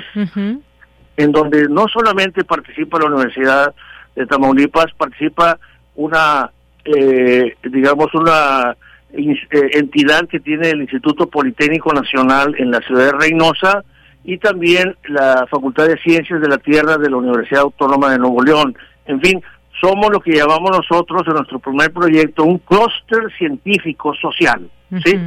[1.16, 3.74] en donde no solamente participa la Universidad
[4.16, 5.58] de Tamaulipas, participa
[5.94, 6.50] una
[6.84, 8.76] eh, digamos una
[9.12, 9.36] eh,
[9.72, 13.84] entidad que tiene el Instituto Politécnico Nacional en la ciudad de Reynosa
[14.24, 18.42] y también la Facultad de Ciencias de la Tierra de la Universidad Autónoma de Nuevo
[18.42, 18.76] León.
[19.06, 19.42] En fin,
[19.80, 24.68] somos lo que llamamos nosotros en nuestro primer proyecto un clúster científico social,
[25.04, 25.18] ¿sí?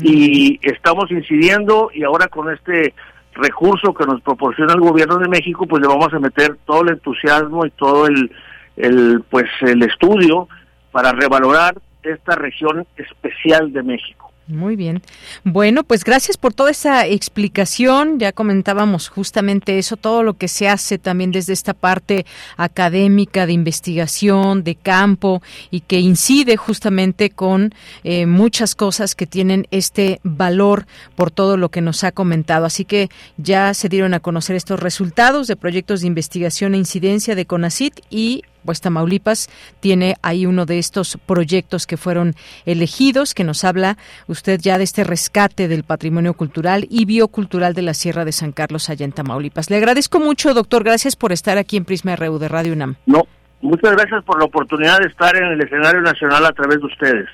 [0.00, 2.92] Y estamos incidiendo y ahora con este
[3.34, 6.90] recurso que nos proporciona el gobierno de México, pues le vamos a meter todo el
[6.90, 8.30] entusiasmo y todo el,
[8.76, 10.48] el pues el estudio
[10.94, 14.30] para revalorar esta región especial de México.
[14.46, 15.02] Muy bien.
[15.42, 18.20] Bueno, pues gracias por toda esa explicación.
[18.20, 22.26] Ya comentábamos justamente eso, todo lo que se hace también desde esta parte
[22.56, 25.42] académica, de investigación, de campo
[25.72, 31.70] y que incide justamente con eh, muchas cosas que tienen este valor por todo lo
[31.70, 32.66] que nos ha comentado.
[32.66, 37.34] Así que ya se dieron a conocer estos resultados de proyectos de investigación e incidencia
[37.34, 39.48] de CONACIT y pues Tamaulipas
[39.80, 42.34] tiene ahí uno de estos proyectos que fueron
[42.66, 47.82] elegidos, que nos habla usted ya de este rescate del patrimonio cultural y biocultural de
[47.82, 49.70] la Sierra de San Carlos allá en Tamaulipas.
[49.70, 52.96] Le agradezco mucho, doctor, gracias por estar aquí en Prisma RU de Radio UNAM.
[53.06, 53.26] No,
[53.64, 57.26] Muchas gracias por la oportunidad de estar en el escenario nacional a través de ustedes.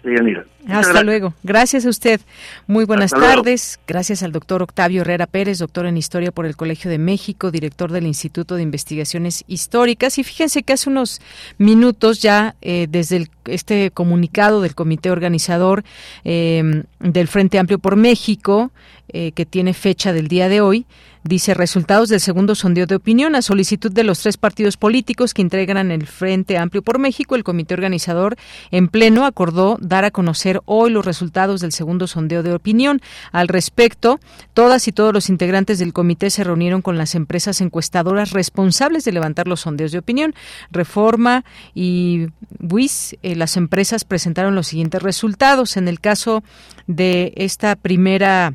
[0.69, 1.35] Hasta luego.
[1.43, 2.21] Gracias a usted.
[2.69, 3.81] Muy buenas tardes.
[3.85, 7.91] Gracias al doctor Octavio Herrera Pérez, doctor en Historia por el Colegio de México, director
[7.91, 10.19] del Instituto de Investigaciones Históricas.
[10.19, 11.21] Y fíjense que hace unos
[11.59, 15.83] minutos ya, eh, desde este comunicado del comité organizador
[16.25, 18.71] eh, del Frente Amplio por México,
[19.13, 20.87] eh, que tiene fecha del día de hoy,
[21.23, 25.43] Dice resultados del segundo sondeo de opinión a solicitud de los tres partidos políticos que
[25.43, 27.37] integran el Frente Amplio por México.
[27.37, 28.37] El comité organizador
[28.71, 33.03] en pleno acordó dar a conocer hoy los resultados del segundo sondeo de opinión.
[33.33, 34.19] Al respecto,
[34.55, 39.13] todas y todos los integrantes del comité se reunieron con las empresas encuestadoras responsables de
[39.13, 40.35] levantar los sondeos de opinión.
[40.71, 42.29] Reforma y
[42.61, 45.77] WIS, eh, las empresas presentaron los siguientes resultados.
[45.77, 46.43] En el caso
[46.87, 48.55] de esta primera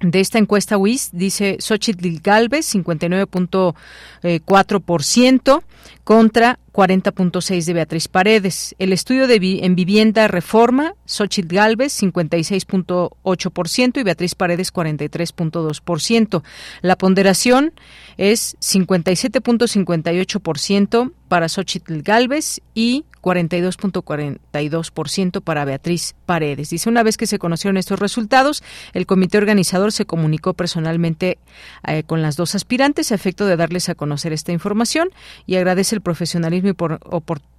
[0.00, 5.62] de esta encuesta WIS dice Xochitl Galvez 59.4%
[6.04, 8.74] contra 40.6 de Beatriz Paredes.
[8.78, 16.42] El estudio de en vivienda reforma, Xochitl Galvez 56.8% y Beatriz Paredes 43.2%.
[16.82, 17.72] La ponderación
[18.20, 26.68] es 57.58% para Xochitl Galvez y 42.42% para Beatriz Paredes.
[26.68, 31.38] Dice, una vez que se conocieron estos resultados, el comité organizador se comunicó personalmente
[31.86, 35.08] eh, con las dos aspirantes a efecto de darles a conocer esta información
[35.46, 37.00] y agradece el profesionalismo y, por,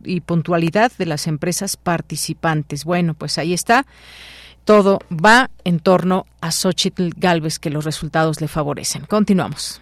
[0.03, 2.85] y puntualidad de las empresas participantes.
[2.85, 3.87] Bueno, pues ahí está.
[4.63, 9.07] Todo va en torno a Xochitl Galvez, que los resultados le favorecen.
[9.07, 9.81] Continuamos.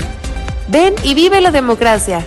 [0.69, 2.25] Ven y vive la democracia.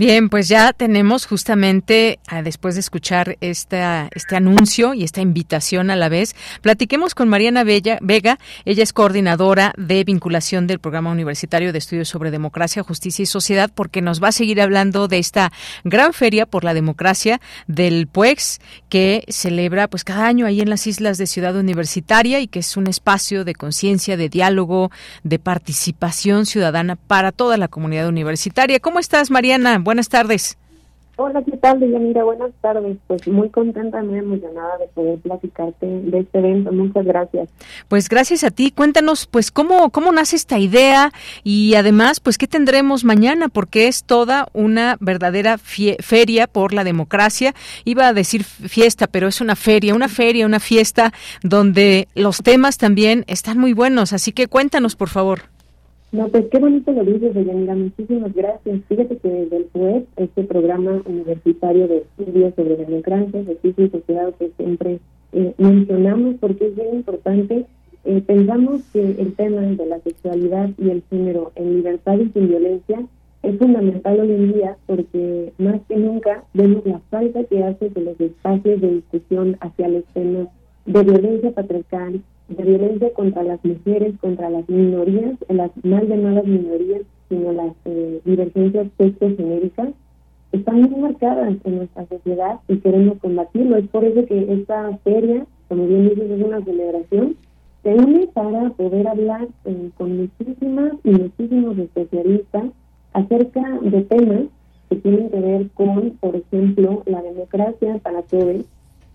[0.00, 5.90] Bien, pues ya tenemos justamente, ah, después de escuchar esta, este anuncio y esta invitación
[5.90, 8.38] a la vez, platiquemos con Mariana Bella, Vega.
[8.64, 13.70] Ella es coordinadora de vinculación del Programa Universitario de Estudios sobre Democracia, Justicia y Sociedad,
[13.74, 15.52] porque nos va a seguir hablando de esta
[15.84, 20.86] gran feria por la democracia del PUEX, que celebra pues cada año ahí en las
[20.86, 24.90] islas de Ciudad Universitaria y que es un espacio de conciencia, de diálogo,
[25.24, 28.80] de participación ciudadana para toda la comunidad universitaria.
[28.80, 29.78] ¿Cómo estás, Mariana?
[29.90, 30.56] Buenas tardes.
[31.16, 32.96] Hola, ¿qué tal, Mira, Buenas tardes.
[33.08, 36.70] Pues muy contenta, muy emocionada de poder platicarte de este evento.
[36.70, 37.48] Muchas gracias.
[37.88, 38.70] Pues gracias a ti.
[38.70, 41.12] Cuéntanos, pues, cómo, cómo nace esta idea
[41.42, 47.52] y además, pues, qué tendremos mañana, porque es toda una verdadera feria por la democracia.
[47.84, 51.12] Iba a decir fiesta, pero es una feria, una feria, una fiesta
[51.42, 54.12] donde los temas también están muy buenos.
[54.12, 55.50] Así que cuéntanos, por favor.
[56.12, 58.80] No, pues qué bonito lo dices, Mira, Muchísimas gracias.
[58.88, 64.34] Fíjate que desde el PUED, este programa universitario de estudios sobre democracia, justicia y sociedad
[64.34, 64.98] que siempre
[65.32, 67.64] eh, mencionamos porque es bien importante,
[68.04, 72.48] eh, pensamos que el tema de la sexualidad y el género en libertad y sin
[72.48, 73.06] violencia
[73.42, 78.00] es fundamental hoy en día porque más que nunca vemos la falta que hace de
[78.00, 80.48] los espacios de discusión hacia los temas
[80.92, 87.02] de violencia patriarcal, de violencia contra las mujeres, contra las minorías, las mal llamadas minorías,
[87.28, 89.90] sino las eh, divergencias genéricas,
[90.50, 93.76] están muy marcadas en nuestra sociedad y queremos combatirlo.
[93.76, 97.36] Es por eso que esta feria, como bien dices, es una celebración,
[97.84, 102.64] se une para poder hablar eh, con muchísimas y muchísimos especialistas
[103.12, 104.42] acerca de temas
[104.88, 108.64] que tienen que ver con, por ejemplo, la democracia para todos,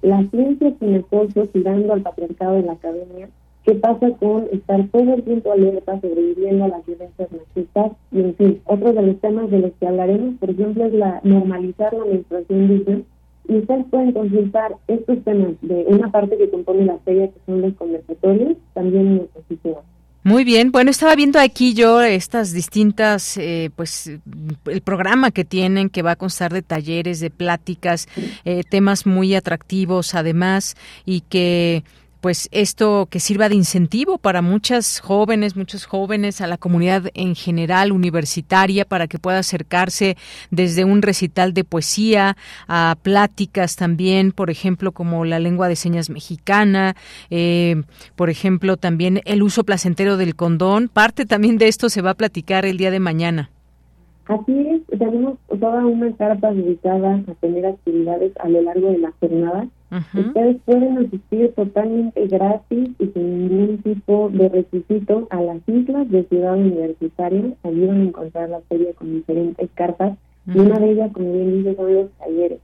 [0.01, 3.29] la ciencia sin acoso tirando al patriarcado de la academia,
[3.63, 8.35] qué pasa con estar todo el tiempo alerta sobreviviendo a las violencias machistas y en
[8.35, 12.05] fin, otro de los temas de los que hablaremos, por ejemplo, es la normalizar la
[12.05, 13.01] menstruación digna
[13.47, 17.61] y ustedes pueden consultar estos temas de una parte que compone la serie que son
[17.61, 19.83] los conversatorios, también en nuestro sitio
[20.27, 24.09] Muy bien, bueno, estaba viendo aquí yo estas distintas, eh, pues,
[24.65, 28.07] el programa que tienen, que va a constar de talleres, de pláticas,
[28.43, 31.83] eh, temas muy atractivos además, y que
[32.25, 37.35] pues esto que sirva de incentivo para muchas jóvenes, muchos jóvenes, a la comunidad en
[37.35, 40.17] general universitaria, para que pueda acercarse
[40.49, 42.35] desde un recital de poesía
[42.67, 46.95] a pláticas también, por ejemplo, como la lengua de señas mexicana,
[47.29, 47.83] eh,
[48.15, 50.89] por ejemplo, también el uso placentero del condón.
[50.91, 53.51] Parte también de esto se va a platicar el día de mañana.
[54.25, 59.13] Así es, tenemos toda una carta dedicada a tener actividades a lo largo de la
[59.19, 66.09] jornada Ustedes pueden asistir totalmente gratis y sin ningún tipo de requisito a las islas
[66.09, 67.53] de Ciudad Universitaria.
[67.63, 70.17] Allí van a encontrar la feria con diferentes cartas.
[70.47, 72.59] Y una de ellas, como bien dice, son los talleres.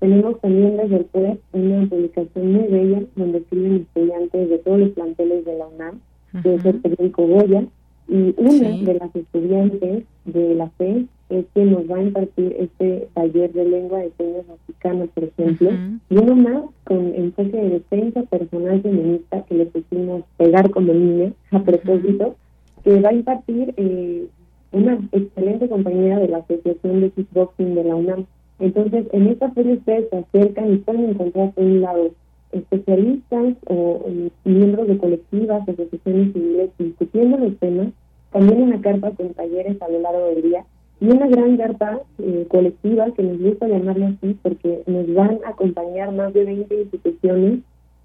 [0.00, 4.90] Tenemos también desde el PUES una publicación muy bella donde escriben estudiantes de todos los
[4.90, 6.00] planteles de la UNAM,
[6.42, 7.64] que es el periódico Goya,
[8.08, 13.08] y una de las estudiantes de la FE es que nos va a impartir este
[13.14, 15.70] taller de lengua de señas mexicana, por ejemplo,
[16.08, 21.32] y uno más con enfoque de defensa personal feminista que le pusimos pegar como niña
[21.50, 22.36] a propósito,
[22.84, 24.26] que va a impartir eh,
[24.70, 28.26] una excelente compañera de la Asociación de Kickboxing de la UNAM.
[28.60, 32.10] Entonces, en esta feria ustedes se acercan y pueden encontrar por un lado
[32.52, 34.06] especialistas o
[34.44, 37.88] miembros de colectivas, asociaciones civiles discutiendo los temas,
[38.32, 40.64] también una carta con talleres a lo largo del día
[41.00, 45.50] y una gran carta eh, colectiva que nos gusta llamarla así porque nos van a
[45.50, 47.60] acompañar más de 20 instituciones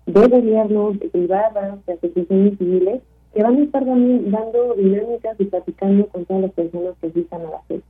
[0.06, 3.02] de gobierno, de privadas, de asociaciones civiles
[3.34, 7.52] que van a estar dando dinámicas y platicando con todas las personas que asistan a
[7.52, 7.86] la fecha.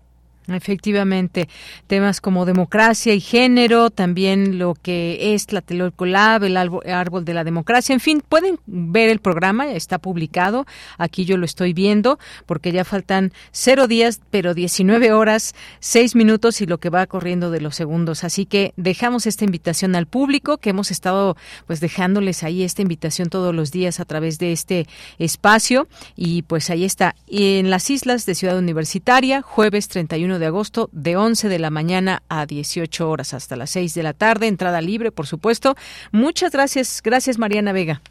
[0.56, 1.48] Efectivamente,
[1.88, 5.64] temas como democracia y género, también lo que es la
[6.00, 10.66] Lab, el árbol de la democracia, en fin, pueden ver el programa, está publicado,
[10.98, 16.62] aquí yo lo estoy viendo, porque ya faltan cero días, pero 19 horas, 6 minutos
[16.62, 18.24] y lo que va corriendo de los segundos.
[18.24, 21.38] Así que dejamos esta invitación al público, que hemos estado
[21.68, 24.88] pues dejándoles ahí esta invitación todos los días a través de este
[25.20, 30.90] espacio, y pues ahí está, en las islas de Ciudad Universitaria, jueves 31 de agosto
[30.92, 34.82] de 11 de la mañana a 18 horas hasta las 6 de la tarde, entrada
[34.82, 35.76] libre, por supuesto.
[36.12, 38.02] Muchas gracias, gracias Mariana Vega.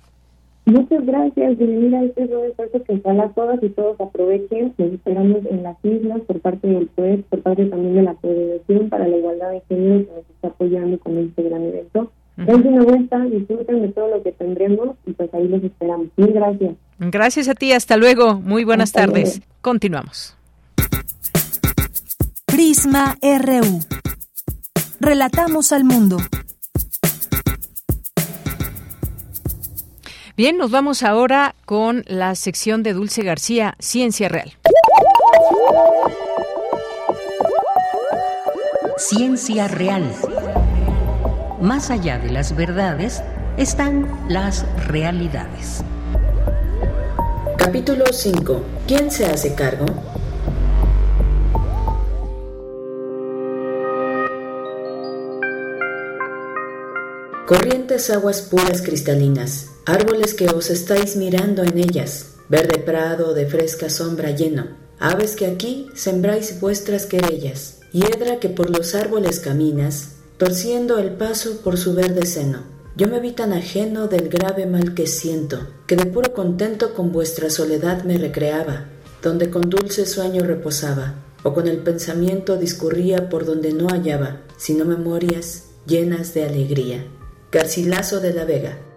[0.66, 4.74] Muchas gracias, bienvenida a este nuevo esfuerzo que ojalá todas y todos aprovechen.
[4.77, 8.89] Nos esperamos en las islas por parte del PUES, por parte también de la Federación
[8.89, 12.12] para la Igualdad de Género que nos está apoyando con este gran evento.
[12.36, 16.07] Dense una vuelta, disfruten de todo lo que tendremos y pues ahí los esperamos.
[16.16, 16.74] Mil gracias.
[16.98, 18.40] Gracias a ti, hasta luego.
[18.40, 19.43] Muy buenas tardes.
[19.61, 20.39] Continuamos.
[22.61, 23.81] Prisma RU.
[25.01, 26.19] Relatamos al mundo.
[30.37, 34.53] Bien, nos vamos ahora con la sección de Dulce García, Ciencia Real.
[38.99, 40.12] Ciencia Real.
[41.62, 43.23] Más allá de las verdades
[43.57, 45.82] están las realidades.
[47.57, 48.62] Capítulo 5.
[48.87, 49.87] ¿Quién se hace cargo?
[57.51, 63.90] Corrientes aguas puras cristalinas, árboles que os estáis mirando en ellas, verde prado de fresca
[63.90, 64.68] sombra lleno,
[65.01, 71.60] aves que aquí sembráis vuestras querellas, hiedra que por los árboles caminas, torciendo el paso
[71.64, 72.60] por su verde seno.
[72.94, 75.59] Yo me vi tan ajeno del grave mal que siento,
[75.89, 78.86] que de puro contento con vuestra soledad me recreaba,
[79.24, 84.85] donde con dulce sueño reposaba, o con el pensamiento discurría por donde no hallaba, sino
[84.85, 87.05] memorias llenas de alegría.
[87.51, 88.89] Garcilaso de la Vega.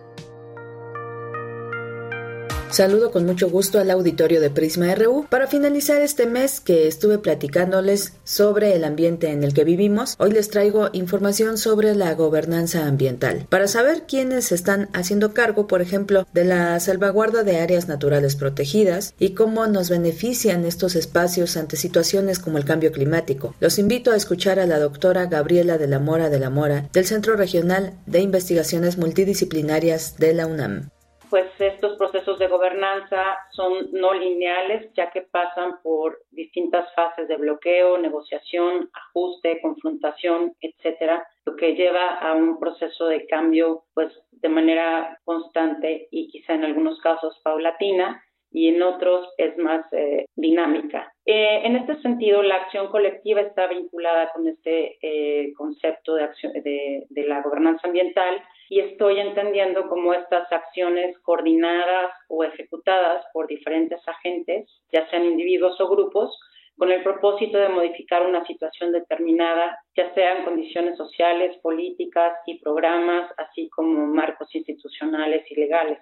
[2.74, 5.28] Saludo con mucho gusto al auditorio de Prisma RU.
[5.30, 10.32] Para finalizar este mes que estuve platicándoles sobre el ambiente en el que vivimos, hoy
[10.32, 13.46] les traigo información sobre la gobernanza ambiental.
[13.48, 19.14] Para saber quiénes están haciendo cargo, por ejemplo, de la salvaguarda de áreas naturales protegidas
[19.20, 24.16] y cómo nos benefician estos espacios ante situaciones como el cambio climático, los invito a
[24.16, 28.22] escuchar a la doctora Gabriela de la Mora de la Mora del Centro Regional de
[28.22, 30.90] Investigaciones Multidisciplinarias de la UNAM
[31.34, 37.38] pues estos procesos de gobernanza son no lineales, ya que pasan por distintas fases de
[37.38, 44.50] bloqueo, negociación, ajuste, confrontación, etcétera, lo que lleva a un proceso de cambio pues de
[44.50, 51.12] manera constante y quizá en algunos casos paulatina y en otros es más eh, dinámica.
[51.26, 56.54] Eh, en este sentido, la acción colectiva está vinculada con este eh, concepto de, acción,
[56.54, 58.40] de, de la gobernanza ambiental
[58.74, 65.80] y estoy entendiendo cómo estas acciones coordinadas o ejecutadas por diferentes agentes, ya sean individuos
[65.80, 66.36] o grupos,
[66.76, 73.30] con el propósito de modificar una situación determinada, ya sean condiciones sociales, políticas y programas,
[73.38, 76.00] así como marcos institucionales y legales.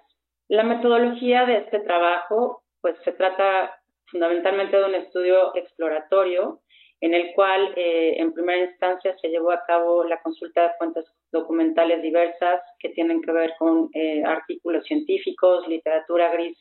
[0.48, 3.70] La metodología de este trabajo, pues se trata
[4.06, 6.60] fundamentalmente de un estudio exploratorio
[7.02, 11.04] en el cual eh, en primera instancia se llevó a cabo la consulta de fuentes
[11.32, 16.56] documentales diversas que tienen que ver con eh, artículos científicos, literatura gris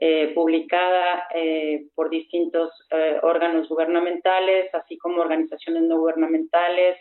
[0.00, 1.28] eh, publicada
[1.94, 2.70] por distintos
[3.22, 6.96] órganos gubernamentales, así como organizaciones no gubernamentales,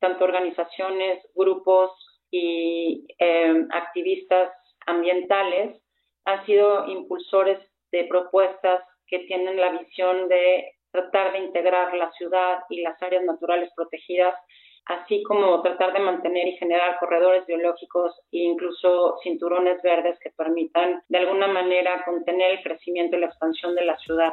[0.00, 1.90] tanto organizaciones, grupos
[2.30, 3.06] y
[3.70, 4.50] activistas
[4.86, 5.82] ambientales
[6.26, 7.58] han sido impulsores
[7.90, 13.24] de propuestas que tienen la visión de tratar de integrar la ciudad y las áreas
[13.24, 14.34] naturales protegidas,
[14.86, 21.02] así como tratar de mantener y generar corredores biológicos e incluso cinturones verdes que permitan
[21.08, 24.32] de alguna manera contener el crecimiento y la expansión de la ciudad.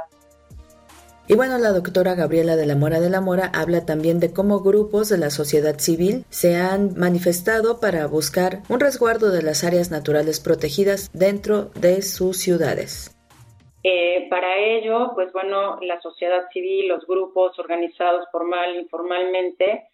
[1.25, 4.59] Y bueno, la doctora Gabriela de la Mora de la Mora habla también de cómo
[4.59, 9.89] grupos de la sociedad civil se han manifestado para buscar un resguardo de las áreas
[9.89, 13.12] naturales protegidas dentro de sus ciudades.
[13.83, 19.89] Eh, para ello, pues bueno, la sociedad civil, los grupos organizados formal informalmente,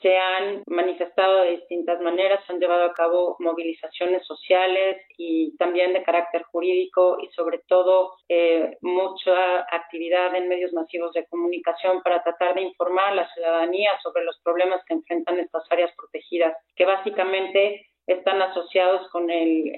[0.00, 6.02] se han manifestado de distintas maneras, han llevado a cabo movilizaciones sociales y también de
[6.02, 12.54] carácter jurídico y sobre todo eh, mucha actividad en medios masivos de comunicación para tratar
[12.54, 17.86] de informar a la ciudadanía sobre los problemas que enfrentan estas áreas protegidas, que básicamente
[18.06, 19.72] están asociados con el,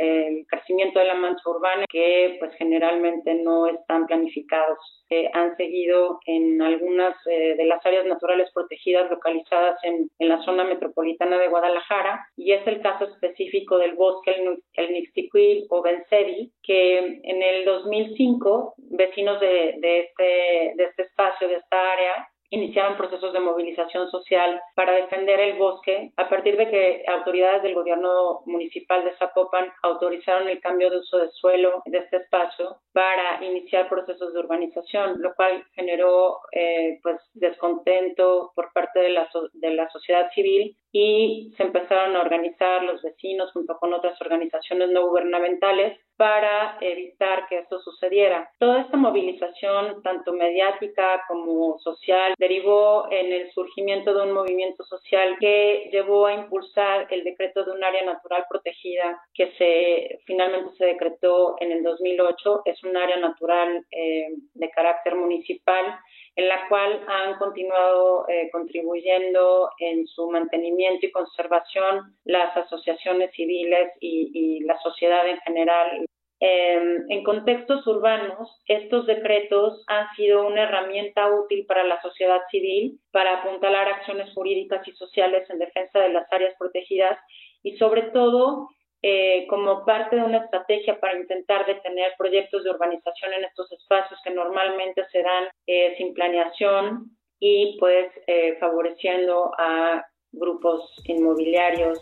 [0.48, 4.78] crecimiento de la mancha urbana que pues generalmente no están planificados.
[5.10, 10.64] Eh, han seguido en algunas eh, de las áreas naturales protegidas localizadas en, la zona
[10.64, 16.52] metropolitana de Guadalajara y es el caso específico del bosque el, el Nixtiquil o Bensevi
[16.62, 22.96] que en el 2005 vecinos de, de, este, de este espacio, de esta área, iniciaron
[22.96, 28.42] procesos de movilización social para defender el bosque a partir de que autoridades del gobierno
[28.46, 33.88] municipal de Zapopan autorizaron el cambio de uso de suelo de este espacio para iniciar
[33.88, 39.88] procesos de urbanización, lo cual generó eh, pues descontento por parte de la, de la
[39.90, 45.98] sociedad civil y se empezaron a organizar los vecinos junto con otras organizaciones no gubernamentales
[46.16, 48.50] para evitar que esto sucediera.
[48.58, 55.36] Toda esta movilización, tanto mediática como social, derivó en el surgimiento de un movimiento social
[55.38, 60.86] que llevó a impulsar el decreto de un área natural protegida que se finalmente se
[60.86, 62.62] decretó en el 2008.
[62.64, 65.98] Es un área natural eh, de carácter municipal
[66.36, 73.92] en la cual han continuado eh, contribuyendo en su mantenimiento y conservación las asociaciones civiles
[74.00, 76.06] y, la sociedad en general.
[76.40, 83.00] Em, en contextos urbanos, estos decretos han sido una herramienta útil para la sociedad civil
[83.10, 87.18] para apuntalar acciones jurídicas y sociales en defensa de las áreas protegidas
[87.62, 88.68] y sobre todo
[89.02, 94.18] eh, como parte de una estrategia para intentar detener proyectos de urbanización en estos espacios
[94.24, 101.98] que normalmente se dan eh, sin planeación y pues eh, favoreciendo a grupos inmobiliarios.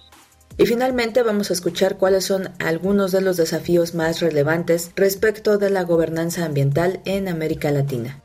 [0.57, 5.71] Y finalmente vamos a escuchar cuáles son algunos de los desafíos más relevantes respecto de
[5.71, 8.24] la gobernanza ambiental en América Latina.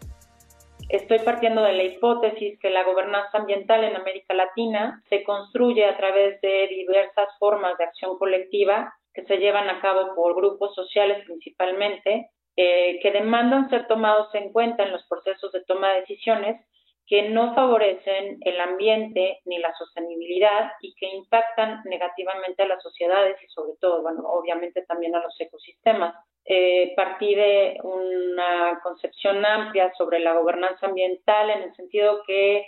[0.90, 5.95] Estoy partiendo de la hipótesis que la gobernanza ambiental en América Latina se construye a
[5.95, 11.24] través de diversas formas de acción colectiva que se llevan a cabo por grupos sociales
[11.26, 16.60] principalmente, eh, que demandan ser tomados en cuenta en los procesos de toma de decisiones
[17.06, 23.38] que no favorecen el ambiente ni la sostenibilidad y que impactan negativamente a las sociedades
[23.44, 26.16] y sobre todo, bueno, obviamente también a los ecosistemas.
[26.52, 32.66] Eh, partí de una concepción amplia sobre la gobernanza ambiental en el sentido que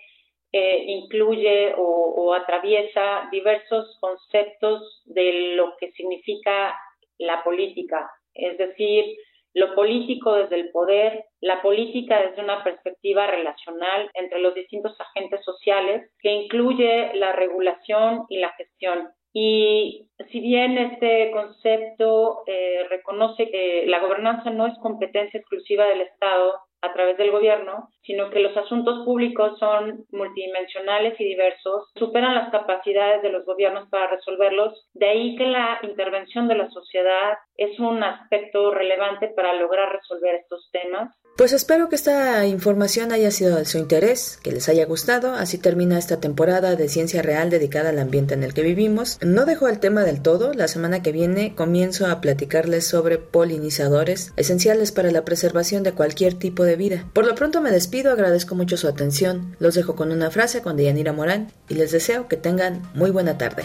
[0.52, 6.78] eh, incluye o, o atraviesa diversos conceptos de lo que significa
[7.18, 9.18] la política, es decir,
[9.56, 15.44] lo político desde el poder, la política desde una perspectiva relacional entre los distintos agentes
[15.44, 19.10] sociales que incluye la regulación y la gestión.
[19.34, 20.01] Y
[20.32, 26.54] si bien este concepto eh, reconoce que la gobernanza no es competencia exclusiva del Estado,
[26.82, 32.50] a través del gobierno, sino que los asuntos públicos son multidimensionales y diversos, superan las
[32.50, 37.80] capacidades de los gobiernos para resolverlos, de ahí que la intervención de la sociedad es
[37.80, 41.16] un aspecto relevante para lograr resolver estos temas.
[41.38, 45.34] Pues espero que esta información haya sido de su interés, que les haya gustado.
[45.34, 49.18] Así termina esta temporada de Ciencia Real dedicada al ambiente en el que vivimos.
[49.22, 50.54] No dejo el tema del todo.
[50.54, 56.36] La semana que viene comienzo a platicarles sobre polinizadores, esenciales para la preservación de cualquier
[56.36, 57.10] tipo de vida.
[57.14, 59.56] Por lo pronto me despido, agradezco mucho su atención.
[59.60, 63.40] Los dejo con una frase con Deyanira Morán y les deseo que tengan muy buena
[63.40, 63.64] tarde.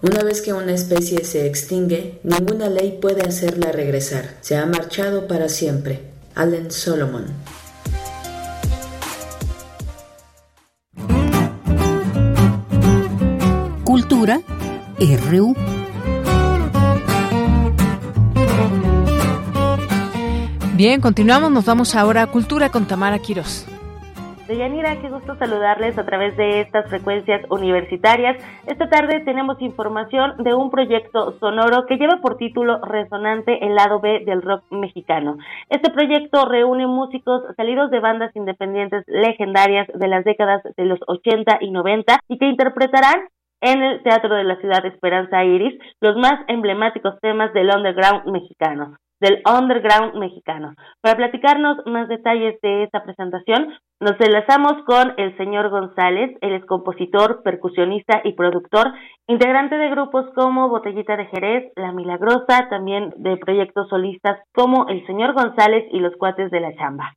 [0.00, 4.36] Una vez que una especie se extingue, ninguna ley puede hacerla regresar.
[4.42, 6.02] Se ha marchado para siempre.
[6.36, 7.26] Allen Solomon.
[13.82, 14.40] Cultura
[15.00, 15.56] RU.
[20.74, 21.50] Bien, continuamos.
[21.50, 23.66] Nos vamos ahora a Cultura con Tamara Quiroz.
[24.48, 28.42] Deyanira, qué gusto saludarles a través de estas frecuencias universitarias.
[28.66, 34.00] Esta tarde tenemos información de un proyecto sonoro que lleva por título Resonante el lado
[34.00, 35.36] B del rock mexicano.
[35.68, 41.58] Este proyecto reúne músicos salidos de bandas independientes legendarias de las décadas de los 80
[41.60, 43.28] y 90 y que interpretarán
[43.60, 48.96] en el Teatro de la Ciudad Esperanza Iris los más emblemáticos temas del underground mexicano
[49.20, 50.74] del underground mexicano.
[51.00, 56.64] Para platicarnos más detalles de esta presentación, nos enlazamos con el señor González, él es
[56.66, 58.92] compositor, percusionista y productor,
[59.26, 65.04] integrante de grupos como Botellita de Jerez, La Milagrosa, también de proyectos solistas como El
[65.06, 67.14] señor González y Los Cuates de la Chamba.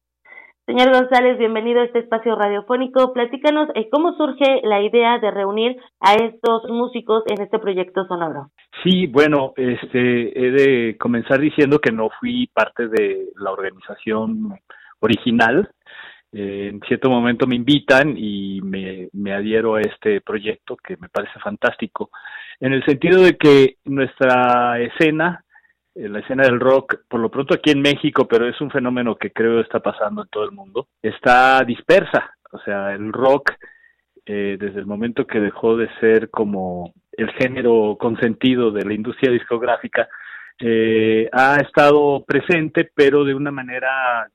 [0.67, 3.13] Señor González, bienvenido a este espacio radiofónico.
[3.13, 8.51] Platícanos eh, cómo surge la idea de reunir a estos músicos en este proyecto sonoro.
[8.83, 14.53] Sí, bueno, este, he de comenzar diciendo que no fui parte de la organización
[14.99, 15.67] original.
[16.31, 21.09] Eh, en cierto momento me invitan y me, me adhiero a este proyecto que me
[21.09, 22.11] parece fantástico,
[22.59, 25.43] en el sentido de que nuestra escena
[25.95, 29.31] la escena del rock, por lo pronto aquí en México, pero es un fenómeno que
[29.31, 32.31] creo está pasando en todo el mundo, está dispersa.
[32.51, 33.51] O sea, el rock,
[34.25, 39.31] eh, desde el momento que dejó de ser como el género consentido de la industria
[39.31, 40.07] discográfica,
[40.59, 44.27] eh, ha estado presente, pero de una manera,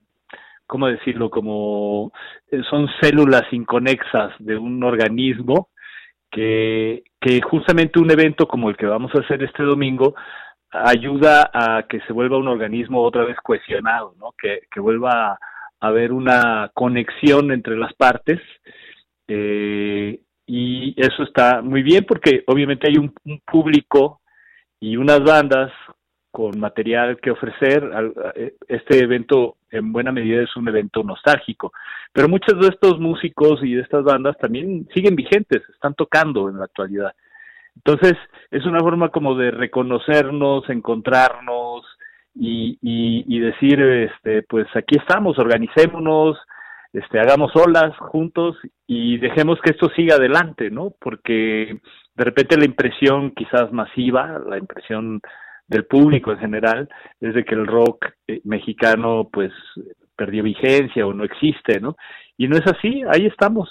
[0.66, 1.30] ¿cómo decirlo?
[1.30, 2.12] Como
[2.50, 5.70] eh, son células inconexas de un organismo
[6.30, 7.02] que
[7.48, 10.14] justamente un evento como el que vamos a hacer este domingo
[10.70, 14.34] ayuda a que se vuelva un organismo otra vez cohesionado, ¿no?
[14.40, 15.38] que, que vuelva a
[15.80, 18.40] haber una conexión entre las partes
[19.28, 23.12] eh, y eso está muy bien porque obviamente hay un,
[23.44, 24.20] público
[24.78, 25.72] y unas bandas
[26.30, 27.82] con material que ofrecer.
[28.68, 31.72] Este evento en buena medida es un evento nostálgico,
[32.12, 36.58] pero muchos de estos músicos y de estas bandas también siguen vigentes, están tocando en
[36.58, 37.12] la actualidad.
[37.76, 38.14] Entonces,
[38.50, 41.84] es una forma como de reconocernos, encontrarnos
[42.34, 46.36] y, decir, este, pues aquí estamos, organicémonos,
[46.92, 50.92] este, hagamos olas juntos y dejemos que esto siga adelante, ¿no?
[51.00, 51.78] Porque
[52.14, 55.20] de repente la impresión quizás masiva, la impresión
[55.68, 56.88] del público en general,
[57.20, 59.52] es de que el rock eh, mexicano pues
[60.16, 61.96] perdió vigencia o no existe, ¿no?
[62.36, 63.68] Y no es así, ahí estamos,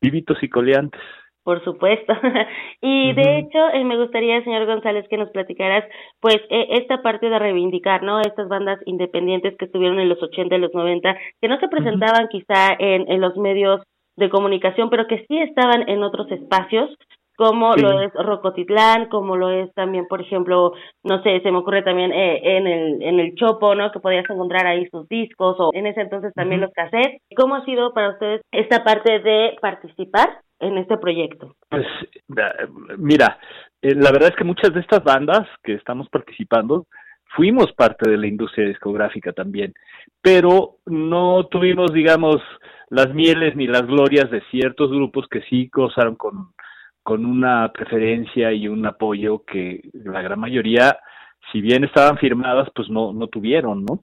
[0.00, 1.00] vivitos y coleantes.
[1.46, 2.12] Por supuesto.
[2.80, 5.84] y de hecho, eh, me gustaría, señor González, que nos platicaras,
[6.18, 8.18] pues, eh, esta parte de reivindicar, ¿no?
[8.18, 12.26] Estas bandas independientes que estuvieron en los 80 y los 90, que no se presentaban
[12.32, 13.80] quizá en, en los medios
[14.16, 16.90] de comunicación, pero que sí estaban en otros espacios,
[17.36, 20.72] como lo es Rocotitlán, como lo es también, por ejemplo,
[21.04, 23.92] no sé, se me ocurre también eh, en el en el Chopo, ¿no?
[23.92, 27.20] Que podías encontrar ahí sus discos o en ese entonces también los cassettes.
[27.36, 31.56] ¿Cómo ha sido para ustedes esta parte de participar en este proyecto?
[31.68, 31.86] Pues
[32.98, 33.38] mira,
[33.82, 36.86] eh, la verdad es que muchas de estas bandas que estamos participando
[37.36, 39.74] fuimos parte de la industria discográfica también,
[40.22, 42.36] pero no tuvimos, digamos,
[42.88, 46.52] las mieles ni las glorias de ciertos grupos que sí gozaron con,
[47.02, 50.98] con una preferencia y un apoyo que la gran mayoría,
[51.52, 54.00] si bien estaban firmadas, pues no, no tuvieron, ¿no?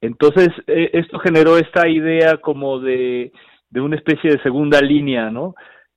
[0.00, 3.32] Entonces, eh, esto generó esta idea como de,
[3.70, 5.54] de una especie de segunda línea, ¿no?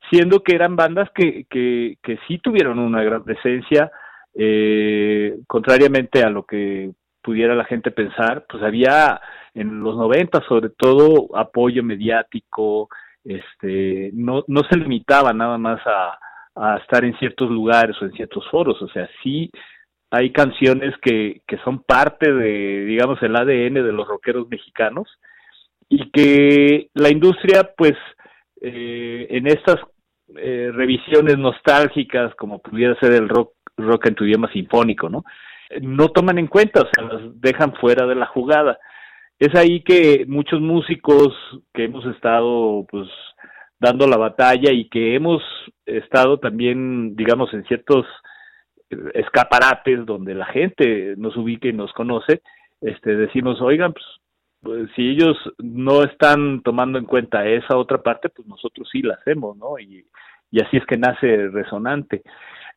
[0.09, 3.91] Siendo que eran bandas que, que, que sí tuvieron una gran presencia,
[4.35, 6.91] eh, contrariamente a lo que
[7.21, 9.19] pudiera la gente pensar, pues había
[9.53, 12.89] en los 90 sobre todo apoyo mediático,
[13.23, 16.17] este, no, no se limitaba nada más a,
[16.55, 19.51] a estar en ciertos lugares o en ciertos foros, o sea, sí
[20.11, 25.07] hay canciones que, que son parte de, digamos, el ADN de los rockeros mexicanos
[25.87, 27.93] y que la industria, pues,
[28.61, 29.77] eh, en estas
[30.37, 35.23] eh, revisiones nostálgicas, como pudiera ser el rock, rock en tu idioma sinfónico, ¿no?
[35.81, 38.77] No toman en cuenta, o sea, las dejan fuera de la jugada.
[39.37, 41.29] Es ahí que muchos músicos
[41.73, 43.07] que hemos estado, pues,
[43.79, 45.41] dando la batalla y que hemos
[45.85, 48.05] estado también, digamos, en ciertos
[49.13, 52.41] escaparates donde la gente nos ubique y nos conoce,
[52.81, 54.05] este, decimos, oigan, pues,
[54.61, 59.15] pues, si ellos no están tomando en cuenta esa otra parte, pues nosotros sí la
[59.15, 59.79] hacemos, ¿no?
[59.79, 60.05] Y,
[60.61, 62.23] así es que nace Resonante.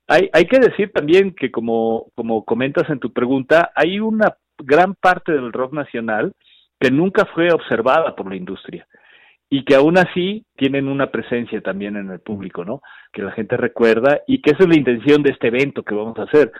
[0.06, 4.94] Hay, hay que decir también que como, como comentas en tu pregunta, hay una gran
[4.94, 6.32] parte del rock nacional
[6.78, 8.86] que nunca fue observada por la industria
[9.48, 12.80] y que aún así tienen una presencia también en el público, ¿no?
[13.12, 16.18] Que la gente recuerda y que esa es la intención de este evento que vamos
[16.18, 16.50] a hacer.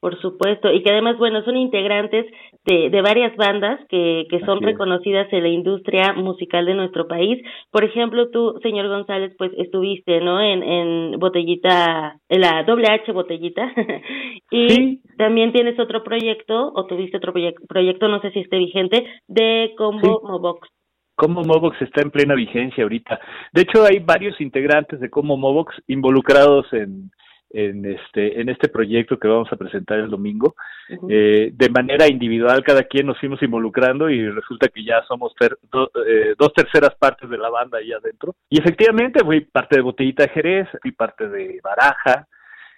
[0.00, 2.24] Por supuesto, y que además, bueno, son integrantes
[2.64, 7.42] de, de varias bandas que, que son reconocidas en la industria musical de nuestro país.
[7.72, 10.40] Por ejemplo, tú, señor González, pues estuviste, ¿no?
[10.40, 13.72] En, en Botellita, en la doble H Botellita.
[14.52, 17.32] y también tienes otro proyecto, o tuviste otro
[17.68, 20.68] proyecto, no sé si esté vigente, de Combo Mobox.
[21.16, 23.18] Como Mobox está en plena vigencia ahorita.
[23.52, 27.10] De hecho, hay varios integrantes de Como Mobox involucrados en,
[27.50, 30.54] en este en este proyecto que vamos a presentar el domingo
[31.08, 36.34] eh, de manera individual cada quien nos fuimos involucrando y resulta que ya somos eh,
[36.38, 40.28] dos terceras partes de la banda ahí adentro y efectivamente fui parte de Botellita de
[40.30, 42.26] Jerez fui parte de Baraja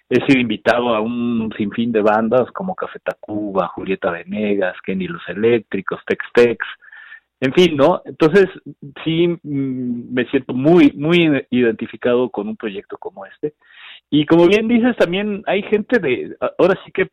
[0.09, 5.27] he sido invitado a un sinfín de bandas como Café Tacuba Julieta Venegas Kenny Los
[5.27, 6.65] Eléctricos Tex Tex
[7.41, 8.03] en fin, ¿no?
[8.05, 8.47] Entonces,
[9.03, 13.55] sí mm, me siento muy, muy identificado con un proyecto como este.
[14.13, 17.07] Y como bien dices, también hay gente de, ahora sí que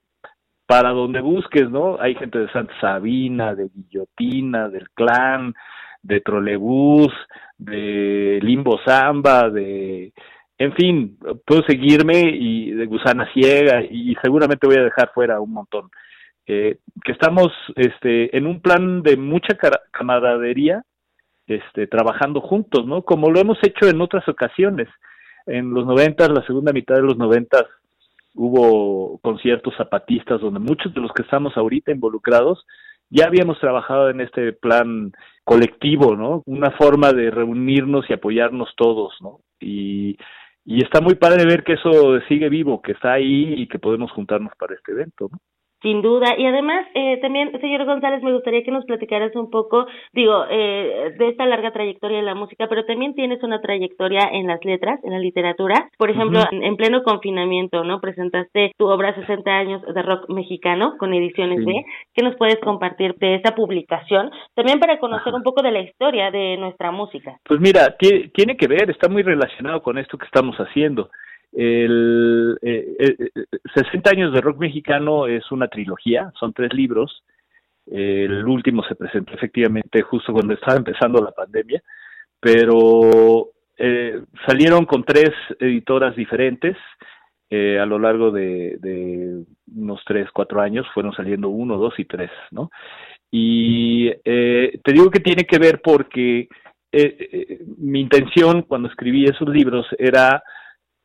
[0.66, 1.96] para donde busques, ¿no?
[2.00, 5.54] Hay gente de Santa Sabina, de Guillotina, del Clan,
[6.02, 7.14] de Trolebús,
[7.56, 10.12] de Limbo Zamba, de,
[10.58, 15.52] en fin, puedo seguirme y de Gusana Ciega y seguramente voy a dejar fuera un
[15.52, 15.88] montón.
[16.46, 19.56] Eh, que estamos este, en un plan de mucha
[19.92, 20.82] camaradería,
[21.46, 23.02] este, trabajando juntos, ¿no?
[23.02, 24.88] Como lo hemos hecho en otras ocasiones
[25.48, 27.64] en los noventas, la segunda mitad de los noventas,
[28.34, 32.64] hubo conciertos zapatistas donde muchos de los que estamos ahorita involucrados
[33.10, 35.12] ya habíamos trabajado en este plan
[35.44, 36.42] colectivo, ¿no?
[36.46, 39.40] Una forma de reunirnos y apoyarnos todos, ¿no?
[39.58, 40.16] Y,
[40.64, 44.12] y está muy padre ver que eso sigue vivo, que está ahí y que podemos
[44.12, 45.38] juntarnos para este evento, ¿no?
[45.82, 46.34] Sin duda.
[46.36, 51.14] Y además, eh, también, señor González, me gustaría que nos platicaras un poco, digo, eh,
[51.18, 54.98] de esta larga trayectoria en la música, pero también tienes una trayectoria en las letras,
[55.04, 55.88] en la literatura.
[55.96, 58.00] Por ejemplo, en, pleno confinamiento, ¿no?
[58.00, 61.72] Presentaste tu obra 60 años de rock mexicano con ediciones B.
[62.14, 64.30] ¿Qué nos puedes compartir de esa publicación?
[64.54, 67.38] También para conocer un poco de la historia de nuestra música.
[67.44, 71.10] Pues mira, tiene que ver, está muy relacionado con esto que estamos haciendo.
[71.52, 73.30] El eh, eh,
[73.74, 77.24] 60 años de rock mexicano es una trilogía, son tres libros.
[77.86, 81.82] El último se presentó efectivamente justo cuando estaba empezando la pandemia,
[82.38, 83.48] pero
[83.78, 86.76] eh, salieron con tres editoras diferentes.
[87.50, 89.42] Eh, a lo largo de, de,
[89.74, 92.70] unos tres, cuatro años fueron saliendo uno, dos y tres, ¿no?
[93.30, 96.48] Y eh, te digo que tiene que ver porque eh,
[96.92, 100.42] eh, mi intención cuando escribí esos libros era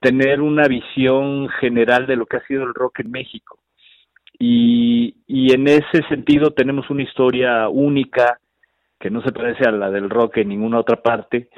[0.03, 3.57] tener una visión general de lo que ha sido el rock en México.
[4.37, 8.39] Y, en ese sentido tenemos una historia única
[8.99, 11.49] que no se parece a la del rock en ninguna otra parte.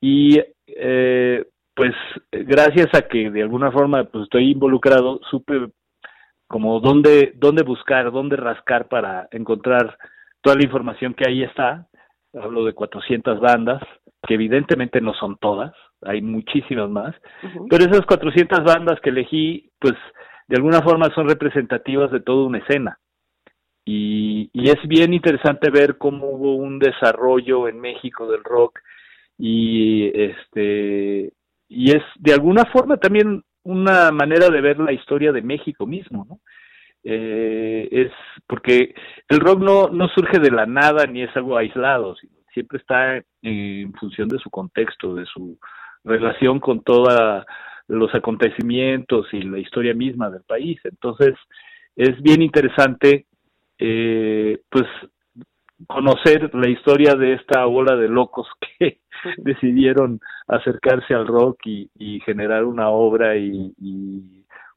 [0.00, 1.44] Y eh,
[1.74, 1.94] pues
[2.32, 5.68] gracias a que de alguna forma pues estoy involucrado, supe
[6.48, 9.96] como dónde, dónde buscar, dónde rascar para encontrar
[10.40, 11.86] toda la información que ahí está.
[12.32, 13.82] Hablo de 400 bandas,
[14.26, 15.72] que evidentemente no son todas,
[16.04, 17.14] hay muchísimas más,
[17.68, 19.94] pero esas 400 bandas que elegí, pues
[20.48, 22.98] de alguna forma son representativas de toda una escena.
[23.84, 28.80] Y, y es bien interesante ver cómo hubo un desarrollo en México del rock
[29.38, 31.32] y este
[31.68, 36.26] y es de alguna forma también una manera de ver la historia de México mismo,
[36.28, 36.40] ¿no?
[37.02, 38.12] Eh, es
[38.46, 38.94] porque
[39.28, 42.14] el rock no, no surge de la nada ni es algo aislado,
[42.52, 45.58] siempre está en función de su contexto, de su
[46.04, 47.44] relación con todos
[47.88, 50.80] los acontecimientos y la historia misma del país.
[50.84, 51.34] Entonces,
[51.96, 53.26] es bien interesante,
[53.78, 54.84] eh, pues,
[55.86, 58.46] conocer la historia de esta ola de locos
[58.78, 59.00] que
[59.38, 63.72] decidieron acercarse al rock y, generar una obra y,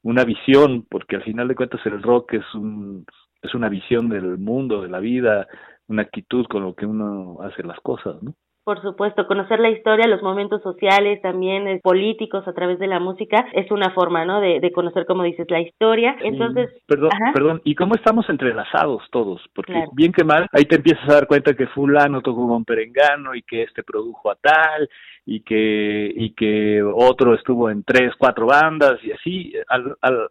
[0.04, 3.06] una visión, porque al final de cuentas el rock es un
[3.42, 5.48] es una visión del mundo, de la vida,
[5.88, 8.34] una actitud con lo que uno hace las cosas, ¿no?
[8.68, 13.00] Por supuesto, conocer la historia, los momentos sociales, también eh, políticos a través de la
[13.00, 14.42] música, es una forma, ¿no?
[14.42, 16.18] De, de conocer, como dices, la historia.
[16.20, 19.42] Entonces, perdón, perdón, ¿y cómo estamos entrelazados todos?
[19.56, 23.36] Porque bien que mal, ahí te empiezas a dar cuenta que fulano tocó con perengano
[23.36, 24.90] y que este produjo a tal
[25.26, 29.54] y que y que otro estuvo en tres, cuatro bandas y así.
[29.70, 30.28] Al, al,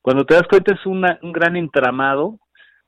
[0.00, 2.38] cuando te das cuenta es una, un gran entramado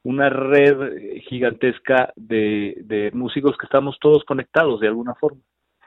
[0.05, 5.41] una red gigantesca de, de músicos que estamos todos conectados de alguna forma.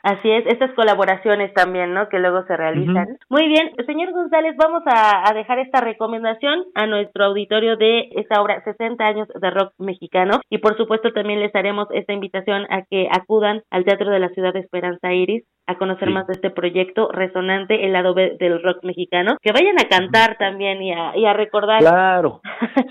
[0.05, 2.09] Así es, estas colaboraciones también, ¿no?
[2.09, 3.17] Que luego se realizan.
[3.27, 8.39] Muy bien, señor González, vamos a, a, dejar esta recomendación a nuestro auditorio de esta
[8.39, 12.83] obra 60 años de rock mexicano y por supuesto también les haremos esta invitación a
[12.83, 16.51] que acudan al Teatro de la Ciudad de Esperanza Iris a conocer más de este
[16.51, 21.17] proyecto resonante, el lado B del rock mexicano, que vayan a cantar también y a,
[21.17, 21.79] y a recordar.
[21.79, 22.41] Claro,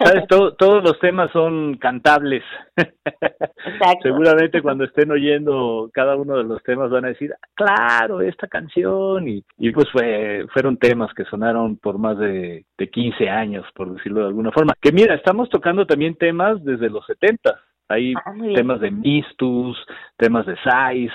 [0.03, 2.43] sabes, todos los temas son cantables.
[2.77, 4.03] Exacto.
[4.03, 9.29] Seguramente cuando estén oyendo cada uno de los temas van a decir, claro, esta canción,
[9.29, 13.95] y, y pues fue, fueron temas que sonaron por más de, de 15 años, por
[13.95, 14.75] decirlo de alguna forma.
[14.81, 17.57] Que mira, estamos tocando también temas desde los 70.
[17.89, 19.79] Hay ah, temas de Mistus,
[20.17, 21.15] temas de Size,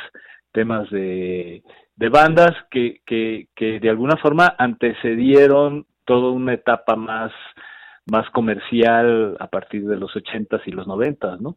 [0.59, 1.63] temas de,
[1.95, 7.31] de bandas que, que, que de alguna forma antecedieron toda una etapa más
[8.11, 11.55] más comercial a partir de los ochentas y los noventas, ¿no?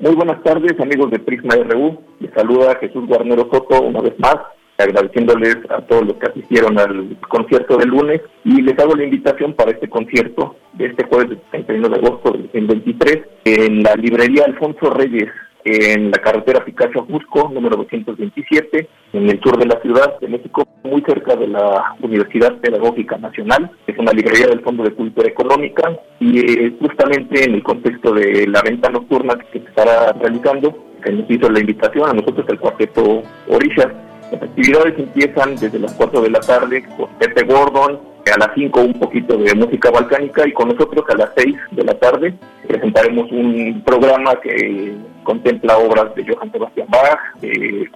[0.02, 1.96] Muy buenas tardes, amigos de Prisma RU.
[2.18, 4.34] Les saluda Jesús Guarnero Soto una vez más,
[4.78, 9.54] agradeciéndoles a todos los que asistieron al concierto del lunes y les hago la invitación
[9.54, 14.90] para este concierto de este jueves 31 de agosto del 2023 en la librería Alfonso
[14.90, 15.28] Reyes
[15.64, 20.66] en la carretera Picacho Jusco, número 227, en el sur de la Ciudad de México,
[20.82, 23.70] muy cerca de la Universidad Pedagógica Nacional.
[23.86, 28.46] Es una librería del Fondo de Cultura Económica y eh, justamente en el contexto de
[28.48, 32.58] la venta nocturna que se estará realizando, que nos hizo la invitación a nosotros el
[32.58, 33.88] cuarteto Orillas.
[34.32, 38.80] Las actividades empiezan desde las 4 de la tarde con Pepe Gordon, a las 5
[38.80, 42.34] un poquito de música balcánica y con nosotros a las 6 de la tarde
[42.66, 44.94] presentaremos un programa que
[45.24, 47.88] contempla obras de Johann Sebastian Bach, de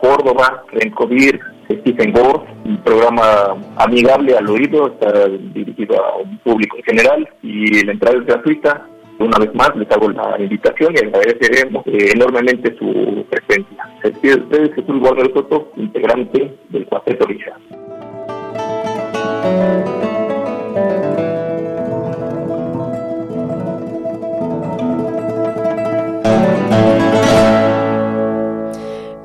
[0.00, 1.38] Córdoba, Renko Dir,
[1.70, 7.84] Stephen Gore, un programa amigable al oído, está dirigido a un público en general y
[7.84, 8.86] la entrada es gratuita.
[9.22, 13.88] Una vez más les hago la invitación y agradeceremos eh, enormemente su presencia.
[14.02, 17.56] Se despide de ustedes Jesús Guardia Soto, integrante del Cuarteto Villa.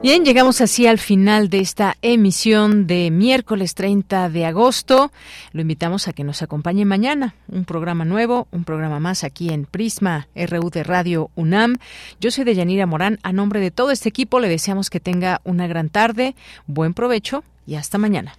[0.08, 5.12] Bien, llegamos así al final de esta emisión de miércoles 30 de agosto.
[5.52, 7.36] Lo invitamos a que nos acompañe mañana.
[7.50, 11.76] Un programa nuevo, un programa más aquí en Prisma RU de Radio UNAM.
[12.22, 13.20] Yo soy Deyanira Morán.
[13.22, 16.36] A nombre de todo este equipo le deseamos que tenga una gran tarde,
[16.68, 18.34] buen provecho y hasta mañana.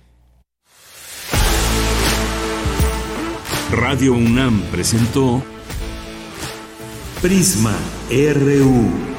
[3.70, 5.42] Radio UNAM presentó
[7.20, 7.76] Prisma
[8.10, 9.18] RU.